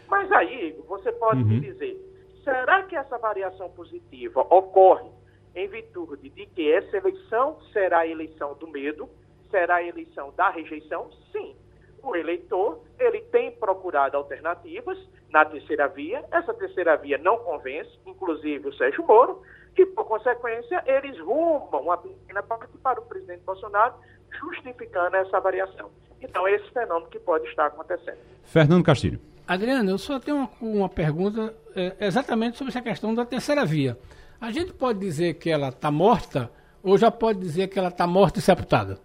Mas 0.07 0.31
aí, 0.31 0.73
você 0.87 1.11
pode 1.13 1.43
uhum. 1.43 1.49
me 1.49 1.61
dizer, 1.61 1.97
será 2.45 2.85
que 2.85 2.95
essa 2.95 3.19
variação 3.19 3.71
positiva 3.71 4.43
ocorre 4.43 5.11
em 5.57 5.67
virtude 5.67 6.29
de 6.29 6.47
que 6.47 6.71
essa 6.71 6.99
eleição 6.99 7.59
será 7.73 8.01
a 8.01 8.07
eleição 8.07 8.55
do 8.55 8.69
medo, 8.69 9.09
será 9.51 9.77
a 9.77 9.83
eleição 9.83 10.33
da 10.37 10.51
rejeição? 10.51 11.11
Sim. 11.33 11.57
O 12.03 12.15
eleitor, 12.15 12.81
ele 12.99 13.21
tem 13.23 13.51
procurado 13.53 14.17
alternativas 14.17 14.99
na 15.31 15.45
terceira 15.45 15.89
via. 15.89 16.25
Essa 16.31 16.55
terceira 16.55 16.97
via 16.97 17.19
não 17.19 17.39
convence, 17.39 17.91
inclusive 18.07 18.69
o 18.69 18.75
Sérgio 18.75 19.05
Moro, 19.05 19.43
que, 19.75 19.85
por 19.87 20.05
consequência, 20.07 20.83
eles 20.87 21.19
rumam 21.19 21.83
uma 21.83 21.97
pequena 21.99 22.43
parte 22.43 22.77
para 22.79 23.01
o 23.01 23.05
presidente 23.05 23.43
Bolsonaro, 23.45 23.95
justificando 24.39 25.17
essa 25.17 25.41
variação. 25.41 25.91
Então, 26.21 26.47
é 26.47 26.55
esse 26.55 26.71
fenômeno 26.71 27.11
que 27.11 27.19
pode 27.19 27.47
estar 27.49 27.67
acontecendo. 27.67 28.19
Fernando 28.45 28.85
Castilho. 28.85 29.21
Adriano, 29.47 29.91
eu 29.91 29.99
só 29.99 30.19
tenho 30.19 30.39
uma, 30.39 30.51
uma 30.61 30.89
pergunta 30.89 31.55
é, 31.75 31.95
exatamente 32.01 32.57
sobre 32.57 32.71
essa 32.71 32.83
questão 32.83 33.15
da 33.15 33.25
terceira 33.25 33.65
via. 33.65 33.99
A 34.41 34.51
gente 34.51 34.73
pode 34.73 34.99
dizer 34.99 35.35
que 35.35 35.51
ela 35.51 35.69
está 35.69 35.91
morta 35.91 36.51
ou 36.83 36.97
já 36.97 37.11
pode 37.11 37.41
dizer 37.41 37.67
que 37.67 37.79
ela 37.79 37.89
está 37.89 38.07
morta 38.07 38.39
e 38.39 38.43
sepultada? 38.43 38.99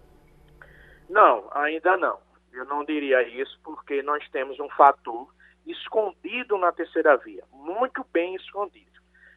Não, 1.12 1.46
ainda 1.52 1.94
não. 1.98 2.18
Eu 2.54 2.64
não 2.64 2.86
diria 2.86 3.22
isso 3.22 3.60
porque 3.62 4.02
nós 4.02 4.26
temos 4.30 4.58
um 4.58 4.68
fator 4.70 5.28
escondido 5.66 6.56
na 6.56 6.72
terceira 6.72 7.18
via, 7.18 7.44
muito 7.52 8.02
bem 8.10 8.34
escondido. 8.34 8.90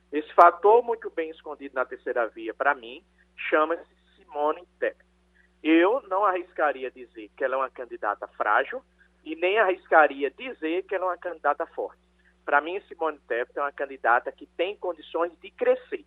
Esse 0.10 0.34
fator 0.34 0.82
muito 0.82 1.10
bem 1.10 1.30
escondido 1.32 1.76
na 1.76 1.84
terceira 1.84 2.30
via, 2.30 2.54
para 2.54 2.74
mim, 2.74 3.04
chama-se 3.50 3.84
Simone 4.16 4.66
Tebet. 4.80 5.04
Eu 5.62 6.02
não 6.08 6.24
arriscaria 6.24 6.90
dizer 6.90 7.30
que 7.36 7.44
ela 7.44 7.56
é 7.56 7.58
uma 7.58 7.70
candidata 7.70 8.26
frágil 8.26 8.82
e 9.26 9.36
nem 9.36 9.60
arriscaria 9.60 10.32
dizer 10.32 10.84
que 10.84 10.96
ela 10.96 11.04
é 11.04 11.10
uma 11.10 11.18
candidata 11.18 11.66
forte. 11.66 12.00
Para 12.46 12.62
mim, 12.62 12.80
Simone 12.88 13.20
Tebet 13.28 13.60
é 13.60 13.62
uma 13.62 13.74
candidata 13.74 14.32
que 14.32 14.46
tem 14.46 14.78
condições 14.78 15.38
de 15.42 15.52
crescer. 15.52 16.06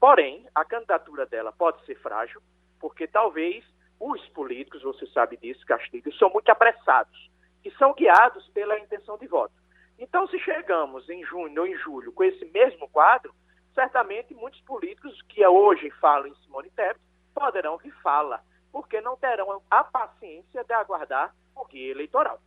Porém, 0.00 0.46
a 0.54 0.64
candidatura 0.64 1.26
dela 1.26 1.52
pode 1.52 1.84
ser 1.84 1.96
frágil, 1.96 2.40
porque 2.80 3.06
talvez 3.06 3.62
os 4.04 4.28
políticos, 4.30 4.82
você 4.82 5.06
sabe 5.06 5.36
disso, 5.36 5.64
Castilho, 5.64 6.12
são 6.14 6.28
muito 6.28 6.48
apressados 6.50 7.30
e 7.64 7.70
são 7.72 7.94
guiados 7.94 8.48
pela 8.48 8.76
intenção 8.76 9.16
de 9.16 9.28
voto. 9.28 9.54
Então, 9.96 10.26
se 10.26 10.40
chegamos 10.40 11.08
em 11.08 11.24
junho 11.24 11.60
ou 11.60 11.66
em 11.68 11.76
julho 11.76 12.10
com 12.10 12.24
esse 12.24 12.44
mesmo 12.46 12.88
quadro, 12.88 13.32
certamente 13.72 14.34
muitos 14.34 14.60
políticos 14.62 15.16
que 15.28 15.46
hoje 15.46 15.88
falam 16.00 16.26
em 16.26 16.34
Simone 16.36 16.70
Tebet 16.70 16.98
poderão 17.32 17.78
vir 17.78 17.94
fala, 18.02 18.40
porque 18.72 19.00
não 19.00 19.16
terão 19.16 19.62
a 19.70 19.84
paciência 19.84 20.64
de 20.64 20.72
aguardar 20.72 21.32
o 21.54 21.64
guia 21.66 21.92
eleitoral. 21.92 22.40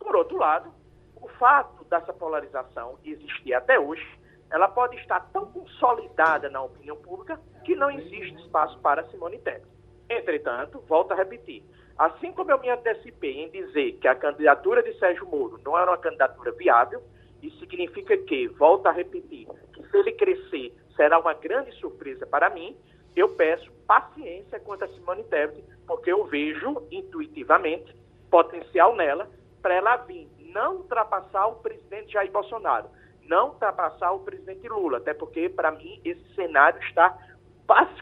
Por 0.00 0.16
outro 0.16 0.36
lado, 0.36 0.74
o 1.14 1.28
fato 1.38 1.84
dessa 1.84 2.12
polarização 2.12 2.98
existir 3.04 3.54
até 3.54 3.78
hoje, 3.78 4.04
ela 4.50 4.66
pode 4.66 4.96
estar 4.96 5.20
tão 5.32 5.46
consolidada 5.52 6.50
na 6.50 6.62
opinião 6.62 6.96
pública 6.96 7.40
que 7.64 7.76
não 7.76 7.92
existe 7.92 8.34
espaço 8.42 8.76
para 8.80 9.08
Simone 9.10 9.38
Tebet. 9.38 9.75
Entretanto, 10.08 10.80
volto 10.88 11.12
a 11.12 11.16
repetir, 11.16 11.62
assim 11.98 12.32
como 12.32 12.50
eu 12.50 12.60
me 12.60 12.70
antecipei 12.70 13.42
em 13.42 13.50
dizer 13.50 13.92
que 13.94 14.06
a 14.06 14.14
candidatura 14.14 14.82
de 14.82 14.96
Sérgio 14.98 15.26
Moro 15.26 15.58
não 15.64 15.76
era 15.76 15.90
uma 15.90 15.98
candidatura 15.98 16.52
viável, 16.52 17.02
isso 17.42 17.58
significa 17.58 18.16
que, 18.16 18.48
volto 18.48 18.86
a 18.86 18.92
repetir, 18.92 19.46
que 19.72 19.82
se 19.88 19.96
ele 19.96 20.12
crescer 20.12 20.74
será 20.94 21.18
uma 21.18 21.34
grande 21.34 21.72
surpresa 21.72 22.26
para 22.26 22.50
mim, 22.50 22.76
eu 23.14 23.30
peço 23.30 23.70
paciência 23.86 24.60
quanto 24.60 24.84
a 24.84 24.88
Simone 24.88 25.24
Tebet, 25.24 25.64
porque 25.86 26.12
eu 26.12 26.24
vejo 26.24 26.86
intuitivamente 26.90 27.94
potencial 28.30 28.94
nela 28.94 29.28
para 29.62 29.74
ela 29.74 29.96
vir 29.96 30.28
não 30.52 30.76
ultrapassar 30.76 31.46
o 31.46 31.56
presidente 31.56 32.12
Jair 32.12 32.30
Bolsonaro, 32.30 32.88
não 33.22 33.48
ultrapassar 33.48 34.12
o 34.12 34.20
presidente 34.20 34.68
Lula, 34.68 34.98
até 34.98 35.12
porque, 35.12 35.48
para 35.48 35.70
mim, 35.70 36.00
esse 36.04 36.34
cenário 36.34 36.80
está 36.82 37.16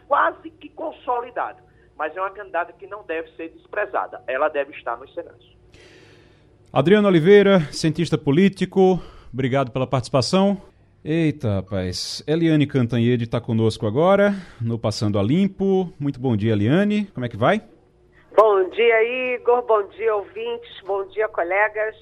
quase 0.07 0.49
que 0.51 0.69
consolidado. 0.69 1.64
Mas 1.97 2.15
é 2.15 2.21
uma 2.21 2.31
candidata 2.31 2.73
que 2.73 2.87
não 2.87 3.03
deve 3.03 3.29
ser 3.35 3.49
desprezada, 3.49 4.21
ela 4.27 4.49
deve 4.49 4.71
estar 4.71 4.97
nos 4.97 5.13
cenários. 5.13 5.55
Adriano 6.71 7.07
Oliveira, 7.07 7.61
cientista 7.71 8.17
político, 8.17 8.99
obrigado 9.33 9.71
pela 9.71 9.87
participação. 9.87 10.61
Eita, 11.07 11.57
rapaz. 11.57 12.23
Eliane 12.27 12.65
Cantanhede 12.65 13.25
está 13.25 13.39
conosco 13.39 13.85
agora, 13.85 14.33
no 14.59 14.77
Passando 14.79 15.19
a 15.19 15.23
Limpo. 15.23 15.93
Muito 15.99 16.19
bom 16.19 16.35
dia, 16.35 16.53
Eliane. 16.53 17.05
Como 17.13 17.25
é 17.25 17.29
que 17.29 17.37
vai? 17.37 17.61
Bom 18.35 18.69
dia, 18.71 19.35
Igor. 19.35 19.61
Bom 19.67 19.87
dia, 19.89 20.15
ouvintes. 20.15 20.81
Bom 20.83 21.05
dia, 21.09 21.27
colegas. 21.29 21.95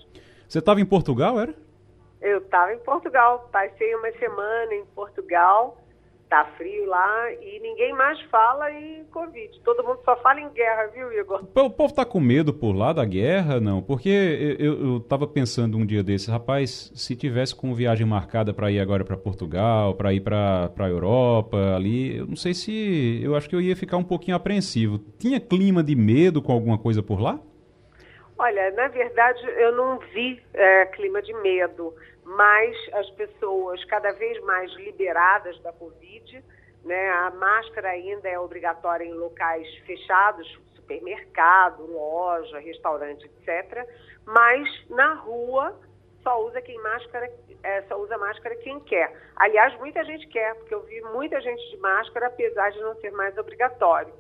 Você 0.47 0.59
estava 0.59 0.79
em 0.79 0.85
Portugal, 0.85 1.39
era? 1.39 1.53
Eu 2.21 2.37
estava 2.37 2.73
em 2.73 2.79
Portugal. 2.79 3.49
Passei 3.51 3.93
uma 3.93 4.11
semana 4.13 4.73
em 4.73 4.85
Portugal 4.95 5.82
tá 6.33 6.45
frio 6.57 6.87
lá 6.87 7.31
e 7.33 7.59
ninguém 7.59 7.93
mais 7.93 8.19
fala 8.23 8.71
em 8.71 9.05
Covid. 9.05 9.61
Todo 9.63 9.83
mundo 9.83 9.99
só 10.03 10.15
fala 10.17 10.41
em 10.41 10.49
guerra, 10.49 10.87
viu, 10.87 11.13
Igor? 11.13 11.43
O 11.43 11.69
povo 11.69 11.93
tá 11.93 12.03
com 12.03 12.19
medo 12.19 12.51
por 12.51 12.75
lá 12.75 12.91
da 12.91 13.05
guerra, 13.05 13.59
não? 13.59 13.83
Porque 13.83 14.09
eu, 14.57 14.93
eu 14.93 14.99
tava 14.99 15.27
pensando 15.27 15.77
um 15.77 15.85
dia 15.85 16.01
desse, 16.01 16.31
rapaz, 16.31 16.91
se 16.95 17.15
tivesse 17.15 17.55
com 17.55 17.75
viagem 17.75 18.07
marcada 18.07 18.51
para 18.51 18.71
ir 18.71 18.79
agora 18.79 19.05
para 19.05 19.15
Portugal, 19.15 19.93
para 19.93 20.11
ir 20.11 20.21
para 20.21 20.69
para 20.69 20.89
Europa, 20.89 21.75
ali, 21.75 22.17
eu 22.17 22.25
não 22.25 22.35
sei 22.35 22.55
se 22.55 23.21
eu 23.23 23.35
acho 23.35 23.47
que 23.47 23.55
eu 23.55 23.61
ia 23.61 23.75
ficar 23.75 23.97
um 23.97 24.03
pouquinho 24.03 24.35
apreensivo. 24.35 24.97
Tinha 25.19 25.39
clima 25.39 25.83
de 25.83 25.95
medo 25.95 26.41
com 26.41 26.51
alguma 26.51 26.79
coisa 26.79 27.03
por 27.03 27.21
lá? 27.21 27.39
Olha, 28.39 28.71
na 28.71 28.87
verdade, 28.87 29.45
eu 29.57 29.75
não 29.75 29.99
vi 30.11 30.41
é, 30.51 30.87
clima 30.87 31.21
de 31.21 31.31
medo 31.43 31.93
mas 32.25 32.75
as 32.93 33.09
pessoas 33.11 33.83
cada 33.85 34.11
vez 34.13 34.41
mais 34.43 34.71
liberadas 34.73 35.59
da 35.61 35.73
Covid, 35.73 36.43
né? 36.83 37.09
A 37.09 37.31
máscara 37.31 37.89
ainda 37.89 38.27
é 38.27 38.39
obrigatória 38.39 39.05
em 39.05 39.13
locais 39.13 39.67
fechados, 39.85 40.47
supermercado, 40.75 41.85
loja, 41.85 42.59
restaurante, 42.59 43.25
etc. 43.25 43.87
Mas 44.25 44.67
na 44.89 45.13
rua 45.13 45.77
só 46.21 46.41
usa 46.45 46.61
quem 46.61 46.77
máscara, 46.81 47.29
é, 47.63 47.81
só 47.83 47.99
usa 47.99 48.17
máscara 48.17 48.55
quem 48.57 48.79
quer. 48.81 49.13
Aliás, 49.35 49.77
muita 49.77 50.03
gente 50.05 50.27
quer, 50.27 50.55
porque 50.55 50.73
eu 50.73 50.83
vi 50.83 51.01
muita 51.01 51.39
gente 51.41 51.69
de 51.69 51.77
máscara, 51.77 52.27
apesar 52.27 52.71
de 52.71 52.79
não 52.79 52.95
ser 52.95 53.11
mais 53.11 53.37
obrigatório. 53.37 54.13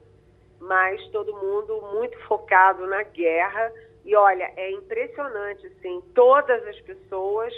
Mas 0.59 1.05
todo 1.09 1.35
mundo 1.35 1.81
muito 1.93 2.17
focado 2.27 2.85
na 2.87 3.03
guerra. 3.03 3.71
E 4.05 4.15
olha, 4.15 4.51
é 4.57 4.71
impressionante, 4.71 5.65
assim, 5.67 6.01
todas 6.13 6.65
as 6.67 6.79
pessoas 6.81 7.53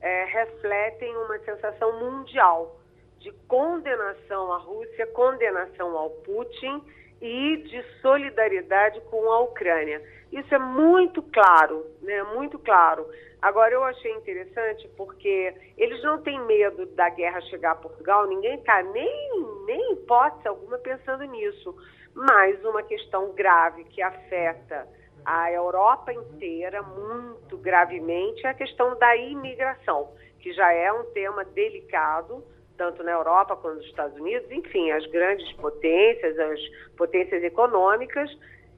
é, 0.00 0.24
refletem 0.24 1.14
uma 1.16 1.38
sensação 1.40 1.98
mundial 2.00 2.76
de 3.18 3.30
condenação 3.46 4.52
à 4.52 4.58
Rússia, 4.58 5.06
condenação 5.08 5.96
ao 5.96 6.10
Putin 6.10 6.82
e 7.20 7.58
de 7.58 7.82
solidariedade 8.00 9.00
com 9.02 9.30
a 9.30 9.40
Ucrânia. 9.40 10.02
Isso 10.32 10.54
é 10.54 10.58
muito 10.58 11.22
claro, 11.22 11.84
né? 12.00 12.22
Muito 12.22 12.58
claro. 12.58 13.06
Agora 13.42 13.72
eu 13.72 13.82
achei 13.84 14.12
interessante 14.12 14.88
porque 14.96 15.54
eles 15.76 16.02
não 16.02 16.22
têm 16.22 16.40
medo 16.46 16.86
da 16.86 17.08
guerra 17.10 17.40
chegar 17.42 17.72
a 17.72 17.76
Portugal, 17.76 18.26
ninguém 18.26 18.56
está 18.56 18.82
nem, 18.82 19.46
nem 19.66 19.92
hipótese 19.92 20.48
alguma 20.48 20.78
pensando 20.78 21.24
nisso. 21.24 21.74
Mas 22.14 22.62
uma 22.64 22.82
questão 22.82 23.32
grave 23.32 23.84
que 23.84 24.02
afeta 24.02 24.86
a 25.24 25.52
Europa 25.52 26.12
inteira 26.12 26.82
muito 26.82 27.56
gravemente 27.58 28.46
é 28.46 28.50
a 28.50 28.54
questão 28.54 28.98
da 28.98 29.16
imigração, 29.16 30.12
que 30.40 30.52
já 30.52 30.72
é 30.72 30.92
um 30.92 31.04
tema 31.12 31.44
delicado, 31.44 32.44
tanto 32.76 33.02
na 33.02 33.12
Europa 33.12 33.56
quanto 33.56 33.76
nos 33.76 33.86
Estados 33.86 34.18
Unidos, 34.18 34.50
enfim, 34.50 34.90
as 34.90 35.06
grandes 35.06 35.50
potências, 35.52 36.38
as 36.38 36.60
potências 36.96 37.42
econômicas, 37.42 38.30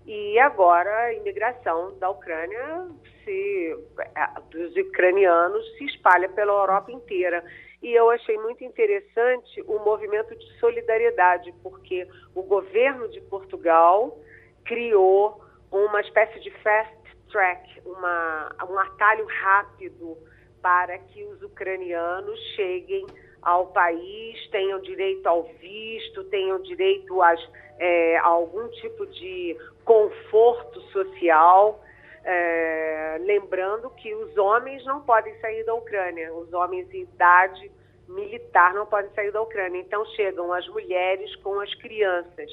e 0.05 0.38
agora 0.40 0.90
a 1.05 1.14
imigração 1.14 1.97
da 1.99 2.11
Ucrânia, 2.11 2.88
se, 3.24 3.76
é, 4.16 4.40
dos 4.51 4.76
ucranianos, 4.76 5.64
se 5.76 5.84
espalha 5.84 6.28
pela 6.28 6.53
Europa 6.53 6.90
inteira. 6.90 7.45
E 7.80 7.93
eu 7.93 8.11
achei 8.11 8.36
muito 8.38 8.64
interessante 8.64 9.62
o 9.62 9.78
movimento 9.78 10.34
de 10.36 10.59
solidariedade, 10.59 11.55
porque 11.62 12.09
o 12.34 12.43
governo 12.43 13.09
de 13.09 13.20
Portugal 13.22 14.18
criou 14.64 15.41
uma 15.73 16.01
espécie 16.01 16.39
de 16.41 16.51
fast 16.62 16.95
track, 17.31 17.81
uma, 17.87 18.55
um 18.68 18.79
atalho 18.79 19.27
rápido 19.27 20.16
para 20.61 20.99
que 20.99 21.25
os 21.25 21.43
ucranianos 21.43 22.39
cheguem 22.55 23.07
ao 23.41 23.66
país, 23.68 24.49
tenham 24.51 24.81
direito 24.81 25.27
ao 25.27 25.43
visto, 25.43 26.23
tenham 26.25 26.61
direito 26.62 27.20
às, 27.20 27.41
é, 27.79 28.18
a 28.18 28.27
algum 28.27 28.68
tipo 28.68 29.07
de 29.07 29.57
conforto 29.85 30.81
social. 30.93 31.83
É, 32.25 33.16
lembrando 33.23 33.91
que 33.91 34.14
os 34.14 34.37
homens 34.39 34.85
não 34.85 35.01
podem 35.01 35.35
sair 35.41 35.64
da 35.64 35.75
Ucrânia, 35.75 36.33
os 36.33 36.53
homens 36.53 36.89
em 36.95 37.03
idade 37.03 37.68
militar 38.07 38.73
não 38.75 38.87
podem 38.87 39.11
sair 39.12 39.33
da 39.33 39.43
Ucrânia. 39.43 39.81
Então 39.81 40.05
chegam 40.14 40.53
as 40.53 40.68
mulheres 40.68 41.35
com 41.37 41.59
as 41.59 41.75
crianças. 41.75 42.51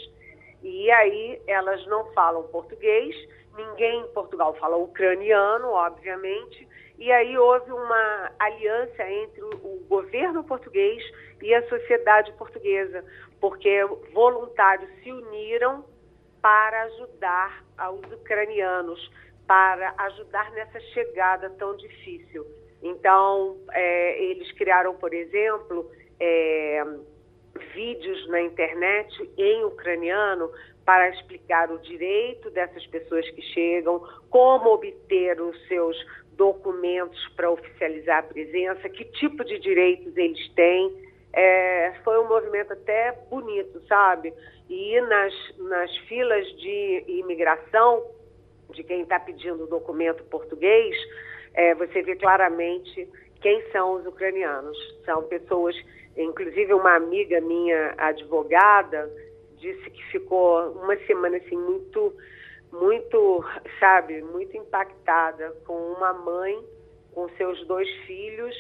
E 0.61 0.91
aí 0.91 1.41
elas 1.47 1.85
não 1.87 2.11
falam 2.13 2.43
português, 2.43 3.15
ninguém 3.55 4.01
em 4.01 4.07
Portugal 4.09 4.53
fala 4.55 4.77
ucraniano, 4.77 5.69
obviamente, 5.69 6.67
e 6.97 7.11
aí 7.11 7.37
houve 7.37 7.71
uma 7.71 8.31
aliança 8.37 9.09
entre 9.09 9.41
o 9.41 9.85
governo 9.87 10.43
português 10.43 11.01
e 11.41 11.53
a 11.53 11.67
sociedade 11.69 12.31
portuguesa, 12.33 13.03
porque 13.39 13.85
voluntários 14.13 14.89
se 15.01 15.11
uniram 15.11 15.85
para 16.41 16.83
ajudar 16.83 17.63
os 17.93 18.11
ucranianos, 18.11 19.11
para 19.47 19.93
ajudar 19.97 20.51
nessa 20.51 20.79
chegada 20.93 21.49
tão 21.51 21.75
difícil. 21.77 22.45
Então, 22.83 23.57
é, 23.71 24.23
eles 24.23 24.51
criaram, 24.53 24.95
por 24.95 25.13
exemplo, 25.13 25.89
é, 26.19 26.83
vídeos 27.73 28.27
na 28.29 28.41
internet 28.41 29.29
em 29.37 29.63
ucraniano 29.65 30.51
para 30.85 31.09
explicar 31.09 31.71
o 31.71 31.77
direito 31.79 32.49
dessas 32.49 32.85
pessoas 32.87 33.29
que 33.31 33.41
chegam, 33.41 34.03
como 34.29 34.71
obter 34.71 35.39
os 35.41 35.67
seus 35.67 35.95
documentos 36.33 37.19
para 37.35 37.51
oficializar 37.51 38.19
a 38.19 38.23
presença, 38.23 38.89
que 38.89 39.05
tipo 39.05 39.43
de 39.43 39.59
direitos 39.59 40.15
eles 40.17 40.49
têm. 40.53 41.09
É, 41.31 41.93
foi 42.03 42.19
um 42.19 42.27
movimento 42.27 42.73
até 42.73 43.11
bonito, 43.29 43.79
sabe? 43.87 44.33
E 44.67 44.99
nas, 45.01 45.33
nas 45.57 45.95
filas 46.07 46.47
de 46.57 47.03
imigração, 47.07 48.03
de 48.71 48.83
quem 48.83 49.01
está 49.01 49.19
pedindo 49.19 49.65
o 49.65 49.67
documento 49.67 50.23
português, 50.23 50.95
é, 51.53 51.75
você 51.75 52.01
vê 52.01 52.15
claramente 52.15 53.07
quem 53.41 53.61
são 53.71 53.93
os 53.93 54.05
ucranianos. 54.05 54.77
São 55.05 55.23
pessoas 55.23 55.75
Inclusive, 56.17 56.73
uma 56.73 56.95
amiga 56.95 57.39
minha, 57.41 57.93
advogada, 57.97 59.11
disse 59.57 59.89
que 59.89 60.03
ficou 60.11 60.71
uma 60.71 60.95
semana 61.05 61.37
assim 61.37 61.55
muito, 61.55 62.13
muito, 62.71 63.43
sabe, 63.79 64.21
muito 64.21 64.55
impactada 64.57 65.51
com 65.65 65.73
uma 65.73 66.13
mãe, 66.13 66.63
com 67.13 67.29
seus 67.29 67.65
dois 67.67 67.89
filhos, 68.05 68.55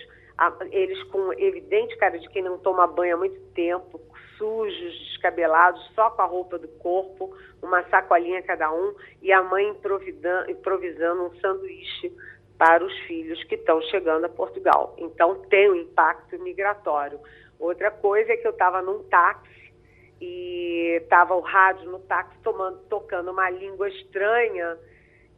eles 0.71 1.01
com 1.03 1.33
evidente 1.33 1.97
cara 1.97 2.17
de 2.17 2.29
quem 2.29 2.41
não 2.41 2.57
toma 2.57 2.87
banho 2.87 3.15
há 3.15 3.17
muito 3.17 3.39
tempo, 3.53 3.99
sujos, 4.37 5.09
descabelados, 5.09 5.85
só 5.93 6.09
com 6.11 6.21
a 6.21 6.25
roupa 6.25 6.57
do 6.57 6.67
corpo, 6.79 7.35
uma 7.61 7.83
sacolinha 7.89 8.41
cada 8.41 8.71
um, 8.71 8.95
e 9.21 9.33
a 9.33 9.43
mãe 9.43 9.67
improvisando 9.67 11.23
um 11.23 11.39
sanduíche 11.39 12.13
para 12.59 12.85
os 12.85 12.93
filhos 13.07 13.41
que 13.45 13.55
estão 13.55 13.81
chegando 13.83 14.25
a 14.25 14.29
Portugal. 14.29 14.93
Então 14.97 15.41
tem 15.49 15.71
um 15.71 15.75
impacto 15.75 16.37
migratório. 16.39 17.17
Outra 17.57 17.89
coisa 17.89 18.33
é 18.33 18.37
que 18.37 18.45
eu 18.45 18.51
estava 18.51 18.81
num 18.81 19.01
táxi 19.03 19.73
e 20.19 20.99
estava 21.01 21.33
o 21.35 21.39
rádio 21.39 21.89
no 21.89 21.99
táxi 21.99 22.37
tomando, 22.43 22.79
tocando 22.89 23.31
uma 23.31 23.49
língua 23.49 23.87
estranha 23.87 24.77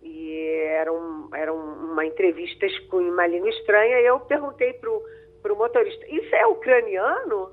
e 0.01 0.35
era, 0.71 0.91
um, 0.91 1.29
era 1.35 1.53
uma 1.53 2.03
entrevista 2.03 2.65
com 2.89 2.97
uma 2.97 3.27
língua 3.27 3.49
estranha 3.49 4.01
e 4.01 4.05
eu 4.07 4.19
perguntei 4.21 4.73
para 4.73 5.53
o 5.53 5.55
motorista, 5.55 6.03
isso 6.07 6.35
é 6.35 6.47
ucraniano? 6.47 7.51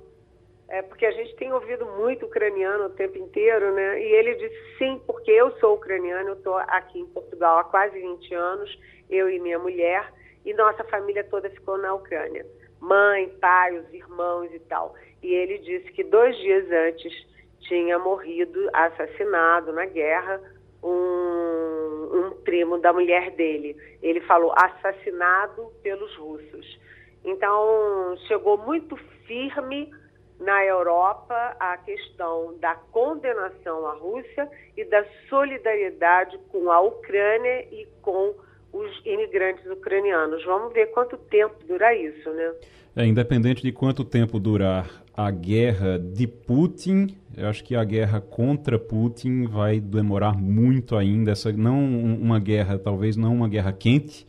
É, 0.70 0.82
porque 0.82 1.06
a 1.06 1.10
gente 1.10 1.34
tem 1.36 1.50
ouvido 1.52 1.86
muito 1.86 2.26
ucraniano 2.26 2.86
o 2.86 2.90
tempo 2.90 3.16
inteiro, 3.16 3.72
né? 3.72 4.02
E 4.02 4.04
ele 4.04 4.34
disse 4.34 4.76
sim, 4.78 5.00
porque 5.06 5.30
eu 5.30 5.50
sou 5.58 5.76
ucraniano, 5.76 6.30
eu 6.30 6.34
estou 6.34 6.56
aqui 6.56 7.00
em 7.00 7.06
Portugal 7.06 7.58
há 7.58 7.64
quase 7.64 7.98
20 7.98 8.34
anos, 8.34 8.78
eu 9.08 9.28
e 9.30 9.38
minha 9.38 9.58
mulher, 9.58 10.12
e 10.44 10.54
nossa 10.54 10.84
família 10.84 11.24
toda 11.24 11.50
ficou 11.50 11.78
na 11.78 11.94
Ucrânia 11.94 12.44
mãe, 12.80 13.28
pai, 13.40 13.78
os 13.78 13.92
irmãos 13.92 14.52
e 14.52 14.58
tal. 14.60 14.94
E 15.22 15.32
ele 15.32 15.58
disse 15.58 15.90
que 15.92 16.04
dois 16.04 16.36
dias 16.38 16.70
antes 16.70 17.12
tinha 17.60 17.98
morrido, 17.98 18.68
assassinado 18.72 19.72
na 19.72 19.84
guerra, 19.86 20.40
um, 20.82 20.88
um 20.88 22.30
primo 22.44 22.78
da 22.78 22.92
mulher 22.92 23.32
dele. 23.32 23.76
Ele 24.02 24.20
falou 24.22 24.52
assassinado 24.56 25.72
pelos 25.82 26.14
russos. 26.16 26.78
Então, 27.24 28.16
chegou 28.26 28.56
muito 28.56 28.96
firme 29.26 29.90
na 30.38 30.64
Europa 30.64 31.56
a 31.58 31.76
questão 31.78 32.56
da 32.58 32.76
condenação 32.92 33.86
à 33.88 33.94
Rússia 33.94 34.48
e 34.76 34.84
da 34.84 35.04
solidariedade 35.28 36.38
com 36.52 36.70
a 36.70 36.80
Ucrânia 36.80 37.66
e 37.72 37.88
com 38.00 38.36
os 38.72 38.90
imigrantes 39.04 39.64
ucranianos. 39.70 40.44
Vamos 40.44 40.72
ver 40.72 40.86
quanto 40.86 41.16
tempo 41.16 41.54
dura 41.66 41.94
isso, 41.94 42.30
né? 42.30 42.52
É, 42.96 43.06
independente 43.06 43.62
de 43.62 43.70
quanto 43.70 44.04
tempo 44.04 44.40
durar 44.40 45.04
a 45.16 45.30
guerra 45.30 45.98
de 45.98 46.26
Putin, 46.26 47.16
eu 47.36 47.48
acho 47.48 47.62
que 47.62 47.74
a 47.74 47.84
guerra 47.84 48.20
contra 48.20 48.78
Putin 48.78 49.46
vai 49.46 49.78
demorar 49.80 50.36
muito 50.36 50.96
ainda. 50.96 51.32
Essa 51.32 51.52
não 51.52 51.78
uma 51.78 52.40
guerra, 52.40 52.78
talvez 52.78 53.16
não 53.16 53.34
uma 53.34 53.48
guerra 53.48 53.72
quente, 53.72 54.26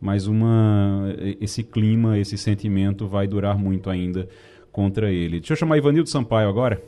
mas 0.00 0.26
uma 0.26 1.14
esse 1.40 1.62
clima, 1.62 2.18
esse 2.18 2.36
sentimento 2.36 3.06
vai 3.06 3.26
durar 3.26 3.56
muito 3.56 3.88
ainda 3.88 4.28
contra 4.72 5.10
ele. 5.12 5.38
Deixa 5.38 5.52
eu 5.52 5.56
chamar 5.56 5.78
Ivanildo 5.78 6.08
Sampaio 6.08 6.48
agora. 6.48 6.82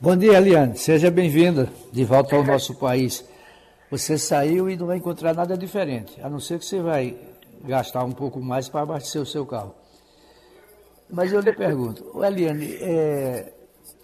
Bom 0.00 0.16
dia, 0.16 0.36
Eliane. 0.36 0.76
Seja 0.76 1.10
bem-vinda 1.10 1.68
de 1.92 2.04
volta 2.04 2.36
ao 2.36 2.44
nosso 2.44 2.78
país. 2.78 3.24
Você 3.90 4.18
saiu 4.18 4.68
e 4.68 4.76
não 4.76 4.86
vai 4.86 4.98
encontrar 4.98 5.34
nada 5.34 5.56
diferente, 5.56 6.20
a 6.20 6.28
não 6.28 6.38
ser 6.38 6.58
que 6.58 6.64
você 6.66 6.80
vai 6.80 7.16
gastar 7.64 8.04
um 8.04 8.12
pouco 8.12 8.40
mais 8.40 8.68
para 8.68 8.82
abastecer 8.82 9.20
o 9.20 9.26
seu 9.26 9.46
carro. 9.46 9.74
Mas 11.10 11.32
eu 11.32 11.40
lhe 11.40 11.52
pergunto, 11.54 12.22
Eliane, 12.22 12.74
é, 12.80 13.54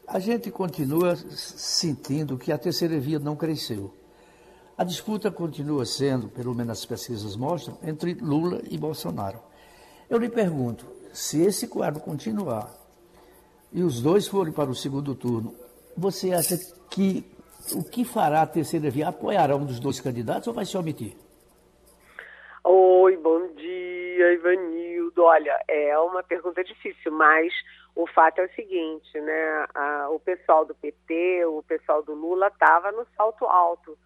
a 0.08 0.18
gente 0.18 0.50
continua 0.50 1.14
sentindo 1.16 2.38
que 2.38 2.50
a 2.50 2.56
terceira 2.56 2.98
via 2.98 3.18
não 3.18 3.36
cresceu. 3.36 3.94
A 4.76 4.84
disputa 4.84 5.30
continua 5.30 5.84
sendo, 5.84 6.28
pelo 6.28 6.54
menos 6.54 6.78
as 6.78 6.86
pesquisas 6.86 7.36
mostram, 7.36 7.76
entre 7.82 8.14
Lula 8.14 8.62
e 8.70 8.78
Bolsonaro. 8.78 9.38
Eu 10.08 10.18
lhe 10.18 10.30
pergunto, 10.30 10.86
se 11.12 11.42
esse 11.42 11.68
quadro 11.68 12.00
continuar 12.00 12.74
e 13.70 13.82
os 13.82 14.00
dois 14.00 14.26
forem 14.26 14.52
para 14.52 14.70
o 14.70 14.74
segundo 14.74 15.14
turno, 15.14 15.54
você 15.96 16.32
acha 16.32 16.58
que 16.90 17.33
o 17.72 17.82
que 17.82 18.04
fará 18.04 18.42
a 18.42 18.46
terceira 18.46 18.90
via? 18.90 19.08
Apoiará 19.08 19.56
um 19.56 19.64
dos 19.64 19.80
dois 19.80 20.00
candidatos 20.00 20.48
ou 20.48 20.54
vai 20.54 20.64
se 20.64 20.76
omitir? 20.76 21.16
Oi, 22.62 23.16
bom 23.16 23.46
dia, 23.54 24.32
Ivanildo. 24.32 25.22
Olha, 25.22 25.58
é 25.68 25.98
uma 25.98 26.22
pergunta 26.22 26.62
difícil, 26.64 27.12
mas 27.12 27.52
o 27.94 28.06
fato 28.06 28.40
é 28.40 28.44
o 28.44 28.54
seguinte, 28.54 29.20
né? 29.20 29.66
A, 29.74 30.08
o 30.10 30.18
pessoal 30.18 30.64
do 30.64 30.74
PT, 30.74 31.44
o 31.46 31.62
pessoal 31.62 32.02
do 32.02 32.14
Lula 32.14 32.48
estava 32.48 32.90
no 32.92 33.06
salto 33.16 33.44
alto, 33.44 33.96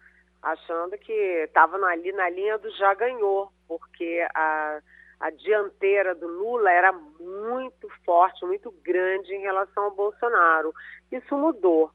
achando 0.41 0.97
que 0.97 1.11
estava 1.11 1.77
ali 1.87 2.11
na 2.11 2.29
linha 2.29 2.57
do 2.57 2.69
já 2.71 2.93
ganhou, 2.93 3.51
porque 3.67 4.25
a, 4.35 4.79
a 5.19 5.29
dianteira 5.31 6.13
do 6.13 6.27
Lula 6.27 6.71
era 6.71 6.91
muito 6.91 7.89
forte, 8.05 8.45
muito 8.45 8.71
grande 8.83 9.33
em 9.33 9.41
relação 9.41 9.85
ao 9.85 9.95
Bolsonaro. 9.95 10.73
Isso 11.11 11.35
mudou 11.35 11.91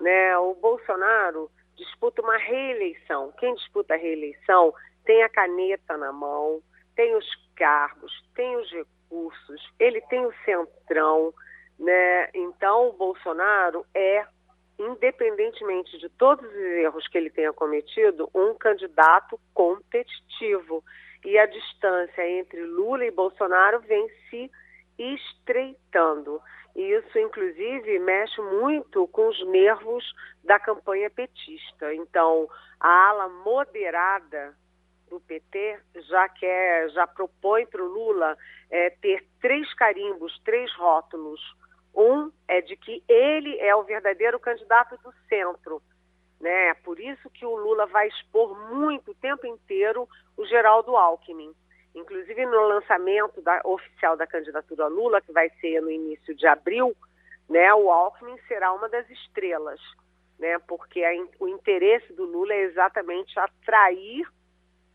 né? 0.00 0.36
O 0.38 0.54
Bolsonaro 0.54 1.50
disputa 1.76 2.22
uma 2.22 2.36
reeleição. 2.36 3.32
Quem 3.38 3.54
disputa 3.54 3.94
a 3.94 3.96
reeleição 3.96 4.72
tem 5.04 5.22
a 5.22 5.28
caneta 5.28 5.96
na 5.96 6.12
mão, 6.12 6.60
tem 6.94 7.14
os 7.16 7.26
cargos, 7.56 8.12
tem 8.34 8.56
os 8.56 8.70
recursos, 8.70 9.72
ele 9.78 10.00
tem 10.02 10.24
o 10.26 10.34
centrão, 10.44 11.32
né? 11.78 12.28
Então 12.34 12.88
o 12.88 12.92
Bolsonaro 12.92 13.86
é, 13.94 14.26
independentemente 14.78 15.98
de 15.98 16.08
todos 16.10 16.44
os 16.44 16.54
erros 16.54 17.06
que 17.08 17.16
ele 17.16 17.30
tenha 17.30 17.52
cometido, 17.52 18.28
um 18.34 18.54
candidato 18.54 19.40
competitivo. 19.54 20.84
E 21.24 21.36
a 21.36 21.46
distância 21.46 22.28
entre 22.28 22.64
Lula 22.64 23.04
e 23.04 23.10
Bolsonaro 23.10 23.80
vem 23.80 24.08
se 24.28 24.50
estreitando. 24.98 26.40
E 26.78 26.92
isso, 26.92 27.18
inclusive, 27.18 27.98
mexe 27.98 28.40
muito 28.40 29.08
com 29.08 29.26
os 29.26 29.46
nervos 29.48 30.04
da 30.44 30.60
campanha 30.60 31.10
petista. 31.10 31.92
Então, 31.92 32.48
a 32.78 33.08
ala 33.08 33.28
moderada 33.28 34.54
do 35.10 35.18
PT 35.18 35.80
já 36.08 36.28
quer, 36.28 36.88
já 36.90 37.04
propõe 37.04 37.66
para 37.66 37.82
o 37.82 37.88
Lula 37.88 38.38
é, 38.70 38.90
ter 38.90 39.26
três 39.40 39.74
carimbos, 39.74 40.40
três 40.44 40.72
rótulos. 40.74 41.40
Um 41.92 42.30
é 42.46 42.60
de 42.60 42.76
que 42.76 43.02
ele 43.08 43.58
é 43.58 43.74
o 43.74 43.82
verdadeiro 43.82 44.38
candidato 44.38 44.96
do 44.98 45.12
centro. 45.28 45.82
Né? 46.40 46.74
Por 46.84 47.00
isso 47.00 47.28
que 47.30 47.44
o 47.44 47.56
Lula 47.56 47.86
vai 47.86 48.06
expor 48.06 48.56
muito 48.70 49.10
o 49.10 49.16
tempo 49.16 49.44
inteiro 49.48 50.08
o 50.36 50.46
Geraldo 50.46 50.96
Alckmin. 50.96 51.52
Inclusive 51.98 52.46
no 52.46 52.68
lançamento 52.68 53.40
da, 53.42 53.60
oficial 53.64 54.16
da 54.16 54.26
candidatura 54.26 54.86
Lula, 54.86 55.20
que 55.20 55.32
vai 55.32 55.50
ser 55.60 55.80
no 55.80 55.90
início 55.90 56.34
de 56.34 56.46
abril, 56.46 56.96
né, 57.48 57.72
o 57.74 57.90
Alckmin 57.90 58.38
será 58.46 58.72
uma 58.72 58.88
das 58.88 59.08
estrelas, 59.10 59.80
né, 60.38 60.58
porque 60.60 61.02
a, 61.02 61.10
o 61.40 61.48
interesse 61.48 62.12
do 62.12 62.24
Lula 62.24 62.52
é 62.52 62.62
exatamente 62.62 63.38
atrair 63.38 64.26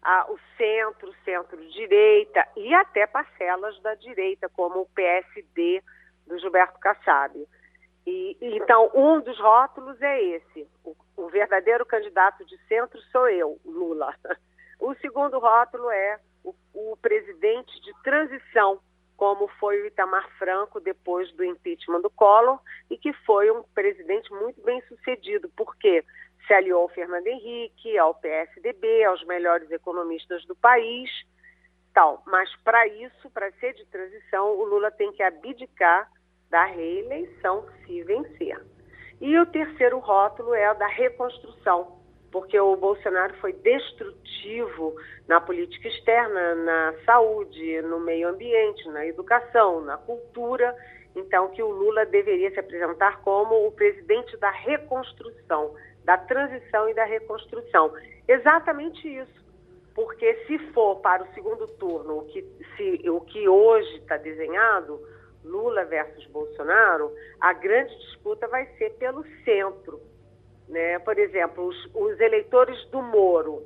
a, 0.01 0.31
o 0.31 0.39
centro, 0.57 1.13
centro-direita 1.25 2.47
e 2.55 2.73
até 2.73 3.07
parcelas 3.07 3.79
da 3.81 3.95
direita, 3.95 4.49
como 4.49 4.81
o 4.81 4.89
PSD 4.89 5.81
do 6.27 6.37
Gilberto 6.39 6.79
Kassab. 6.79 7.47
E, 8.05 8.37
então, 8.41 8.91
um 8.93 9.21
dos 9.21 9.39
rótulos 9.39 10.01
é 10.01 10.21
esse: 10.21 10.67
o, 10.83 10.95
o 11.15 11.29
verdadeiro 11.29 11.85
candidato 11.85 12.45
de 12.45 12.57
centro 12.67 12.99
sou 13.11 13.27
eu, 13.29 13.59
Lula. 13.65 14.13
O 14.79 14.93
segundo 14.95 15.39
rótulo 15.39 15.89
é 15.91 16.19
o, 16.43 16.53
o 16.73 16.97
presidente 16.97 17.79
de 17.81 17.93
transição, 18.03 18.79
como 19.15 19.47
foi 19.59 19.81
o 19.81 19.85
Itamar 19.85 20.29
Franco 20.37 20.79
depois 20.79 21.31
do 21.33 21.43
impeachment 21.43 22.01
do 22.01 22.09
Collor, 22.09 22.59
e 22.89 22.97
que 22.97 23.13
foi 23.25 23.49
um 23.51 23.63
presidente 23.75 24.31
muito 24.33 24.61
bem 24.61 24.81
sucedido, 24.87 25.49
porque 25.55 26.03
se 26.45 26.53
aliou 26.53 26.83
ao 26.83 26.89
Fernando 26.89 27.27
Henrique, 27.27 27.97
ao 27.97 28.15
PSDB, 28.15 29.03
aos 29.05 29.23
melhores 29.25 29.69
economistas 29.71 30.45
do 30.45 30.55
país, 30.55 31.09
tal. 31.93 32.21
Mas 32.25 32.53
para 32.63 32.85
isso, 32.87 33.29
para 33.29 33.51
ser 33.53 33.73
de 33.73 33.85
transição, 33.85 34.57
o 34.57 34.65
Lula 34.65 34.91
tem 34.91 35.11
que 35.13 35.23
abdicar 35.23 36.09
da 36.49 36.65
reeleição 36.65 37.65
se 37.85 38.03
vencer. 38.03 38.61
E 39.21 39.37
o 39.39 39.45
terceiro 39.45 39.99
rótulo 39.99 40.53
é 40.53 40.69
o 40.69 40.75
da 40.75 40.87
reconstrução, 40.87 42.02
porque 42.33 42.59
o 42.59 42.75
Bolsonaro 42.75 43.35
foi 43.35 43.53
destrutivo 43.53 44.95
na 45.27 45.39
política 45.39 45.87
externa, 45.87 46.55
na 46.55 46.95
saúde, 47.05 47.79
no 47.83 47.99
meio 47.99 48.27
ambiente, 48.27 48.89
na 48.89 49.05
educação, 49.05 49.81
na 49.81 49.97
cultura. 49.97 50.75
Então, 51.15 51.49
que 51.49 51.61
o 51.61 51.69
Lula 51.69 52.07
deveria 52.07 52.49
se 52.49 52.59
apresentar 52.59 53.21
como 53.21 53.67
o 53.67 53.71
presidente 53.71 54.35
da 54.37 54.49
reconstrução, 54.49 55.75
da 56.03 56.17
transição 56.17 56.89
e 56.89 56.95
da 56.95 57.05
reconstrução. 57.05 57.93
Exatamente 58.27 59.07
isso. 59.07 59.43
Porque 59.93 60.33
se 60.47 60.57
for 60.73 61.01
para 61.01 61.21
o 61.21 61.33
segundo 61.35 61.67
turno 61.67 62.17
o 62.17 62.25
que, 62.25 62.41
se, 62.75 63.07
o 63.11 63.21
que 63.21 63.47
hoje 63.47 63.97
está 63.97 64.17
desenhado, 64.17 64.99
Lula 65.45 65.85
versus 65.85 66.25
Bolsonaro, 66.31 67.13
a 67.39 67.53
grande 67.53 67.95
disputa 67.95 68.47
vai 68.47 68.65
ser 68.77 68.89
pelo 68.93 69.23
centro 69.45 70.01
né? 70.73 70.97
Por 70.99 71.17
exemplo, 71.19 71.67
os, 71.67 71.89
os 71.93 72.19
eleitores 72.19 72.83
do 72.89 73.01
Moro. 73.01 73.61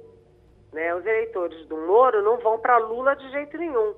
Né? 0.73 0.93
Os 0.93 1.05
eleitores 1.05 1.65
do 1.67 1.77
Moro 1.77 2.21
não 2.21 2.37
vão 2.39 2.59
para 2.59 2.77
Lula 2.77 3.15
de 3.15 3.31
jeito 3.31 3.57
nenhum. 3.57 3.95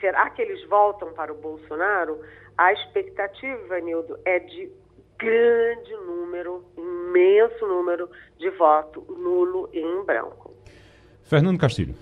Será 0.00 0.28
que 0.30 0.42
eles 0.42 0.66
voltam 0.68 1.12
para 1.12 1.32
o 1.32 1.36
Bolsonaro? 1.36 2.20
A 2.56 2.72
expectativa, 2.72 3.80
Nildo, 3.80 4.18
é 4.24 4.40
de 4.40 4.70
grande 5.16 5.92
número, 6.06 6.64
imenso 6.76 7.66
número 7.66 8.10
de 8.36 8.50
voto 8.50 9.04
nulo 9.08 9.68
e 9.72 9.80
em 9.80 10.04
branco. 10.04 10.52
Fernando 11.22 11.58
Castilho. 11.58 11.94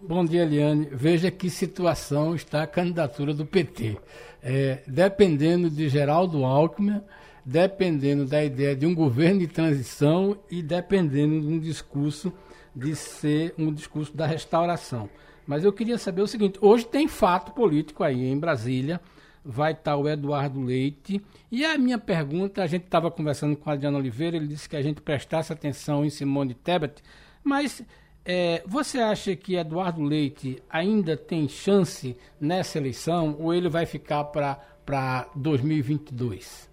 Bom 0.00 0.24
dia, 0.24 0.42
Eliane. 0.42 0.88
Veja 0.90 1.30
que 1.30 1.50
situação 1.50 2.34
está 2.34 2.62
a 2.62 2.66
candidatura 2.66 3.34
do 3.34 3.44
PT. 3.44 3.98
É, 4.42 4.82
dependendo 4.86 5.68
de 5.68 5.88
Geraldo 5.88 6.44
Alckmin, 6.44 7.02
dependendo 7.44 8.24
da 8.24 8.44
ideia 8.44 8.74
de 8.76 8.86
um 8.86 8.94
governo 8.94 9.40
de 9.40 9.46
transição 9.46 10.38
e 10.50 10.62
dependendo 10.62 11.40
de 11.40 11.46
um 11.46 11.58
discurso 11.58 12.32
de 12.74 12.94
ser 12.94 13.54
um 13.58 13.72
discurso 13.72 14.16
da 14.16 14.26
restauração. 14.26 15.08
Mas 15.46 15.64
eu 15.64 15.72
queria 15.72 15.98
saber 15.98 16.22
o 16.22 16.26
seguinte: 16.26 16.58
hoje 16.60 16.86
tem 16.86 17.08
fato 17.08 17.52
político 17.52 18.04
aí 18.04 18.24
em 18.24 18.38
Brasília, 18.38 19.00
vai 19.44 19.72
estar 19.72 19.96
o 19.96 20.08
Eduardo 20.08 20.60
Leite. 20.60 21.20
E 21.50 21.64
a 21.64 21.76
minha 21.76 21.98
pergunta: 21.98 22.62
a 22.62 22.66
gente 22.66 22.84
estava 22.84 23.10
conversando 23.10 23.56
com 23.56 23.68
o 23.68 23.72
Adriano 23.72 23.98
Oliveira, 23.98 24.36
ele 24.36 24.46
disse 24.46 24.68
que 24.68 24.76
a 24.76 24.82
gente 24.82 25.00
prestasse 25.00 25.52
atenção 25.52 26.04
em 26.04 26.10
Simone 26.10 26.54
Tebet, 26.54 27.02
mas 27.42 27.82
é, 28.24 28.62
você 28.66 28.98
acha 28.98 29.34
que 29.34 29.56
Eduardo 29.56 30.02
Leite 30.02 30.62
ainda 30.68 31.16
tem 31.16 31.48
chance 31.48 32.16
nessa 32.40 32.78
eleição 32.78 33.36
ou 33.40 33.52
ele 33.52 33.68
vai 33.68 33.86
ficar 33.86 34.24
para 34.24 35.28
2022? 35.34 36.69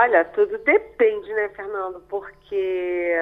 Olha, 0.00 0.24
tudo 0.26 0.58
depende, 0.58 1.32
né, 1.34 1.48
Fernando? 1.48 2.00
Porque 2.08 3.16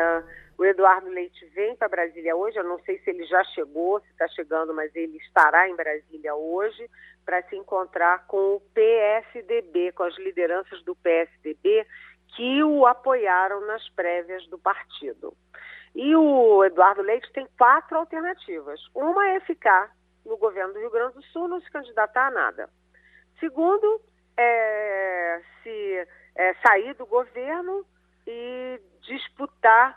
o 0.59 0.65
Eduardo 0.65 1.09
Leite 1.09 1.47
vem 1.55 1.75
para 1.75 1.89
Brasília 1.89 2.37
hoje. 2.37 2.59
Eu 2.59 2.65
não 2.65 2.79
sei 2.81 2.99
se 2.99 3.09
ele 3.09 3.25
já 3.25 3.43
chegou, 3.45 3.99
se 4.01 4.11
está 4.11 4.29
chegando, 4.29 4.75
mas 4.75 4.95
ele 4.95 5.17
estará 5.17 5.67
em 5.71 5.75
Brasília 5.75 6.35
hoje 6.35 6.87
para 7.25 7.43
se 7.45 7.57
encontrar 7.57 8.27
com 8.27 8.57
o 8.57 8.61
PSDB, 8.75 9.93
com 9.93 10.03
as 10.03 10.19
lideranças 10.19 10.83
do 10.85 10.95
PSDB 10.97 11.87
que 12.37 12.63
o 12.63 12.85
apoiaram 12.85 13.63
nas 13.67 13.89
prévias 13.91 14.47
do 14.49 14.59
partido. 14.59 15.35
E 15.95 16.15
o 16.15 16.63
Eduardo 16.63 17.01
Leite 17.01 17.33
tem 17.33 17.49
quatro 17.57 17.97
alternativas. 17.97 18.79
Uma 18.95 19.27
é 19.31 19.41
ficar 19.41 19.91
no 20.27 20.37
governo 20.37 20.75
do 20.75 20.81
Rio 20.81 20.91
Grande 20.91 21.15
do 21.15 21.23
Sul, 21.23 21.49
não 21.49 21.59
se 21.59 21.71
candidatar 21.71 22.27
a 22.27 22.31
nada. 22.31 22.69
Segundo, 23.41 23.99
é 24.37 25.41
se 25.63 26.07
é, 26.37 26.55
sair 26.67 26.95
do 26.95 27.07
governo 27.07 27.85
e 28.27 28.81
disputar 29.03 29.93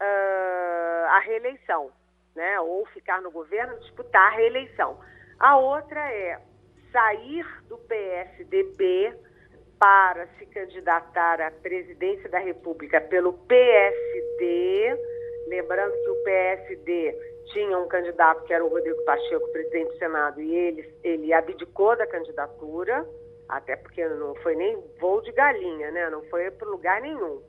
uh, 0.00 1.06
a 1.08 1.18
reeleição, 1.20 1.90
né? 2.34 2.58
Ou 2.60 2.86
ficar 2.86 3.20
no 3.20 3.30
governo 3.30 3.74
e 3.74 3.80
disputar 3.80 4.32
a 4.32 4.36
reeleição. 4.36 4.98
A 5.38 5.56
outra 5.56 6.00
é 6.12 6.40
sair 6.90 7.46
do 7.68 7.76
PSDB 7.78 9.14
para 9.78 10.26
se 10.38 10.46
candidatar 10.46 11.40
à 11.40 11.50
presidência 11.50 12.28
da 12.30 12.38
República 12.38 13.00
pelo 13.00 13.32
PSD, 13.32 14.96
lembrando 15.48 15.92
que 15.92 16.10
o 16.10 16.22
PSD 16.24 17.34
tinha 17.52 17.78
um 17.78 17.88
candidato 17.88 18.44
que 18.44 18.54
era 18.54 18.64
o 18.64 18.68
Rodrigo 18.68 19.04
Pacheco, 19.04 19.52
presidente 19.52 19.92
do 19.92 19.98
Senado, 19.98 20.40
e 20.40 20.54
ele, 20.54 20.94
ele 21.02 21.32
abdicou 21.32 21.96
da 21.96 22.06
candidatura, 22.06 23.06
até 23.56 23.76
porque 23.76 24.06
não 24.08 24.34
foi 24.36 24.56
nem 24.56 24.76
voo 24.98 25.22
de 25.22 25.32
galinha, 25.32 25.90
né? 25.90 26.10
não 26.10 26.22
foi 26.24 26.50
para 26.50 26.68
lugar 26.68 27.00
nenhum. 27.00 27.42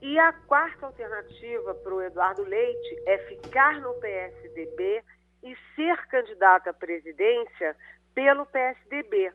E 0.00 0.18
a 0.18 0.32
quarta 0.32 0.86
alternativa 0.86 1.74
para 1.74 1.94
o 1.94 2.02
Eduardo 2.02 2.42
Leite 2.42 3.02
é 3.06 3.18
ficar 3.18 3.80
no 3.80 3.94
PSDB 3.94 5.02
e 5.42 5.56
ser 5.74 6.06
candidato 6.08 6.68
à 6.68 6.72
presidência 6.72 7.76
pelo 8.14 8.46
PSDB, 8.46 9.32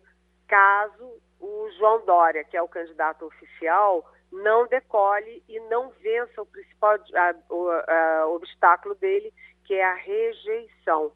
caso 0.47 1.21
o 1.39 1.69
João 1.77 2.05
Dória, 2.05 2.43
que 2.43 2.57
é 2.57 2.61
o 2.61 2.67
candidato 2.67 3.25
oficial, 3.25 4.05
não 4.31 4.67
decole 4.67 5.43
e 5.47 5.59
não 5.61 5.89
vença 5.89 6.41
o 6.41 6.45
principal 6.45 6.95
a, 7.15 7.35
o, 7.53 7.69
a, 7.69 8.27
obstáculo 8.27 8.95
dele, 8.95 9.33
que 9.65 9.75
é 9.75 9.85
a 9.85 9.95
rejeição. 9.95 11.11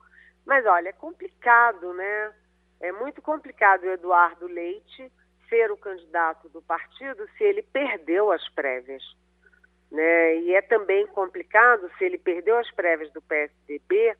Mas 0.46 0.66
olha, 0.66 0.90
é 0.90 0.94
complicado, 0.94 1.94
né? 1.94 2.34
É 2.84 2.92
muito 2.92 3.22
complicado 3.22 3.86
o 3.86 3.92
Eduardo 3.92 4.46
Leite 4.46 5.10
ser 5.48 5.72
o 5.72 5.78
candidato 5.78 6.50
do 6.50 6.62
partido 6.62 7.26
se 7.38 7.44
ele 7.46 7.62
perdeu 7.62 8.30
as 8.30 8.46
prévias. 8.50 9.02
Né? 9.90 10.40
E 10.40 10.54
é 10.54 10.62
também 10.62 11.08
complicado 11.08 11.90
se 11.98 12.04
ele 12.04 12.18
perdeu 12.18 12.58
as 12.58 12.70
prévias 12.72 13.10
do 13.14 13.22
PSDB 13.22 14.18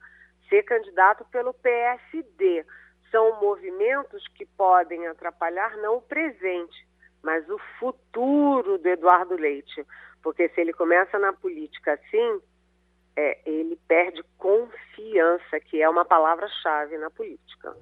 ser 0.48 0.64
candidato 0.64 1.26
pelo 1.26 1.54
PSD. 1.54 2.66
São 3.12 3.42
movimentos 3.42 4.26
que 4.30 4.46
podem 4.46 5.08
atrapalhar 5.08 5.76
não 5.76 5.98
o 5.98 6.02
presente, 6.02 6.88
mas 7.22 7.48
o 7.50 7.60
futuro 7.78 8.78
do 8.78 8.88
Eduardo 8.88 9.36
Leite. 9.36 9.86
Porque 10.22 10.48
se 10.48 10.62
ele 10.62 10.72
começa 10.72 11.20
na 11.20 11.34
política 11.34 11.96
assim, 11.96 12.42
é, 13.18 13.42
ele 13.46 13.78
perde 13.90 14.24
confiança, 14.38 15.60
que 15.60 15.82
é 15.82 15.90
uma 15.90 16.06
palavra-chave 16.06 16.98
na 16.98 17.12
política. 17.12 17.76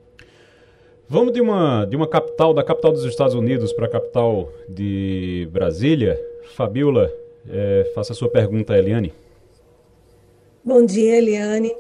Vamos 1.11 1.33
de 1.33 1.41
uma, 1.41 1.83
de 1.83 1.93
uma 1.97 2.07
capital, 2.07 2.53
da 2.53 2.63
capital 2.63 2.93
dos 2.93 3.03
Estados 3.03 3.35
Unidos 3.35 3.73
para 3.73 3.85
a 3.85 3.89
capital 3.89 4.47
de 4.69 5.45
Brasília. 5.51 6.17
Fabiola, 6.55 7.11
é, 7.49 7.91
faça 7.93 8.13
a 8.13 8.15
sua 8.15 8.29
pergunta, 8.29 8.77
Eliane. 8.77 9.13
Bom 10.63 10.85
dia, 10.85 11.17
Eliane. 11.17 11.75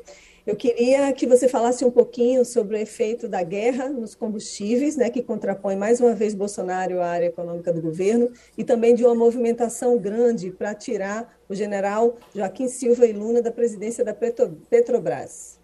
Eu 0.45 0.57
queria 0.57 1.13
que 1.13 1.25
você 1.25 1.47
falasse 1.47 1.85
um 1.85 1.89
pouquinho 1.89 2.43
sobre 2.43 2.75
o 2.75 2.77
efeito 2.77 3.29
da 3.29 3.41
guerra 3.41 3.87
nos 3.87 4.13
combustíveis, 4.15 4.97
né, 4.97 5.09
que 5.09 5.23
contrapõe 5.23 5.77
mais 5.77 6.01
uma 6.01 6.13
vez 6.13 6.35
Bolsonaro 6.35 6.99
à 6.99 7.07
área 7.07 7.27
econômica 7.27 7.71
do 7.71 7.81
governo, 7.81 8.33
e 8.57 8.65
também 8.65 8.93
de 8.93 9.05
uma 9.05 9.15
movimentação 9.15 9.97
grande 9.97 10.51
para 10.51 10.75
tirar 10.75 11.33
o 11.47 11.55
general 11.55 12.17
Joaquim 12.35 12.67
Silva 12.67 13.05
e 13.05 13.13
Luna 13.13 13.41
da 13.41 13.49
presidência 13.49 14.03
da 14.03 14.13
Petrobras. 14.13 15.57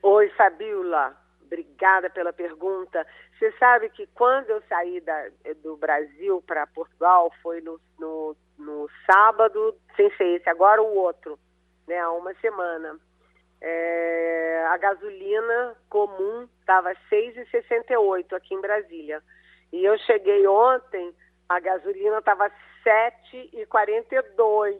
Oi, 0.00 0.28
Fabiola. 0.36 1.25
Obrigada 1.46 2.10
pela 2.10 2.32
pergunta. 2.32 3.06
Você 3.38 3.52
sabe 3.52 3.88
que 3.90 4.06
quando 4.08 4.50
eu 4.50 4.60
saí 4.68 5.00
da, 5.00 5.28
do 5.62 5.76
Brasil 5.76 6.42
para 6.44 6.66
Portugal 6.66 7.32
foi 7.42 7.60
no, 7.60 7.80
no, 7.98 8.36
no, 8.58 8.90
sábado, 9.10 9.76
sem 9.96 10.10
ser 10.16 10.36
esse, 10.36 10.48
agora 10.48 10.82
o 10.82 10.96
outro, 10.96 11.38
né, 11.86 11.98
há 11.98 12.10
uma 12.10 12.34
semana. 12.34 12.98
É, 13.60 14.66
a 14.68 14.76
gasolina 14.76 15.76
comum 15.88 16.48
estava 16.60 16.92
6,68 17.10 18.32
aqui 18.34 18.54
em 18.54 18.60
Brasília. 18.60 19.22
E 19.72 19.84
eu 19.84 19.96
cheguei 19.98 20.46
ontem, 20.46 21.14
a 21.48 21.60
gasolina 21.60 22.18
estava 22.18 22.50
7,42. 22.84 24.76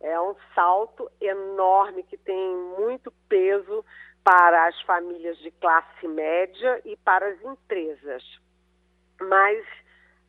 É 0.00 0.20
um 0.20 0.34
salto 0.54 1.10
enorme 1.20 2.02
que 2.04 2.16
tem 2.16 2.56
muito 2.78 3.12
peso 3.28 3.84
para 4.24 4.66
as 4.66 4.80
famílias 4.82 5.36
de 5.38 5.50
classe 5.52 6.06
média 6.06 6.80
e 6.84 6.96
para 6.96 7.28
as 7.28 7.42
empresas. 7.42 8.22
Mas 9.20 9.64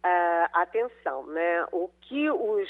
uh, 0.03 0.49
atenção, 0.53 1.25
né? 1.27 1.65
O 1.71 1.89
que 2.01 2.29
os 2.29 2.69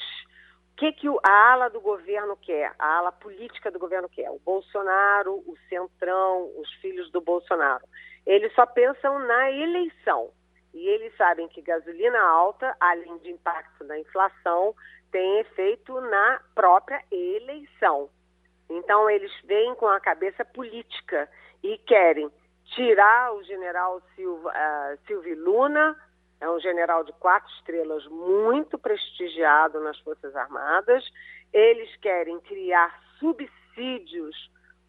o 0.73 0.75
que, 0.75 0.91
que 0.91 1.07
a 1.23 1.51
ala 1.51 1.69
do 1.69 1.79
governo 1.79 2.35
quer, 2.35 2.73
a 2.79 2.97
ala 2.97 3.11
política 3.11 3.69
do 3.69 3.77
governo 3.77 4.09
quer? 4.09 4.31
O 4.31 4.39
Bolsonaro, 4.39 5.35
o 5.45 5.55
Centrão, 5.69 6.49
os 6.57 6.67
filhos 6.81 7.11
do 7.11 7.21
Bolsonaro. 7.21 7.85
Eles 8.25 8.51
só 8.55 8.65
pensam 8.65 9.19
na 9.19 9.51
eleição. 9.51 10.31
E 10.73 10.87
eles 10.87 11.15
sabem 11.15 11.47
que 11.47 11.61
gasolina 11.61 12.19
alta, 12.19 12.75
além 12.79 13.19
de 13.19 13.29
impacto 13.29 13.83
na 13.83 13.99
inflação, 13.99 14.73
tem 15.11 15.41
efeito 15.41 16.01
na 16.01 16.41
própria 16.55 17.03
eleição. 17.11 18.09
Então, 18.73 19.09
eles 19.09 19.31
vêm 19.43 19.75
com 19.75 19.87
a 19.87 19.99
cabeça 19.99 20.43
política 20.43 21.29
e 21.61 21.77
querem 21.79 22.31
tirar 22.75 23.33
o 23.33 23.43
general 23.43 24.01
Silva, 24.15 24.49
uh, 24.49 24.97
Silvio 25.05 25.37
Luna, 25.43 25.95
é 26.41 26.49
um 26.49 26.59
general 26.59 27.03
de 27.03 27.13
quatro 27.13 27.49
estrelas 27.53 28.05
muito 28.07 28.77
prestigiado 28.77 29.79
nas 29.79 29.97
Forças 29.99 30.35
Armadas. 30.35 31.03
Eles 31.53 31.95
querem 31.97 32.37
criar 32.41 32.99
subsídios 33.17 34.35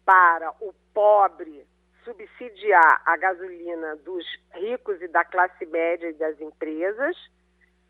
para 0.03 0.51
o 0.59 0.73
pobre, 0.93 1.65
subsidiar 2.03 3.01
a 3.05 3.15
gasolina 3.15 3.95
dos 3.97 4.25
ricos 4.53 5.01
e 5.01 5.07
da 5.07 5.23
classe 5.23 5.65
média 5.67 6.09
e 6.09 6.13
das 6.13 6.41
empresas, 6.41 7.15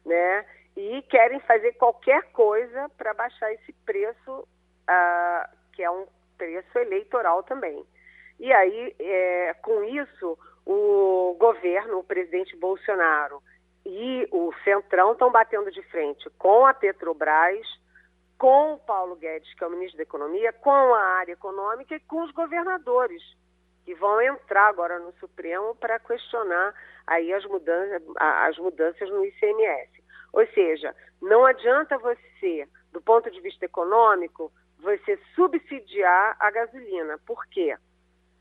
né? 0.05 0.45
E 0.75 1.01
querem 1.03 1.39
fazer 1.39 1.71
qualquer 1.73 2.31
coisa 2.33 2.87
para 2.97 3.13
baixar 3.13 3.51
esse 3.53 3.73
preço 3.85 4.41
uh, 4.41 5.55
que 5.75 5.83
é 5.83 5.91
um 5.91 6.05
preço 6.37 6.77
eleitoral 6.79 7.43
também. 7.43 7.85
E 8.39 8.51
aí, 8.51 8.95
é, 8.99 9.53
com 9.61 9.83
isso, 9.83 10.37
o 10.65 11.35
governo, 11.39 11.99
o 11.99 12.03
presidente 12.03 12.55
Bolsonaro 12.55 13.41
e 13.85 14.27
o 14.31 14.51
Centrão 14.63 15.11
estão 15.11 15.31
batendo 15.31 15.71
de 15.71 15.81
frente 15.83 16.29
com 16.37 16.65
a 16.65 16.73
Petrobras, 16.73 17.67
com 18.37 18.73
o 18.73 18.79
Paulo 18.79 19.15
Guedes, 19.15 19.53
que 19.53 19.63
é 19.63 19.67
o 19.67 19.69
ministro 19.69 19.97
da 19.97 20.03
Economia, 20.03 20.51
com 20.51 20.71
a 20.71 21.01
área 21.19 21.33
econômica 21.33 21.95
e 21.95 21.99
com 22.01 22.23
os 22.23 22.31
governadores, 22.31 23.21
que 23.85 23.93
vão 23.93 24.19
entrar 24.21 24.67
agora 24.67 24.99
no 24.99 25.13
Supremo 25.19 25.75
para 25.75 25.99
questionar 25.99 26.73
aí 27.05 27.31
as 27.31 27.45
mudanças, 27.45 28.01
as 28.17 28.57
mudanças 28.57 29.09
no 29.09 29.23
ICMS. 29.23 30.03
Ou 30.33 30.45
seja, 30.47 30.93
não 31.21 31.45
adianta 31.45 31.97
você, 31.97 32.67
do 32.91 32.99
ponto 32.99 33.29
de 33.31 33.39
vista 33.39 33.63
econômico, 33.63 34.51
você 34.79 35.19
subsidiar 35.35 36.35
a 36.39 36.51
gasolina. 36.51 37.17
Por 37.25 37.45
quê? 37.47 37.77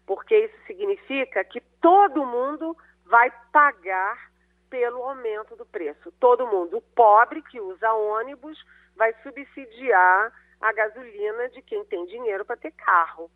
Porque 0.07 0.37
isso 0.37 0.57
significa 0.67 1.45
que 1.45 1.61
todo 1.81 2.27
mundo 2.27 2.77
vai 3.07 3.31
pagar 3.53 4.31
pelo 4.69 5.03
aumento 5.03 5.57
do 5.57 5.65
preço. 5.65 6.13
Todo 6.19 6.47
mundo, 6.47 6.79
o 6.79 6.83
pobre 6.83 7.43
que 7.43 7.61
usa 7.61 7.93
ônibus, 7.93 8.59
vai 8.97 9.15
subsidiar 9.23 10.33
a 10.61 10.73
gasolina 10.73 11.49
de 11.51 11.63
quem 11.63 11.85
tem 11.85 12.05
dinheiro 12.07 12.45
para 12.45 12.57
ter 12.57 12.73
carro. 12.73 13.31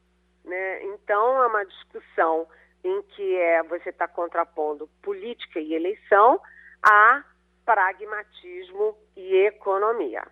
Né? 0.44 0.82
Então, 0.84 1.42
é 1.42 1.46
uma 1.46 1.64
discussão 1.64 2.48
em 2.82 3.02
que 3.02 3.36
é, 3.36 3.62
você 3.64 3.90
está 3.90 4.08
contrapondo 4.08 4.88
política 5.02 5.60
e 5.60 5.74
eleição 5.74 6.40
a 6.82 7.24
pragmatismo 7.64 8.96
e 9.16 9.36
economia. 9.46 10.26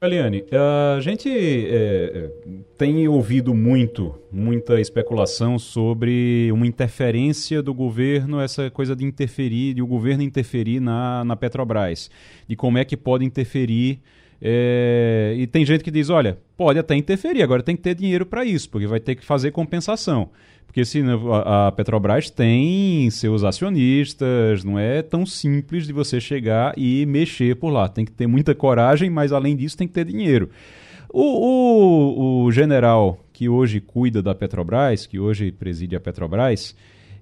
Eliane, 0.00 0.44
a 0.52 1.00
gente 1.00 1.28
é, 1.28 2.30
tem 2.76 3.08
ouvido 3.08 3.52
muito, 3.52 4.14
muita 4.30 4.80
especulação 4.80 5.58
sobre 5.58 6.50
uma 6.52 6.64
interferência 6.64 7.60
do 7.60 7.74
governo, 7.74 8.40
essa 8.40 8.70
coisa 8.70 8.94
de 8.94 9.04
interferir, 9.04 9.74
de 9.74 9.82
o 9.82 9.86
governo 9.88 10.22
interferir 10.22 10.78
na, 10.78 11.24
na 11.24 11.34
Petrobras, 11.34 12.08
de 12.46 12.54
como 12.54 12.78
é 12.78 12.84
que 12.84 12.96
pode 12.96 13.24
interferir. 13.24 14.00
É, 14.40 15.34
e 15.36 15.48
tem 15.48 15.66
gente 15.66 15.82
que 15.82 15.90
diz: 15.90 16.10
olha, 16.10 16.38
pode 16.56 16.78
até 16.78 16.94
interferir, 16.94 17.42
agora 17.42 17.60
tem 17.60 17.74
que 17.74 17.82
ter 17.82 17.96
dinheiro 17.96 18.24
para 18.24 18.44
isso, 18.44 18.70
porque 18.70 18.86
vai 18.86 19.00
ter 19.00 19.16
que 19.16 19.24
fazer 19.24 19.50
compensação. 19.50 20.30
Porque 20.68 20.84
se 20.84 21.02
a 21.44 21.72
Petrobras 21.72 22.28
tem 22.28 23.10
seus 23.10 23.42
acionistas, 23.42 24.62
não 24.62 24.78
é 24.78 25.00
tão 25.00 25.24
simples 25.24 25.86
de 25.86 25.94
você 25.94 26.20
chegar 26.20 26.74
e 26.76 27.06
mexer 27.06 27.56
por 27.56 27.70
lá. 27.70 27.88
Tem 27.88 28.04
que 28.04 28.12
ter 28.12 28.26
muita 28.26 28.54
coragem, 28.54 29.08
mas 29.08 29.32
além 29.32 29.56
disso 29.56 29.78
tem 29.78 29.88
que 29.88 29.94
ter 29.94 30.04
dinheiro. 30.04 30.50
O, 31.08 31.22
o, 31.22 32.44
o 32.44 32.52
general 32.52 33.18
que 33.32 33.48
hoje 33.48 33.80
cuida 33.80 34.22
da 34.22 34.34
Petrobras, 34.34 35.06
que 35.06 35.18
hoje 35.18 35.50
preside 35.50 35.96
a 35.96 36.00
Petrobras, 36.00 36.76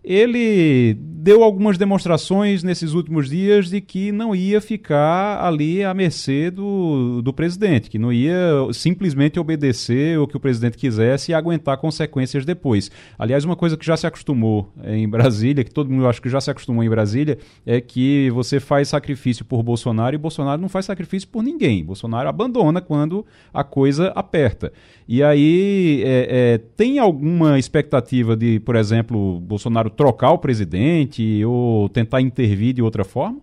ele 0.07 0.97
deu 1.27 1.43
algumas 1.43 1.77
demonstrações 1.77 2.63
nesses 2.63 2.93
últimos 2.93 3.29
dias 3.29 3.69
de 3.69 3.81
que 3.81 4.13
não 4.13 4.33
ia 4.33 4.61
ficar 4.61 5.45
ali 5.45 5.83
à 5.83 5.93
mercê 5.93 6.53
do, 6.53 7.21
do 7.21 7.33
presidente, 7.33 7.91
que 7.91 7.99
não 7.99 8.13
ia 8.13 8.39
simplesmente 8.73 9.41
obedecer 9.41 10.21
o 10.21 10.29
que 10.29 10.37
o 10.37 10.41
presidente 10.41 10.79
quisesse 10.79 11.33
e 11.33 11.35
aguentar 11.35 11.79
consequências 11.79 12.45
depois. 12.45 12.93
Aliás, 13.19 13.45
uma 13.45 13.57
coisa 13.57 13.77
que 13.77 13.85
já 13.85 13.97
se 13.97 14.07
acostumou 14.07 14.73
em 14.85 15.09
Brasília, 15.09 15.65
que 15.65 15.73
todo 15.73 15.91
mundo 15.91 16.07
acho 16.07 16.23
que 16.23 16.29
já 16.29 16.41
se 16.41 16.49
acostumou 16.49 16.85
em 16.85 16.89
Brasília, 16.89 17.39
é 17.67 17.81
que 17.81 18.31
você 18.31 18.61
faz 18.61 18.87
sacrifício 18.91 19.45
por 19.45 19.65
Bolsonaro 19.65 20.15
e 20.15 20.19
Bolsonaro 20.19 20.63
não 20.63 20.69
faz 20.69 20.87
sacrifício 20.87 21.29
por 21.29 21.43
ninguém. 21.43 21.85
Bolsonaro 21.85 22.29
abandona 22.29 22.81
quando 22.81 23.27
a 23.53 23.65
coisa 23.65 24.13
aperta. 24.15 24.73
E 25.09 25.25
aí, 25.25 26.03
é, 26.05 26.29
é, 26.31 26.59
tem 26.77 27.01
alguma 27.01 27.59
expectativa 27.59 28.37
de, 28.37 28.61
por 28.61 28.77
exemplo, 28.77 29.41
Bolsonaro 29.41 29.91
trocar 29.97 30.33
o 30.33 30.39
presidente 30.39 31.45
ou 31.45 31.89
tentar 31.89 32.21
intervir 32.21 32.75
de 32.75 32.83
outra 32.83 33.05
forma? 33.05 33.41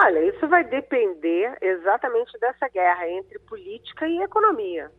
Olha, 0.00 0.24
isso 0.24 0.48
vai 0.48 0.64
depender 0.64 1.56
exatamente 1.60 2.36
dessa 2.40 2.68
guerra 2.68 3.08
entre 3.08 3.38
política 3.40 4.08
e 4.08 4.22
economia. 4.22 4.90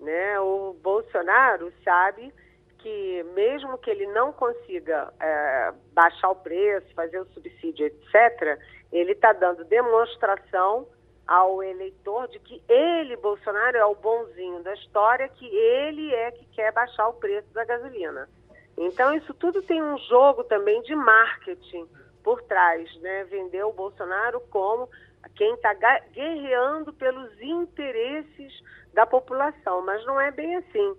Né? 0.00 0.40
O 0.40 0.74
Bolsonaro 0.82 1.72
sabe 1.84 2.32
que 2.78 3.24
mesmo 3.34 3.78
que 3.78 3.90
ele 3.90 4.06
não 4.08 4.32
consiga 4.32 5.12
é, 5.20 5.72
baixar 5.92 6.30
o 6.30 6.36
preço, 6.36 6.86
fazer 6.94 7.18
o 7.18 7.26
subsídio, 7.26 7.86
etc., 7.86 8.58
ele 8.92 9.12
está 9.12 9.32
dando 9.32 9.64
demonstração 9.64 10.86
ao 11.26 11.62
eleitor 11.62 12.28
de 12.28 12.38
que 12.38 12.62
ele, 12.68 13.16
Bolsonaro, 13.16 13.76
é 13.76 13.84
o 13.86 13.94
bonzinho 13.94 14.62
da 14.62 14.74
história, 14.74 15.28
que 15.28 15.46
ele 15.46 16.12
é 16.12 16.30
que 16.30 16.44
quer 16.46 16.72
baixar 16.72 17.08
o 17.08 17.14
preço 17.14 17.48
da 17.54 17.64
gasolina. 17.64 18.28
Então, 18.76 19.14
isso 19.14 19.32
tudo 19.34 19.62
tem 19.62 19.82
um 19.82 19.96
jogo 19.98 20.44
também 20.44 20.82
de 20.82 20.94
marketing 20.94 21.86
por 22.22 22.42
trás, 22.42 22.92
né? 23.00 23.24
Vender 23.24 23.64
o 23.64 23.72
Bolsonaro 23.72 24.40
como 24.50 24.88
quem 25.36 25.54
está 25.54 25.74
guerreando 26.12 26.92
pelos 26.92 27.40
interesses 27.40 28.52
da 28.92 29.06
população, 29.06 29.82
mas 29.82 30.04
não 30.06 30.20
é 30.20 30.30
bem 30.30 30.56
assim, 30.56 30.96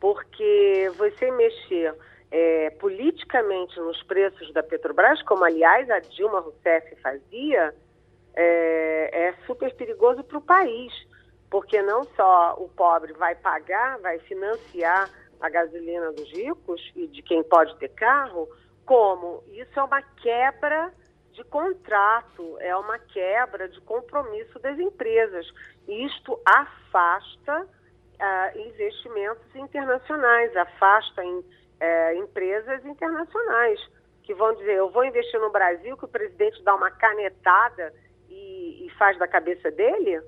porque 0.00 0.90
você 0.96 1.30
mexer 1.30 1.94
é, 2.30 2.70
politicamente 2.70 3.78
nos 3.78 4.02
preços 4.04 4.52
da 4.52 4.62
Petrobras, 4.62 5.22
como 5.22 5.44
aliás 5.44 5.90
a 5.90 5.98
Dilma 5.98 6.40
Rousseff 6.40 6.96
fazia, 6.96 7.74
é, 8.34 9.28
é 9.28 9.34
super 9.46 9.74
perigoso 9.74 10.22
para 10.24 10.38
o 10.38 10.42
país, 10.42 10.92
porque 11.50 11.82
não 11.82 12.04
só 12.16 12.54
o 12.58 12.68
pobre 12.68 13.12
vai 13.14 13.34
pagar, 13.34 13.98
vai 13.98 14.18
financiar 14.20 15.10
a 15.42 15.48
gasolina 15.48 16.12
dos 16.12 16.30
ricos 16.32 16.80
e 16.94 17.08
de 17.08 17.20
quem 17.20 17.42
pode 17.42 17.76
ter 17.76 17.88
carro, 17.88 18.48
como 18.86 19.42
isso 19.48 19.78
é 19.78 19.82
uma 19.82 20.00
quebra 20.00 20.92
de 21.32 21.42
contrato, 21.44 22.56
é 22.60 22.74
uma 22.76 22.98
quebra 22.98 23.68
de 23.68 23.80
compromisso 23.80 24.58
das 24.60 24.78
empresas. 24.78 25.46
Isto 25.88 26.40
afasta 26.46 27.62
uh, 27.62 28.58
investimentos 28.58 29.44
internacionais, 29.56 30.56
afasta 30.56 31.24
em, 31.24 31.38
uh, 31.38 31.44
empresas 32.16 32.84
internacionais 32.84 33.80
que 34.22 34.34
vão 34.34 34.54
dizer: 34.54 34.74
eu 34.74 34.90
vou 34.90 35.04
investir 35.04 35.40
no 35.40 35.50
Brasil, 35.50 35.96
que 35.96 36.04
o 36.04 36.08
presidente 36.08 36.62
dá 36.62 36.74
uma 36.74 36.90
canetada 36.90 37.92
e, 38.28 38.86
e 38.86 38.90
faz 38.90 39.18
da 39.18 39.26
cabeça 39.26 39.70
dele 39.72 40.22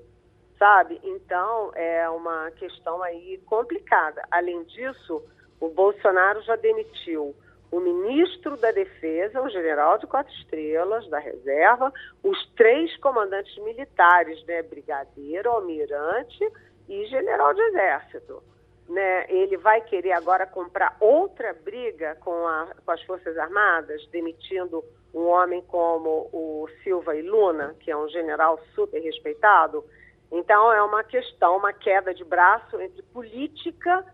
sabe? 0.57 0.99
Então, 1.03 1.71
é 1.75 2.09
uma 2.09 2.51
questão 2.51 3.01
aí 3.03 3.41
complicada. 3.45 4.23
Além 4.31 4.63
disso, 4.63 5.23
o 5.59 5.69
Bolsonaro 5.69 6.41
já 6.43 6.55
demitiu 6.55 7.35
o 7.71 7.79
ministro 7.79 8.55
da 8.57 8.71
Defesa, 8.71 9.41
o 9.41 9.49
general 9.49 9.97
de 9.97 10.07
quatro 10.07 10.33
estrelas 10.35 11.07
da 11.09 11.19
reserva, 11.19 11.91
os 12.23 12.37
três 12.55 12.95
comandantes 12.97 13.57
militares, 13.63 14.43
né, 14.45 14.61
brigadeiro, 14.61 15.49
almirante 15.49 16.47
e 16.87 17.05
general 17.07 17.53
de 17.53 17.61
exército. 17.61 18.41
Né? 18.87 19.25
Ele 19.29 19.57
vai 19.57 19.81
querer 19.81 20.13
agora 20.13 20.45
comprar 20.45 20.95
outra 20.99 21.53
briga 21.53 22.15
com, 22.23 22.47
a, 22.47 22.67
com 22.85 22.91
as 22.91 23.01
Forças 23.03 23.37
Armadas, 23.37 24.07
demitindo 24.07 24.83
um 25.13 25.27
homem 25.27 25.61
como 25.63 26.29
o 26.31 26.67
Silva 26.83 27.15
e 27.15 27.21
Luna, 27.23 27.75
que 27.79 27.89
é 27.89 27.97
um 27.97 28.07
general 28.09 28.59
super 28.75 29.01
respeitado, 29.01 29.83
então, 30.37 30.71
é 30.73 30.83
uma 30.83 31.01
questão, 31.01 31.55
uma 31.55 31.71
queda 31.71 32.13
de 32.13 32.25
braço 32.25 32.79
entre 32.81 33.01
política 33.03 34.05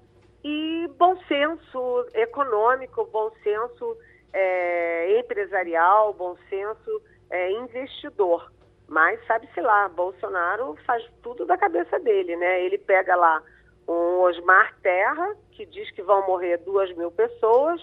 e 0.43 0.87
bom 0.95 1.17
senso 1.27 2.05
econômico, 2.13 3.09
bom 3.11 3.31
senso 3.43 3.97
é, 4.31 5.19
empresarial, 5.19 6.13
bom 6.13 6.37
senso 6.47 7.01
é, 7.29 7.51
investidor. 7.53 8.51
Mas 8.87 9.19
sabe-se 9.25 9.59
lá, 9.61 9.89
Bolsonaro 9.89 10.77
faz 10.85 11.03
tudo 11.23 11.43
da 11.43 11.57
cabeça 11.57 11.99
dele, 11.99 12.35
né? 12.35 12.63
Ele 12.65 12.77
pega 12.77 13.15
lá 13.15 13.41
um 13.87 14.19
Osmar 14.19 14.75
Terra, 14.83 15.35
que 15.51 15.65
diz 15.65 15.89
que 15.91 16.03
vão 16.03 16.27
morrer 16.27 16.57
duas 16.57 16.95
mil 16.95 17.09
pessoas, 17.09 17.81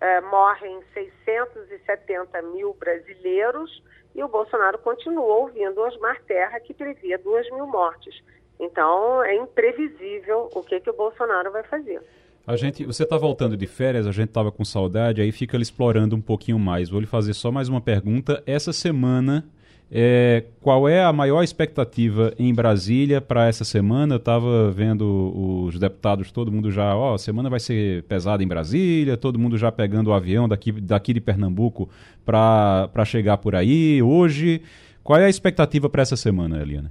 é, 0.00 0.20
morrem 0.20 0.80
670 0.94 2.42
mil 2.42 2.74
brasileiros, 2.74 3.82
e 4.14 4.22
o 4.22 4.28
Bolsonaro 4.28 4.78
continuou 4.78 5.42
ouvindo 5.42 5.80
Osmar 5.80 6.22
Terra, 6.22 6.58
que 6.60 6.72
previa 6.72 7.18
duas 7.18 7.48
mil 7.50 7.66
mortes. 7.66 8.22
Então, 8.58 9.22
é 9.22 9.36
imprevisível 9.36 10.50
o 10.54 10.62
que, 10.62 10.80
que 10.80 10.88
o 10.88 10.94
Bolsonaro 10.94 11.52
vai 11.52 11.62
fazer. 11.64 12.00
A 12.46 12.56
gente, 12.56 12.84
você 12.84 13.02
está 13.02 13.18
voltando 13.18 13.56
de 13.56 13.66
férias, 13.66 14.06
a 14.06 14.12
gente 14.12 14.28
estava 14.28 14.52
com 14.52 14.64
saudade, 14.64 15.20
aí 15.20 15.32
fica 15.32 15.56
explorando 15.56 16.14
um 16.14 16.20
pouquinho 16.20 16.58
mais. 16.58 16.88
Vou 16.88 17.00
lhe 17.00 17.06
fazer 17.06 17.34
só 17.34 17.50
mais 17.50 17.68
uma 17.68 17.80
pergunta. 17.80 18.42
Essa 18.46 18.72
semana 18.72 19.44
é, 19.90 20.44
qual 20.60 20.88
é 20.88 21.04
a 21.04 21.12
maior 21.12 21.42
expectativa 21.42 22.32
em 22.38 22.52
Brasília 22.52 23.20
para 23.20 23.46
essa 23.46 23.64
semana? 23.64 24.14
Eu 24.14 24.18
estava 24.18 24.70
vendo 24.70 25.64
os 25.64 25.78
deputados, 25.78 26.32
todo 26.32 26.50
mundo 26.50 26.70
já, 26.70 26.96
ó, 26.96 27.14
a 27.14 27.18
semana 27.18 27.48
vai 27.48 27.60
ser 27.60 28.02
pesada 28.04 28.42
em 28.42 28.48
Brasília, 28.48 29.16
todo 29.16 29.38
mundo 29.38 29.56
já 29.56 29.70
pegando 29.70 30.10
o 30.10 30.12
avião 30.12 30.48
daqui, 30.48 30.72
daqui 30.72 31.12
de 31.12 31.20
Pernambuco 31.20 31.88
para 32.24 33.04
chegar 33.04 33.38
por 33.38 33.54
aí. 33.54 34.02
Hoje, 34.02 34.60
qual 35.04 35.20
é 35.20 35.26
a 35.26 35.30
expectativa 35.30 35.88
para 35.88 36.02
essa 36.02 36.16
semana, 36.16 36.60
Eliana? 36.60 36.90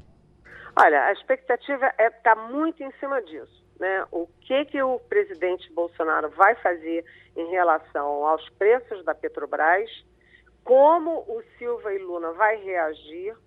Olha, 0.78 1.06
a 1.06 1.12
expectativa 1.12 1.88
está 1.88 2.04
é, 2.04 2.10
tá 2.10 2.36
muito 2.36 2.82
em 2.82 2.91
cima 3.00 3.22
disso. 3.22 3.64
Né? 3.80 4.06
O 4.10 4.28
que, 4.41 4.66
que 4.66 4.82
o 4.82 5.00
presidente 5.00 5.72
Bolsonaro 5.74 6.30
vai 6.30 6.56
fazer 6.56 7.04
em 7.36 7.50
relação 7.52 8.26
aos 8.26 8.48
preços 8.52 9.04
da 9.04 9.14
Petrobras? 9.14 9.89
Como 10.66 11.20
o 11.20 11.41
Silva 11.57 11.93
e 11.93 11.99
Luna 11.99 12.34
vai 12.34 12.57
reagir, 12.57 13.38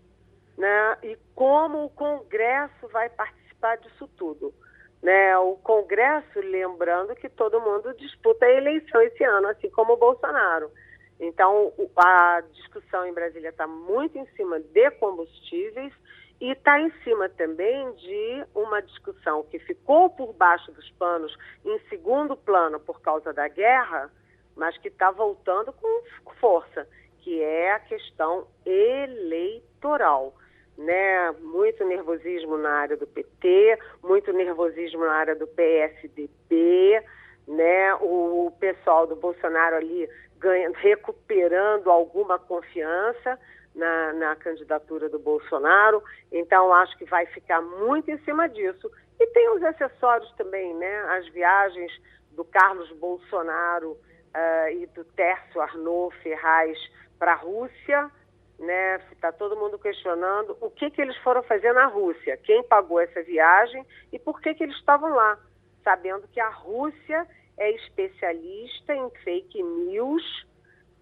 né? 0.56 0.96
E 1.02 1.18
como 1.34 1.84
o 1.84 1.90
Congresso 1.90 2.88
vai 2.88 3.10
participar 3.10 3.76
disso 3.76 4.08
tudo. 4.16 4.54
Né, 5.00 5.38
o 5.38 5.54
Congresso, 5.58 6.40
lembrando 6.40 7.14
que 7.14 7.28
todo 7.28 7.60
mundo 7.60 7.94
disputa 7.94 8.46
a 8.46 8.50
eleição 8.50 9.00
esse 9.02 9.22
ano, 9.22 9.46
assim 9.46 9.70
como 9.70 9.92
o 9.92 9.96
Bolsonaro. 9.96 10.72
Então, 11.20 11.72
a 11.96 12.42
discussão 12.52 13.06
em 13.06 13.12
Brasília 13.12 13.50
está 13.50 13.64
muito 13.64 14.18
em 14.18 14.26
cima 14.34 14.58
de 14.58 14.90
combustíveis 14.92 15.92
e 16.40 16.50
está 16.50 16.80
em 16.80 16.90
cima 17.04 17.28
também 17.28 17.92
de 17.92 18.44
uma 18.56 18.82
discussão 18.82 19.44
que 19.44 19.60
ficou 19.60 20.10
por 20.10 20.32
baixo 20.32 20.72
dos 20.72 20.90
panos, 20.92 21.36
em 21.64 21.78
segundo 21.88 22.36
plano 22.36 22.80
por 22.80 23.00
causa 23.00 23.32
da 23.32 23.46
guerra, 23.46 24.10
mas 24.56 24.76
que 24.78 24.88
está 24.88 25.12
voltando 25.12 25.72
com 25.72 26.02
força, 26.40 26.88
que 27.28 27.42
é 27.42 27.72
a 27.72 27.80
questão 27.80 28.46
eleitoral. 28.64 30.34
Né? 30.78 31.30
Muito 31.42 31.84
nervosismo 31.84 32.56
na 32.56 32.70
área 32.70 32.96
do 32.96 33.06
PT, 33.06 33.78
muito 34.02 34.32
nervosismo 34.32 35.04
na 35.04 35.12
área 35.12 35.36
do 35.36 35.46
PSDB, 35.46 37.02
né? 37.46 37.94
o 37.96 38.50
pessoal 38.58 39.06
do 39.06 39.14
Bolsonaro 39.14 39.76
ali 39.76 40.08
ganha, 40.38 40.70
recuperando 40.80 41.90
alguma 41.90 42.38
confiança, 42.38 43.38
na, 43.74 44.12
na 44.14 44.36
candidatura 44.36 45.10
do 45.10 45.18
Bolsonaro. 45.18 46.02
Então, 46.32 46.72
acho 46.72 46.96
que 46.96 47.04
vai 47.04 47.26
ficar 47.26 47.60
muito 47.60 48.10
em 48.10 48.18
cima 48.24 48.48
disso. 48.48 48.90
E 49.20 49.26
tem 49.28 49.50
os 49.50 49.62
acessórios 49.62 50.32
também, 50.32 50.74
né? 50.74 51.00
As 51.10 51.28
viagens 51.28 51.92
do 52.32 52.44
Carlos 52.44 52.90
Bolsonaro 52.92 53.90
uh, 53.92 54.70
e 54.72 54.86
do 54.86 55.04
Tércio 55.04 55.60
Arnaud 55.60 56.16
Ferraz 56.22 56.78
para 57.18 57.32
a 57.32 57.36
Rússia, 57.36 58.10
né? 58.58 58.96
Está 59.12 59.32
todo 59.32 59.56
mundo 59.56 59.78
questionando 59.78 60.56
o 60.60 60.70
que, 60.70 60.90
que 60.90 61.00
eles 61.00 61.16
foram 61.18 61.42
fazer 61.42 61.72
na 61.72 61.86
Rússia, 61.86 62.36
quem 62.38 62.62
pagou 62.64 63.00
essa 63.00 63.22
viagem 63.22 63.84
e 64.12 64.18
por 64.18 64.40
que, 64.40 64.54
que 64.54 64.64
eles 64.64 64.76
estavam 64.76 65.14
lá, 65.14 65.38
sabendo 65.84 66.26
que 66.28 66.40
a 66.40 66.50
Rússia 66.50 67.26
é 67.56 67.70
especialista 67.72 68.94
em 68.94 69.10
fake 69.24 69.62
news 69.62 70.46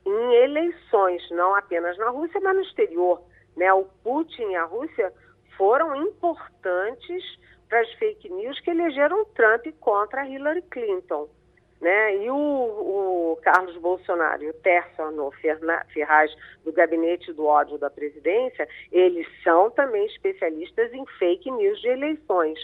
em 0.07 0.35
eleições, 0.45 1.29
não 1.31 1.55
apenas 1.55 1.99
na 1.99 2.11
Rússia, 2.11 2.41
mas 2.41 2.55
no 2.55 2.63
exterior. 2.63 3.23
Né? 3.57 3.73
O 3.73 3.85
Putin 4.05 4.51
e 4.51 4.57
a 4.57 4.65
Rússia 4.65 5.13
foram 5.57 5.97
importantes 5.97 7.25
para 7.69 7.81
as 7.81 7.93
fake 7.95 8.29
news 8.29 8.61
que 8.61 8.71
elegeram 8.71 9.25
Trump 9.35 9.67
contra 9.81 10.27
Hillary 10.27 10.63
Clinton. 10.63 11.29
Né? 11.81 12.25
E 12.25 12.31
o, 12.31 12.35
o 12.35 13.39
Carlos 13.43 13.77
Bolsonaro 13.77 14.43
e 14.43 14.51
o 14.51 14.55
Tércio 14.55 15.05
Ferraz, 15.93 16.35
do 16.65 16.73
Gabinete 16.73 17.33
do 17.33 17.45
Ódio 17.45 17.79
da 17.79 17.91
Presidência, 17.91 18.67
eles 18.91 19.27
são 19.45 19.71
também 19.71 20.07
especialistas 20.07 20.93
em 20.93 21.05
fake 21.19 21.51
news 21.51 21.81
de 21.81 21.89
eleições. 21.89 22.59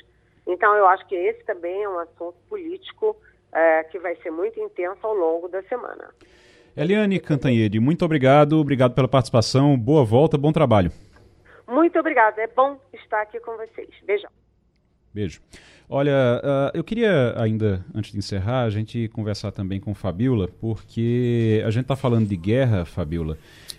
Então, 0.47 0.75
eu 0.75 0.87
acho 0.87 1.07
que 1.07 1.15
esse 1.15 1.45
também 1.45 1.83
é 1.83 1.89
um 1.89 1.99
assunto 1.99 2.37
político 2.49 3.17
é, 3.53 3.85
que 3.85 3.99
vai 3.99 4.17
ser 4.17 4.31
muito 4.31 4.59
intenso 4.59 5.07
ao 5.07 5.15
longo 5.15 5.49
da 5.49 5.63
semana. 5.65 6.09
Eliane 6.75 7.21
Cantanhede, 7.21 7.79
muito 7.79 8.05
obrigado, 8.05 8.59
obrigado 8.59 8.95
pela 8.95 9.07
participação, 9.07 9.79
boa 9.79 10.05
volta, 10.05 10.39
bom 10.39 10.53
trabalho. 10.53 10.91
Muito 11.69 11.99
obrigada, 11.99 12.41
é 12.41 12.47
bom 12.47 12.81
estar 12.93 13.21
aqui 13.21 13.39
com 13.41 13.57
vocês. 13.57 13.91
Beijão. 14.05 14.31
Beijo. 15.13 15.43
Olha, 15.95 16.41
uh, 16.43 16.71
eu 16.73 16.83
queria 16.83 17.35
ainda, 17.37 17.85
antes 17.95 18.13
de 18.13 18.19
encerrar, 18.19 18.63
a 18.63 18.71
gente 18.71 19.09
conversar 19.09 19.53
também 19.53 19.79
com 19.79 19.95
Fabiola, 19.95 20.49
porque 20.59 21.63
a 21.67 21.71
gente 21.71 21.83
está 21.83 21.95
falando 21.95 22.27
de 22.27 22.35
guerra, 22.35 22.87
Fabiola, 22.87 23.37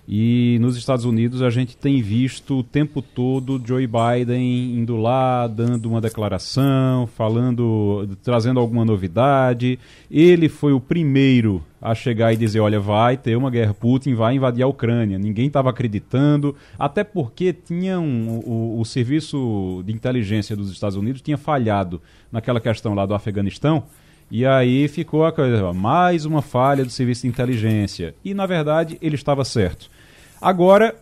e 0.07 0.57
nos 0.59 0.75
Estados 0.75 1.05
Unidos 1.05 1.41
a 1.41 1.49
gente 1.49 1.77
tem 1.77 2.01
visto 2.01 2.59
o 2.59 2.63
tempo 2.63 3.01
todo 3.01 3.61
Joe 3.65 3.87
Biden 3.87 4.77
indo 4.77 4.97
lá, 4.97 5.47
dando 5.47 5.85
uma 5.85 6.01
declaração, 6.01 7.07
falando, 7.07 8.09
trazendo 8.21 8.59
alguma 8.59 8.83
novidade. 8.83 9.79
Ele 10.11 10.49
foi 10.49 10.73
o 10.73 10.79
primeiro 10.79 11.63
a 11.81 11.95
chegar 11.95 12.33
e 12.33 12.37
dizer: 12.37 12.59
olha, 12.59 12.81
vai 12.81 13.15
ter 13.15 13.37
uma 13.37 13.49
guerra, 13.49 13.73
Putin 13.73 14.13
vai 14.13 14.35
invadir 14.35 14.63
a 14.63 14.67
Ucrânia. 14.67 15.17
Ninguém 15.17 15.47
estava 15.47 15.69
acreditando, 15.69 16.53
até 16.77 17.05
porque 17.05 17.53
tinha 17.53 17.97
um, 17.97 18.41
o, 18.45 18.81
o 18.81 18.85
serviço 18.85 19.81
de 19.85 19.93
inteligência 19.93 20.53
dos 20.53 20.69
Estados 20.69 20.97
Unidos 20.97 21.21
tinha 21.21 21.37
falhado 21.37 22.01
naquela 22.29 22.59
questão 22.59 22.93
lá 22.93 23.05
do 23.05 23.13
Afeganistão. 23.13 23.83
E 24.29 24.45
aí 24.45 24.87
ficou 24.87 25.25
a 25.25 25.31
coisa, 25.31 25.71
mais 25.73 26.25
uma 26.25 26.41
falha 26.41 26.83
do 26.83 26.89
serviço 26.89 27.21
de 27.21 27.27
inteligência. 27.27 28.15
E 28.25 28.33
na 28.33 28.45
verdade 28.45 28.97
ele 29.01 29.15
estava 29.15 29.45
certo. 29.45 29.92
Agora 30.43 30.93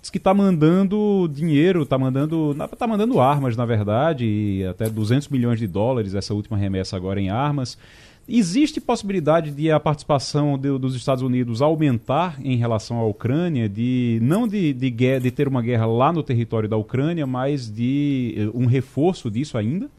diz 0.00 0.08
que 0.08 0.16
está 0.16 0.32
mandando 0.32 1.28
dinheiro, 1.30 1.82
está 1.82 1.98
mandando, 1.98 2.56
tá 2.78 2.86
mandando 2.86 3.20
armas, 3.20 3.54
na 3.54 3.66
verdade, 3.66 4.64
até 4.70 4.88
200 4.88 5.28
milhões 5.28 5.58
de 5.58 5.66
dólares 5.66 6.14
essa 6.14 6.32
última 6.32 6.56
remessa 6.56 6.96
agora 6.96 7.20
em 7.20 7.28
armas. 7.28 7.76
Existe 8.26 8.80
possibilidade 8.80 9.50
de 9.50 9.70
a 9.70 9.78
participação 9.78 10.56
de, 10.56 10.78
dos 10.78 10.96
Estados 10.96 11.22
Unidos 11.22 11.60
aumentar 11.60 12.40
em 12.42 12.56
relação 12.56 12.98
à 12.98 13.04
Ucrânia, 13.04 13.68
de 13.68 14.18
não 14.22 14.48
de, 14.48 14.72
de, 14.72 14.90
de 14.90 15.30
ter 15.30 15.46
uma 15.46 15.60
guerra 15.60 15.84
lá 15.84 16.10
no 16.10 16.22
território 16.22 16.66
da 16.66 16.78
Ucrânia, 16.78 17.26
mas 17.26 17.70
de 17.70 18.34
eh, 18.34 18.50
um 18.54 18.64
reforço 18.64 19.30
disso 19.30 19.58
ainda? 19.58 19.90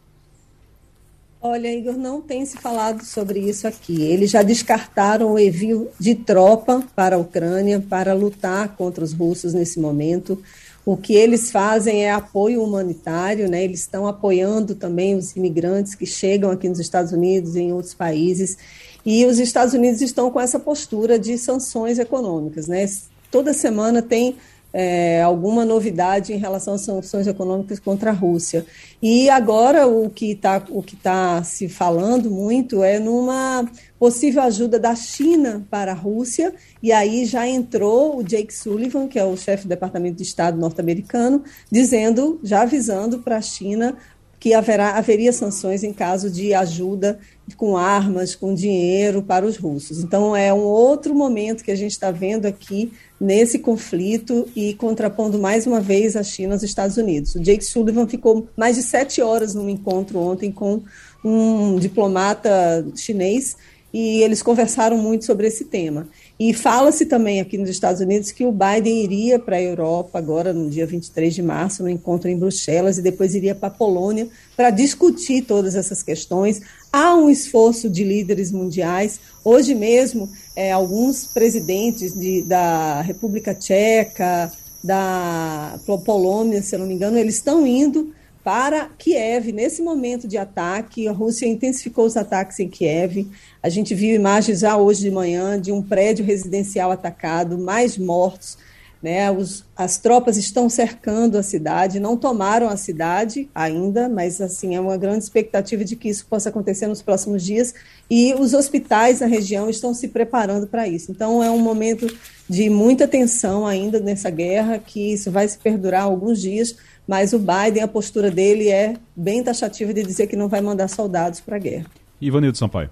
Olha, 1.40 1.72
Igor, 1.72 1.96
não 1.96 2.20
tem 2.20 2.46
se 2.46 2.58
falado 2.58 3.06
sobre 3.06 3.40
isso 3.40 3.68
aqui. 3.68 4.02
Eles 4.02 4.32
já 4.32 4.42
descartaram 4.42 5.34
o 5.34 5.40
envio 5.40 5.90
de 6.00 6.16
tropa 6.16 6.84
para 6.96 7.16
a 7.16 7.20
Ucrânia 7.20 7.80
para 7.80 8.14
lutar 8.14 8.76
contra 8.76 9.04
os 9.04 9.14
russos 9.14 9.54
nesse 9.54 9.80
momento. 9.80 10.42
O 10.84 10.98
que 10.98 11.14
eles 11.14 11.52
fazem 11.52 12.06
é 12.06 12.12
apoio 12.12 12.64
humanitário, 12.64 13.48
né? 13.48 13.64
Eles 13.64 13.82
estão 13.82 14.08
apoiando 14.08 14.74
também 14.74 15.16
os 15.16 15.36
imigrantes 15.36 15.94
que 15.94 16.06
chegam 16.06 16.50
aqui 16.50 16.68
nos 16.68 16.80
Estados 16.80 17.12
Unidos 17.12 17.56
e 17.56 17.60
em 17.60 17.74
outros 17.74 17.94
países. 17.94 18.58
E 19.06 19.26
os 19.26 19.38
Estados 19.38 19.74
Unidos 19.74 20.02
estão 20.02 20.32
com 20.32 20.40
essa 20.40 20.58
postura 20.58 21.20
de 21.20 21.38
sanções 21.38 22.00
econômicas, 22.00 22.68
né? 22.68 22.90
Toda 23.30 23.54
semana 23.54 24.02
tem 24.02 24.38
é, 24.80 25.24
alguma 25.24 25.66
novidade 25.66 26.32
em 26.32 26.38
relação 26.38 26.76
às 26.76 26.82
sanções 26.82 27.26
econômicas 27.26 27.80
contra 27.80 28.12
a 28.12 28.14
Rússia. 28.14 28.64
E 29.02 29.28
agora 29.28 29.88
o 29.88 30.08
que 30.08 30.34
está 30.34 30.64
tá 31.02 31.44
se 31.44 31.68
falando 31.68 32.30
muito 32.30 32.84
é 32.84 33.00
numa 33.00 33.68
possível 33.98 34.44
ajuda 34.44 34.78
da 34.78 34.94
China 34.96 35.66
para 35.72 35.94
a 35.94 35.96
Rússia, 35.96 36.54
e 36.84 36.92
aí 36.92 37.26
já 37.26 37.48
entrou 37.48 38.20
o 38.20 38.24
Jake 38.24 38.54
Sullivan, 38.54 39.08
que 39.08 39.18
é 39.18 39.26
o 39.26 39.36
chefe 39.36 39.64
do 39.64 39.70
Departamento 39.70 40.18
de 40.18 40.24
Estado 40.24 40.60
norte-americano, 40.60 41.44
dizendo, 41.72 42.40
já 42.44 42.62
avisando 42.62 43.18
para 43.18 43.38
a 43.38 43.42
China 43.42 43.98
que 44.40 44.54
haverá, 44.54 44.98
haveria 44.98 45.34
sanções 45.34 45.84
em 45.84 45.92
caso 45.92 46.30
de 46.30 46.54
ajuda 46.54 47.20
com 47.56 47.76
armas, 47.76 48.36
com 48.36 48.54
dinheiro 48.54 49.24
para 49.24 49.46
os 49.46 49.58
russos. 49.58 50.04
Então, 50.04 50.36
é 50.36 50.54
um 50.54 50.64
outro 50.64 51.16
momento 51.16 51.64
que 51.64 51.72
a 51.72 51.76
gente 51.76 51.92
está 51.92 52.12
vendo 52.12 52.46
aqui 52.46 52.92
nesse 53.20 53.58
conflito 53.58 54.48
e 54.56 54.74
contrapondo 54.76 55.40
mais 55.40 55.66
uma 55.66 55.82
vez 55.82 56.16
a 56.16 56.24
China 56.24 56.54
aos 56.54 56.64
Estados 56.64 56.98
Unidos. 56.98 57.36
O 57.36 57.40
Jake 57.40 57.66
Sullivan 57.66 58.08
ficou 58.08 58.48
mais 58.56 58.76
de 58.76 58.84
sete 58.84 59.22
horas 59.22 59.56
num 59.56 59.70
encontro 59.70 60.20
ontem 60.20 60.52
com 60.52 60.84
um 61.24 61.78
diplomata 61.78 62.86
chinês 62.96 63.58
e 63.92 64.22
eles 64.22 64.44
conversaram 64.44 64.98
muito 64.98 65.26
sobre 65.26 65.48
esse 65.48 65.66
tema. 65.66 66.08
E 66.40 66.54
fala-se 66.54 67.08
também 67.08 67.42
aqui 67.42 67.58
nos 67.58 67.68
Estados 67.68 68.00
Unidos 68.00 68.32
que 68.32 68.46
o 68.46 68.52
Biden 68.52 69.04
iria 69.04 69.40
para 69.40 69.56
a 69.56 69.62
Europa 69.62 70.20
agora 70.20 70.54
no 70.54 70.70
dia 70.70 70.86
23 70.86 71.34
de 71.34 71.42
março, 71.42 71.82
no 71.82 71.90
encontro 71.90 72.30
em 72.30 72.38
Bruxelas, 72.38 73.00
e 73.00 73.02
depois 73.02 73.34
iria 73.34 73.56
para 73.56 73.70
a 73.70 73.72
Polônia 73.72 74.28
para 74.56 74.70
discutir 74.70 75.42
todas 75.42 75.74
essas 75.74 76.04
questões. 76.04 76.62
Há 76.94 77.16
um 77.16 77.28
esforço 77.28 77.90
de 77.90 78.04
líderes 78.04 78.52
mundiais. 78.52 79.20
Hoje 79.44 79.74
mesmo, 79.74 80.30
é, 80.56 80.72
alguns 80.72 81.26
presidentes 81.26 82.14
de, 82.14 82.44
da 82.44 83.02
República 83.02 83.56
Tcheca, 83.56 84.52
da 84.84 85.80
Polônia, 86.06 86.62
se 86.62 86.76
eu 86.76 86.80
não 86.80 86.86
me 86.86 86.94
engano, 86.94 87.18
eles 87.18 87.36
estão 87.36 87.66
indo 87.66 88.14
para 88.48 88.90
Kiev. 88.98 89.52
Nesse 89.52 89.82
momento 89.82 90.26
de 90.26 90.38
ataque, 90.38 91.06
a 91.06 91.12
Rússia 91.12 91.46
intensificou 91.46 92.06
os 92.06 92.16
ataques 92.16 92.58
em 92.62 92.70
Kiev. 92.70 93.28
A 93.68 93.70
gente 93.70 93.94
viu 93.94 94.16
imagens 94.16 94.62
já 94.62 94.78
hoje 94.78 95.02
de 95.02 95.12
manhã 95.12 95.60
de 95.60 95.74
um 95.74 95.82
prédio 95.82 96.24
residencial 96.24 96.90
atacado, 96.90 97.58
mais 97.58 97.98
mortos. 97.98 98.58
Né? 99.04 99.30
Os, 99.30 99.66
as 99.76 99.98
tropas 99.98 100.38
estão 100.38 100.70
cercando 100.70 101.38
a 101.38 101.44
cidade, 101.44 102.00
não 102.00 102.16
tomaram 102.16 102.70
a 102.70 102.78
cidade 102.78 103.50
ainda, 103.54 104.08
mas 104.08 104.40
assim 104.40 104.74
é 104.74 104.80
uma 104.80 104.96
grande 104.96 105.26
expectativa 105.26 105.84
de 105.84 105.98
que 105.98 106.08
isso 106.08 106.26
possa 106.28 106.48
acontecer 106.48 106.88
nos 106.88 107.02
próximos 107.02 107.44
dias. 107.44 107.76
E 108.10 108.34
os 108.36 108.54
hospitais 108.54 109.20
na 109.20 109.28
região 109.28 109.70
estão 109.70 109.94
se 109.94 110.08
preparando 110.08 110.66
para 110.66 110.88
isso. 110.88 111.12
Então 111.12 111.44
é 111.44 111.52
um 111.52 111.60
momento 111.60 112.08
de 112.48 112.70
muita 112.70 113.06
tensão 113.06 113.68
ainda 113.68 114.00
nessa 114.00 114.30
guerra, 114.30 114.80
que 114.80 115.12
isso 115.12 115.30
vai 115.30 115.46
se 115.46 115.58
perdurar 115.58 116.04
alguns 116.04 116.40
dias 116.40 116.74
mas 117.06 117.32
o 117.32 117.40
Biden, 117.40 117.82
a 117.82 117.88
postura 117.88 118.30
dele 118.30 118.68
é 118.68 118.96
bem 119.16 119.42
taxativa 119.42 119.94
de 119.94 120.04
dizer 120.04 120.28
que 120.28 120.36
não 120.36 120.50
vai 120.50 120.60
mandar 120.60 120.90
soldados 120.90 121.40
para 121.40 121.56
a 121.56 121.60
guerra. 121.60 121.86
Ivanildo 122.20 122.58
Sampaio. 122.58 122.90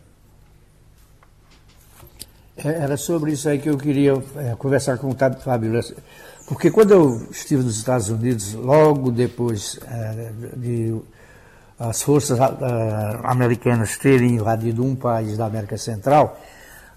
É, 2.58 2.70
era 2.70 2.97
sobre 2.97 3.32
isso 3.32 3.49
aí 3.49 3.60
que 3.60 3.70
eu 3.70 3.78
queria 3.78 4.14
é, 4.38 4.56
conversar 4.56 4.97
com 4.97 5.10
o 5.10 5.16
Fábio. 5.43 5.82
Porque 6.47 6.72
quando 6.72 6.91
eu 6.91 7.28
estive 7.32 7.64
nos 7.64 7.78
Estados 7.78 8.10
Unidos, 8.10 8.53
logo 8.53 9.12
depois 9.12 9.80
é, 9.88 10.32
de 10.56 10.95
as 11.78 12.01
forças 12.01 12.39
americanas 13.24 13.97
terem 13.97 14.36
invadido 14.36 14.82
um 14.82 14.95
país 14.95 15.38
da 15.38 15.45
América 15.45 15.78
Central, 15.78 16.39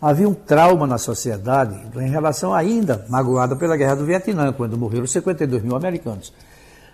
havia 0.00 0.28
um 0.28 0.34
trauma 0.34 0.86
na 0.86 0.98
sociedade 0.98 1.76
em 1.96 2.08
relação 2.08 2.54
ainda 2.54 3.04
magoada 3.08 3.56
pela 3.56 3.76
guerra 3.76 3.96
do 3.96 4.04
Vietnã, 4.06 4.52
quando 4.52 4.78
morreram 4.78 5.06
52 5.06 5.62
mil 5.62 5.74
americanos. 5.74 6.32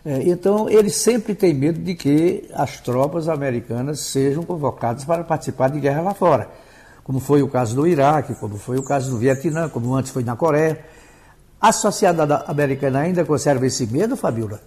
É, 0.05 0.23
então, 0.23 0.69
eles 0.69 0.97
sempre 0.97 1.35
têm 1.35 1.55
medo 1.55 1.79
de 1.79 1.95
que 1.95 2.49
as 2.53 2.81
tropas 2.81 3.29
americanas 3.29 4.01
sejam 4.01 4.43
convocadas 4.43 5.05
para 5.05 5.25
participar 5.25 5.69
de 5.69 5.81
guerra 5.81 6.03
lá 6.03 6.15
fora, 6.15 6.49
como 7.05 7.21
foi 7.21 7.43
o 7.43 7.49
caso 7.49 7.77
do 7.77 7.87
Iraque, 7.87 8.35
como 8.35 8.57
foi 8.57 8.79
o 8.79 8.83
caso 8.83 9.11
do 9.11 9.19
Vietnã, 9.19 9.69
como 9.69 9.95
antes 9.95 10.11
foi 10.11 10.25
na 10.25 10.35
Coreia. 10.35 10.83
A 11.61 11.71
sociedade 11.71 12.33
americana 12.47 13.01
ainda 13.01 13.25
conserva 13.25 13.67
esse 13.67 13.87
medo, 13.87 14.17
Fabiola? 14.17 14.61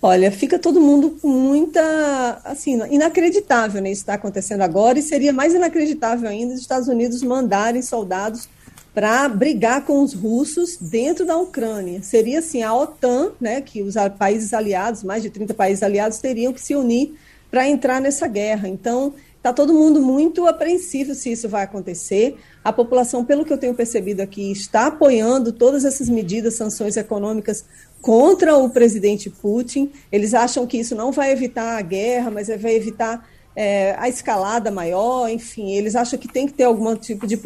Olha, 0.00 0.30
fica 0.30 0.58
todo 0.58 0.80
mundo 0.80 1.16
com 1.20 1.28
muita, 1.28 2.40
assim, 2.44 2.78
inacreditável 2.90 3.80
né, 3.80 3.90
isso 3.90 4.02
está 4.02 4.14
acontecendo 4.14 4.60
agora, 4.60 4.98
e 4.98 5.02
seria 5.02 5.32
mais 5.32 5.54
inacreditável 5.54 6.28
ainda 6.28 6.52
os 6.52 6.60
Estados 6.60 6.88
Unidos 6.88 7.22
mandarem 7.22 7.80
soldados 7.80 8.48
para 8.94 9.26
brigar 9.28 9.84
com 9.84 10.02
os 10.02 10.12
russos 10.12 10.76
dentro 10.78 11.26
da 11.26 11.36
Ucrânia. 11.36 12.02
Seria 12.02 12.40
assim 12.40 12.62
a 12.62 12.74
OTAN, 12.74 13.32
né, 13.40 13.60
que 13.60 13.82
os 13.82 13.94
países 14.18 14.52
aliados, 14.52 15.02
mais 15.02 15.22
de 15.22 15.30
30 15.30 15.54
países 15.54 15.82
aliados, 15.82 16.18
teriam 16.18 16.52
que 16.52 16.60
se 16.60 16.76
unir 16.76 17.14
para 17.50 17.66
entrar 17.66 18.00
nessa 18.00 18.28
guerra. 18.28 18.68
Então, 18.68 19.14
está 19.44 19.52
todo 19.52 19.74
mundo 19.74 20.00
muito 20.00 20.46
apreensivo 20.46 21.14
se 21.14 21.30
isso 21.30 21.50
vai 21.50 21.64
acontecer. 21.64 22.38
A 22.64 22.72
população, 22.72 23.22
pelo 23.22 23.44
que 23.44 23.52
eu 23.52 23.58
tenho 23.58 23.74
percebido 23.74 24.22
aqui, 24.22 24.50
está 24.50 24.86
apoiando 24.86 25.52
todas 25.52 25.84
essas 25.84 26.08
medidas, 26.08 26.54
sanções 26.54 26.96
econômicas 26.96 27.62
contra 28.00 28.56
o 28.56 28.70
presidente 28.70 29.28
Putin. 29.28 29.92
Eles 30.10 30.32
acham 30.32 30.66
que 30.66 30.78
isso 30.78 30.94
não 30.94 31.12
vai 31.12 31.30
evitar 31.30 31.76
a 31.76 31.82
guerra, 31.82 32.30
mas 32.30 32.48
vai 32.48 32.74
evitar 32.74 33.28
é, 33.54 33.94
a 33.98 34.08
escalada 34.08 34.70
maior, 34.70 35.28
enfim, 35.28 35.72
eles 35.72 35.94
acham 35.94 36.18
que 36.18 36.26
tem 36.26 36.46
que 36.46 36.54
ter 36.54 36.64
algum 36.64 36.96
tipo 36.96 37.26
de 37.26 37.36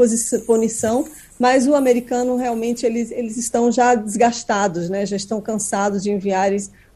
punição, 0.47 1.05
mas 1.39 1.67
o 1.67 1.75
americano 1.75 2.37
realmente 2.37 2.87
eles, 2.87 3.11
eles 3.11 3.37
estão 3.37 3.71
já 3.71 3.95
desgastados, 3.95 4.89
né? 4.89 5.05
já 5.05 5.17
estão 5.17 5.41
cansados 5.41 6.03
de 6.03 6.11
enviar 6.11 6.47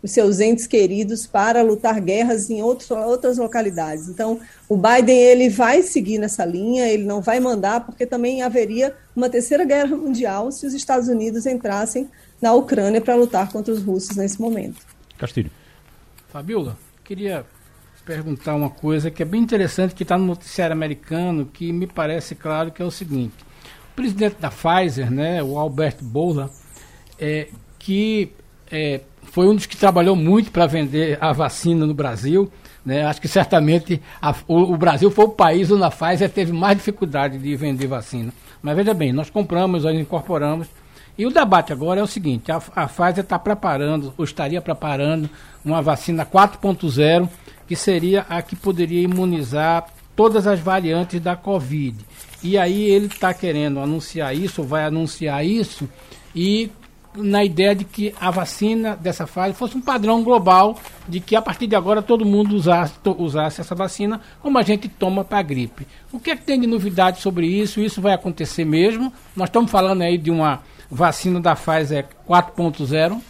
os 0.02 0.10
seus 0.10 0.40
entes 0.40 0.66
queridos 0.66 1.26
para 1.26 1.62
lutar 1.62 2.00
guerras 2.00 2.50
em 2.50 2.60
outros, 2.60 2.90
outras 2.90 3.38
localidades. 3.38 4.08
Então, 4.08 4.40
o 4.68 4.76
Biden 4.76 5.16
ele 5.16 5.48
vai 5.48 5.82
seguir 5.82 6.18
nessa 6.18 6.44
linha, 6.44 6.88
ele 6.88 7.04
não 7.04 7.20
vai 7.20 7.38
mandar, 7.38 7.86
porque 7.86 8.04
também 8.04 8.42
haveria 8.42 8.94
uma 9.14 9.30
terceira 9.30 9.64
guerra 9.64 9.96
mundial 9.96 10.50
se 10.50 10.66
os 10.66 10.74
Estados 10.74 11.08
Unidos 11.08 11.46
entrassem 11.46 12.08
na 12.40 12.52
Ucrânia 12.52 13.00
para 13.00 13.14
lutar 13.14 13.52
contra 13.52 13.72
os 13.72 13.82
russos 13.82 14.16
nesse 14.16 14.40
momento. 14.40 14.84
Castilho. 15.16 15.50
Fabiola, 16.30 16.76
queria 17.04 17.44
perguntar 18.04 18.54
uma 18.54 18.70
coisa 18.70 19.10
que 19.10 19.22
é 19.22 19.26
bem 19.26 19.40
interessante, 19.40 19.94
que 19.94 20.02
está 20.02 20.18
no 20.18 20.24
noticiário 20.24 20.72
americano, 20.72 21.46
que 21.46 21.72
me 21.72 21.86
parece 21.86 22.34
claro 22.34 22.72
que 22.72 22.82
é 22.82 22.84
o 22.84 22.90
seguinte. 22.90 23.36
O 23.92 23.94
presidente 23.94 24.36
da 24.40 24.50
Pfizer, 24.50 25.10
né, 25.10 25.42
o 25.42 25.58
Albert 25.58 25.98
Bourla, 26.00 26.50
é, 27.20 27.48
que 27.78 28.32
é, 28.70 29.02
foi 29.32 29.48
um 29.48 29.54
dos 29.54 29.64
que 29.64 29.78
trabalhou 29.78 30.14
muito 30.14 30.50
para 30.50 30.66
vender 30.66 31.16
a 31.18 31.32
vacina 31.32 31.86
no 31.86 31.94
Brasil, 31.94 32.52
né, 32.84 33.06
acho 33.06 33.18
que 33.18 33.26
certamente 33.28 33.98
a, 34.20 34.34
o, 34.46 34.74
o, 34.74 34.76
Brasil 34.76 35.10
foi 35.10 35.24
o 35.24 35.30
país 35.30 35.70
onde 35.70 35.82
a 35.82 35.90
Pfizer 35.90 36.28
teve 36.28 36.52
mais 36.52 36.76
dificuldade 36.76 37.38
de 37.38 37.56
vender 37.56 37.86
vacina. 37.86 38.30
Mas 38.60 38.76
veja 38.76 38.92
bem, 38.92 39.10
nós 39.10 39.30
compramos, 39.30 39.84
nós 39.84 39.98
incorporamos, 39.98 40.68
e 41.16 41.24
o 41.24 41.30
debate 41.30 41.72
agora 41.72 42.00
é 42.00 42.02
o 42.02 42.06
seguinte: 42.06 42.52
a, 42.52 42.60
a 42.76 42.86
Pfizer 42.86 43.20
está 43.20 43.38
preparando, 43.38 44.12
ou 44.18 44.24
estaria 44.24 44.60
preparando, 44.60 45.30
uma 45.64 45.80
vacina 45.80 46.26
4.0 46.26 47.26
que 47.66 47.74
seria 47.74 48.26
a 48.28 48.42
que 48.42 48.54
poderia 48.54 49.00
imunizar 49.00 49.86
todas 50.14 50.46
as 50.46 50.60
variantes 50.60 51.18
da 51.22 51.36
Covid. 51.36 52.04
E 52.42 52.58
aí 52.58 52.82
ele 52.82 53.06
está 53.06 53.32
querendo 53.32 53.80
anunciar 53.80 54.36
isso, 54.36 54.62
vai 54.62 54.84
anunciar 54.84 55.42
isso, 55.42 55.88
e 56.36 56.70
na 57.14 57.44
ideia 57.44 57.74
de 57.74 57.84
que 57.84 58.14
a 58.20 58.30
vacina 58.30 58.96
dessa 58.96 59.26
fase 59.26 59.54
fosse 59.54 59.76
um 59.76 59.80
padrão 59.80 60.22
global, 60.22 60.78
de 61.08 61.20
que 61.20 61.36
a 61.36 61.42
partir 61.42 61.66
de 61.66 61.76
agora 61.76 62.02
todo 62.02 62.24
mundo 62.24 62.54
usasse, 62.54 62.94
usasse 63.18 63.60
essa 63.60 63.74
vacina 63.74 64.20
como 64.40 64.58
a 64.58 64.62
gente 64.62 64.88
toma 64.88 65.24
para 65.24 65.38
a 65.38 65.42
gripe. 65.42 65.86
O 66.12 66.18
que 66.18 66.30
é 66.30 66.36
que 66.36 66.44
tem 66.44 66.60
de 66.60 66.66
novidade 66.66 67.20
sobre 67.20 67.46
isso? 67.46 67.80
Isso 67.80 68.00
vai 68.00 68.14
acontecer 68.14 68.64
mesmo? 68.64 69.12
Nós 69.36 69.48
estamos 69.48 69.70
falando 69.70 70.02
aí 70.02 70.16
de 70.16 70.30
uma 70.30 70.62
vacina 70.90 71.40
da 71.40 71.54
Pfizer 71.54 72.06
4.0, 72.28 73.20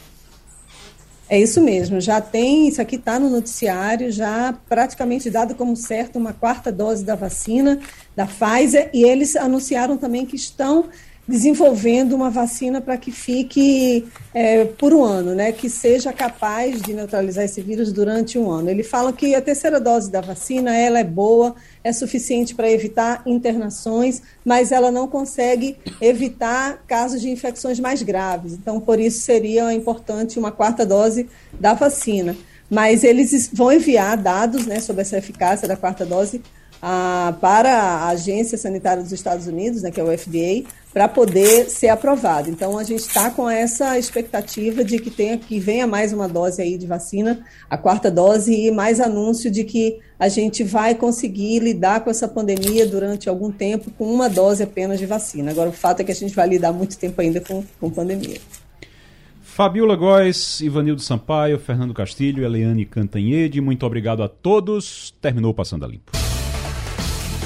é 1.33 1.41
isso 1.41 1.63
mesmo, 1.63 1.99
já 1.99 2.21
tem, 2.21 2.69
isso 2.69 2.83
aqui 2.83 2.97
está 2.97 3.19
no 3.19 3.31
noticiário, 3.31 4.13
já 4.13 4.55
praticamente 4.69 5.31
dado 5.31 5.55
como 5.55 5.75
certo 5.75 6.19
uma 6.19 6.35
quarta 6.35 6.71
dose 6.71 7.03
da 7.07 7.15
vacina 7.15 7.81
da 8.15 8.27
Pfizer, 8.27 8.91
e 8.93 9.03
eles 9.03 9.35
anunciaram 9.35 9.97
também 9.97 10.27
que 10.27 10.37
estão 10.37 10.91
desenvolvendo 11.27 12.15
uma 12.15 12.31
vacina 12.31 12.81
para 12.81 12.97
que 12.97 13.13
fique 13.13 14.05
é, 14.35 14.65
por 14.65 14.93
um 14.93 15.05
ano, 15.05 15.35
né, 15.35 15.53
que 15.53 15.71
seja 15.71 16.13
capaz 16.13 16.83
de 16.83 16.93
neutralizar 16.93 17.45
esse 17.45 17.61
vírus 17.61 17.93
durante 17.93 18.39
um 18.39 18.51
ano. 18.51 18.69
Ele 18.69 18.83
fala 18.83 19.13
que 19.13 19.35
a 19.35 19.41
terceira 19.41 19.81
dose 19.81 20.11
da 20.11 20.21
vacina 20.21 20.77
ela 20.77 20.99
é 20.99 21.05
boa, 21.05 21.55
é 21.85 21.93
suficiente 21.93 22.55
para 22.55 22.71
evitar 22.71 23.23
internações, 23.25 24.21
mas 24.45 24.73
ela 24.73 24.91
não 24.91 25.07
consegue 25.07 25.77
evitar 26.01 26.83
casos 26.89 27.21
de 27.21 27.31
infecções 27.31 27.79
mais 27.79 28.03
graves. 28.03 28.55
Então, 28.55 28.81
por 28.81 28.99
isso 28.99 29.21
seria 29.21 29.73
importante 29.73 30.39
uma 30.39 30.51
quarta 30.51 30.85
dose 30.85 31.29
da 31.59 31.73
vacina. 31.73 32.37
Mas 32.69 33.05
eles 33.05 33.51
vão 33.53 33.71
enviar 33.71 34.17
dados 34.17 34.67
né, 34.67 34.81
sobre 34.81 35.03
essa 35.03 35.19
eficácia 35.19 35.69
da 35.69 35.77
quarta 35.77 36.07
dose 36.07 36.43
a, 36.83 37.35
para 37.41 37.73
a 37.73 38.09
Agência 38.09 38.59
Sanitária 38.59 39.05
dos 39.05 39.13
Estados 39.13 39.47
Unidos, 39.47 39.83
né, 39.83 39.93
que 39.93 40.01
é 40.01 40.05
o 40.05 40.19
FDA, 40.19 40.69
para 40.93 41.07
poder 41.07 41.71
ser 41.71 41.89
aprovado. 41.89 42.51
Então 42.51 42.77
a 42.77 42.83
gente 42.83 43.01
está 43.01 43.31
com 43.31 43.49
essa 43.49 43.97
expectativa 43.97 44.85
de 44.85 44.99
que 44.99 45.11
tenha 45.11 45.39
que 45.39 45.61
venha 45.61 45.87
mais 45.87 46.13
uma 46.13 46.29
dose 46.29 46.61
aí 46.61 46.77
de 46.77 46.87
vacina, 46.87 47.41
a 47.71 47.79
quarta 47.79 48.11
dose 48.11 48.53
e 48.53 48.71
mais 48.73 49.01
anúncio 49.01 49.49
de 49.51 49.63
que 49.63 50.01
a 50.19 50.29
gente 50.29 50.65
vai 50.65 50.95
conseguir 50.95 51.61
lidar 51.61 52.01
com 52.01 52.11
essa 52.11 52.27
pandemia 52.27 52.87
durante 52.87 53.29
algum 53.29 53.51
tempo 53.51 53.91
com 53.93 54.13
uma 54.13 54.29
dose 54.29 54.63
apenas 54.63 54.99
de 54.99 55.07
vacina. 55.07 55.53
Agora 55.53 55.71
o 55.71 55.73
fato 55.73 56.01
é 56.01 56.05
que 56.05 56.13
a 56.13 56.15
gente 56.15 56.35
vai 56.35 56.49
lidar 56.49 56.73
muito 56.73 56.99
tempo 56.99 57.21
ainda 57.21 57.41
com, 57.41 57.63
com 57.81 57.91
pandemia. 57.91 58.39
Fabiola 59.41 59.95
Góes, 59.95 60.61
Ivanildo 60.61 61.03
Sampaio, 61.03 61.59
Fernando 61.59 61.93
Castilho, 61.93 62.45
Eliane 62.45 62.87
Cantanhede, 62.87 63.61
muito 63.61 63.85
obrigado 63.87 64.23
a 64.23 64.29
todos. 64.29 65.15
Terminou 65.21 65.53
Passando 65.53 65.85
a 65.85 65.89
Limpo. 65.89 66.22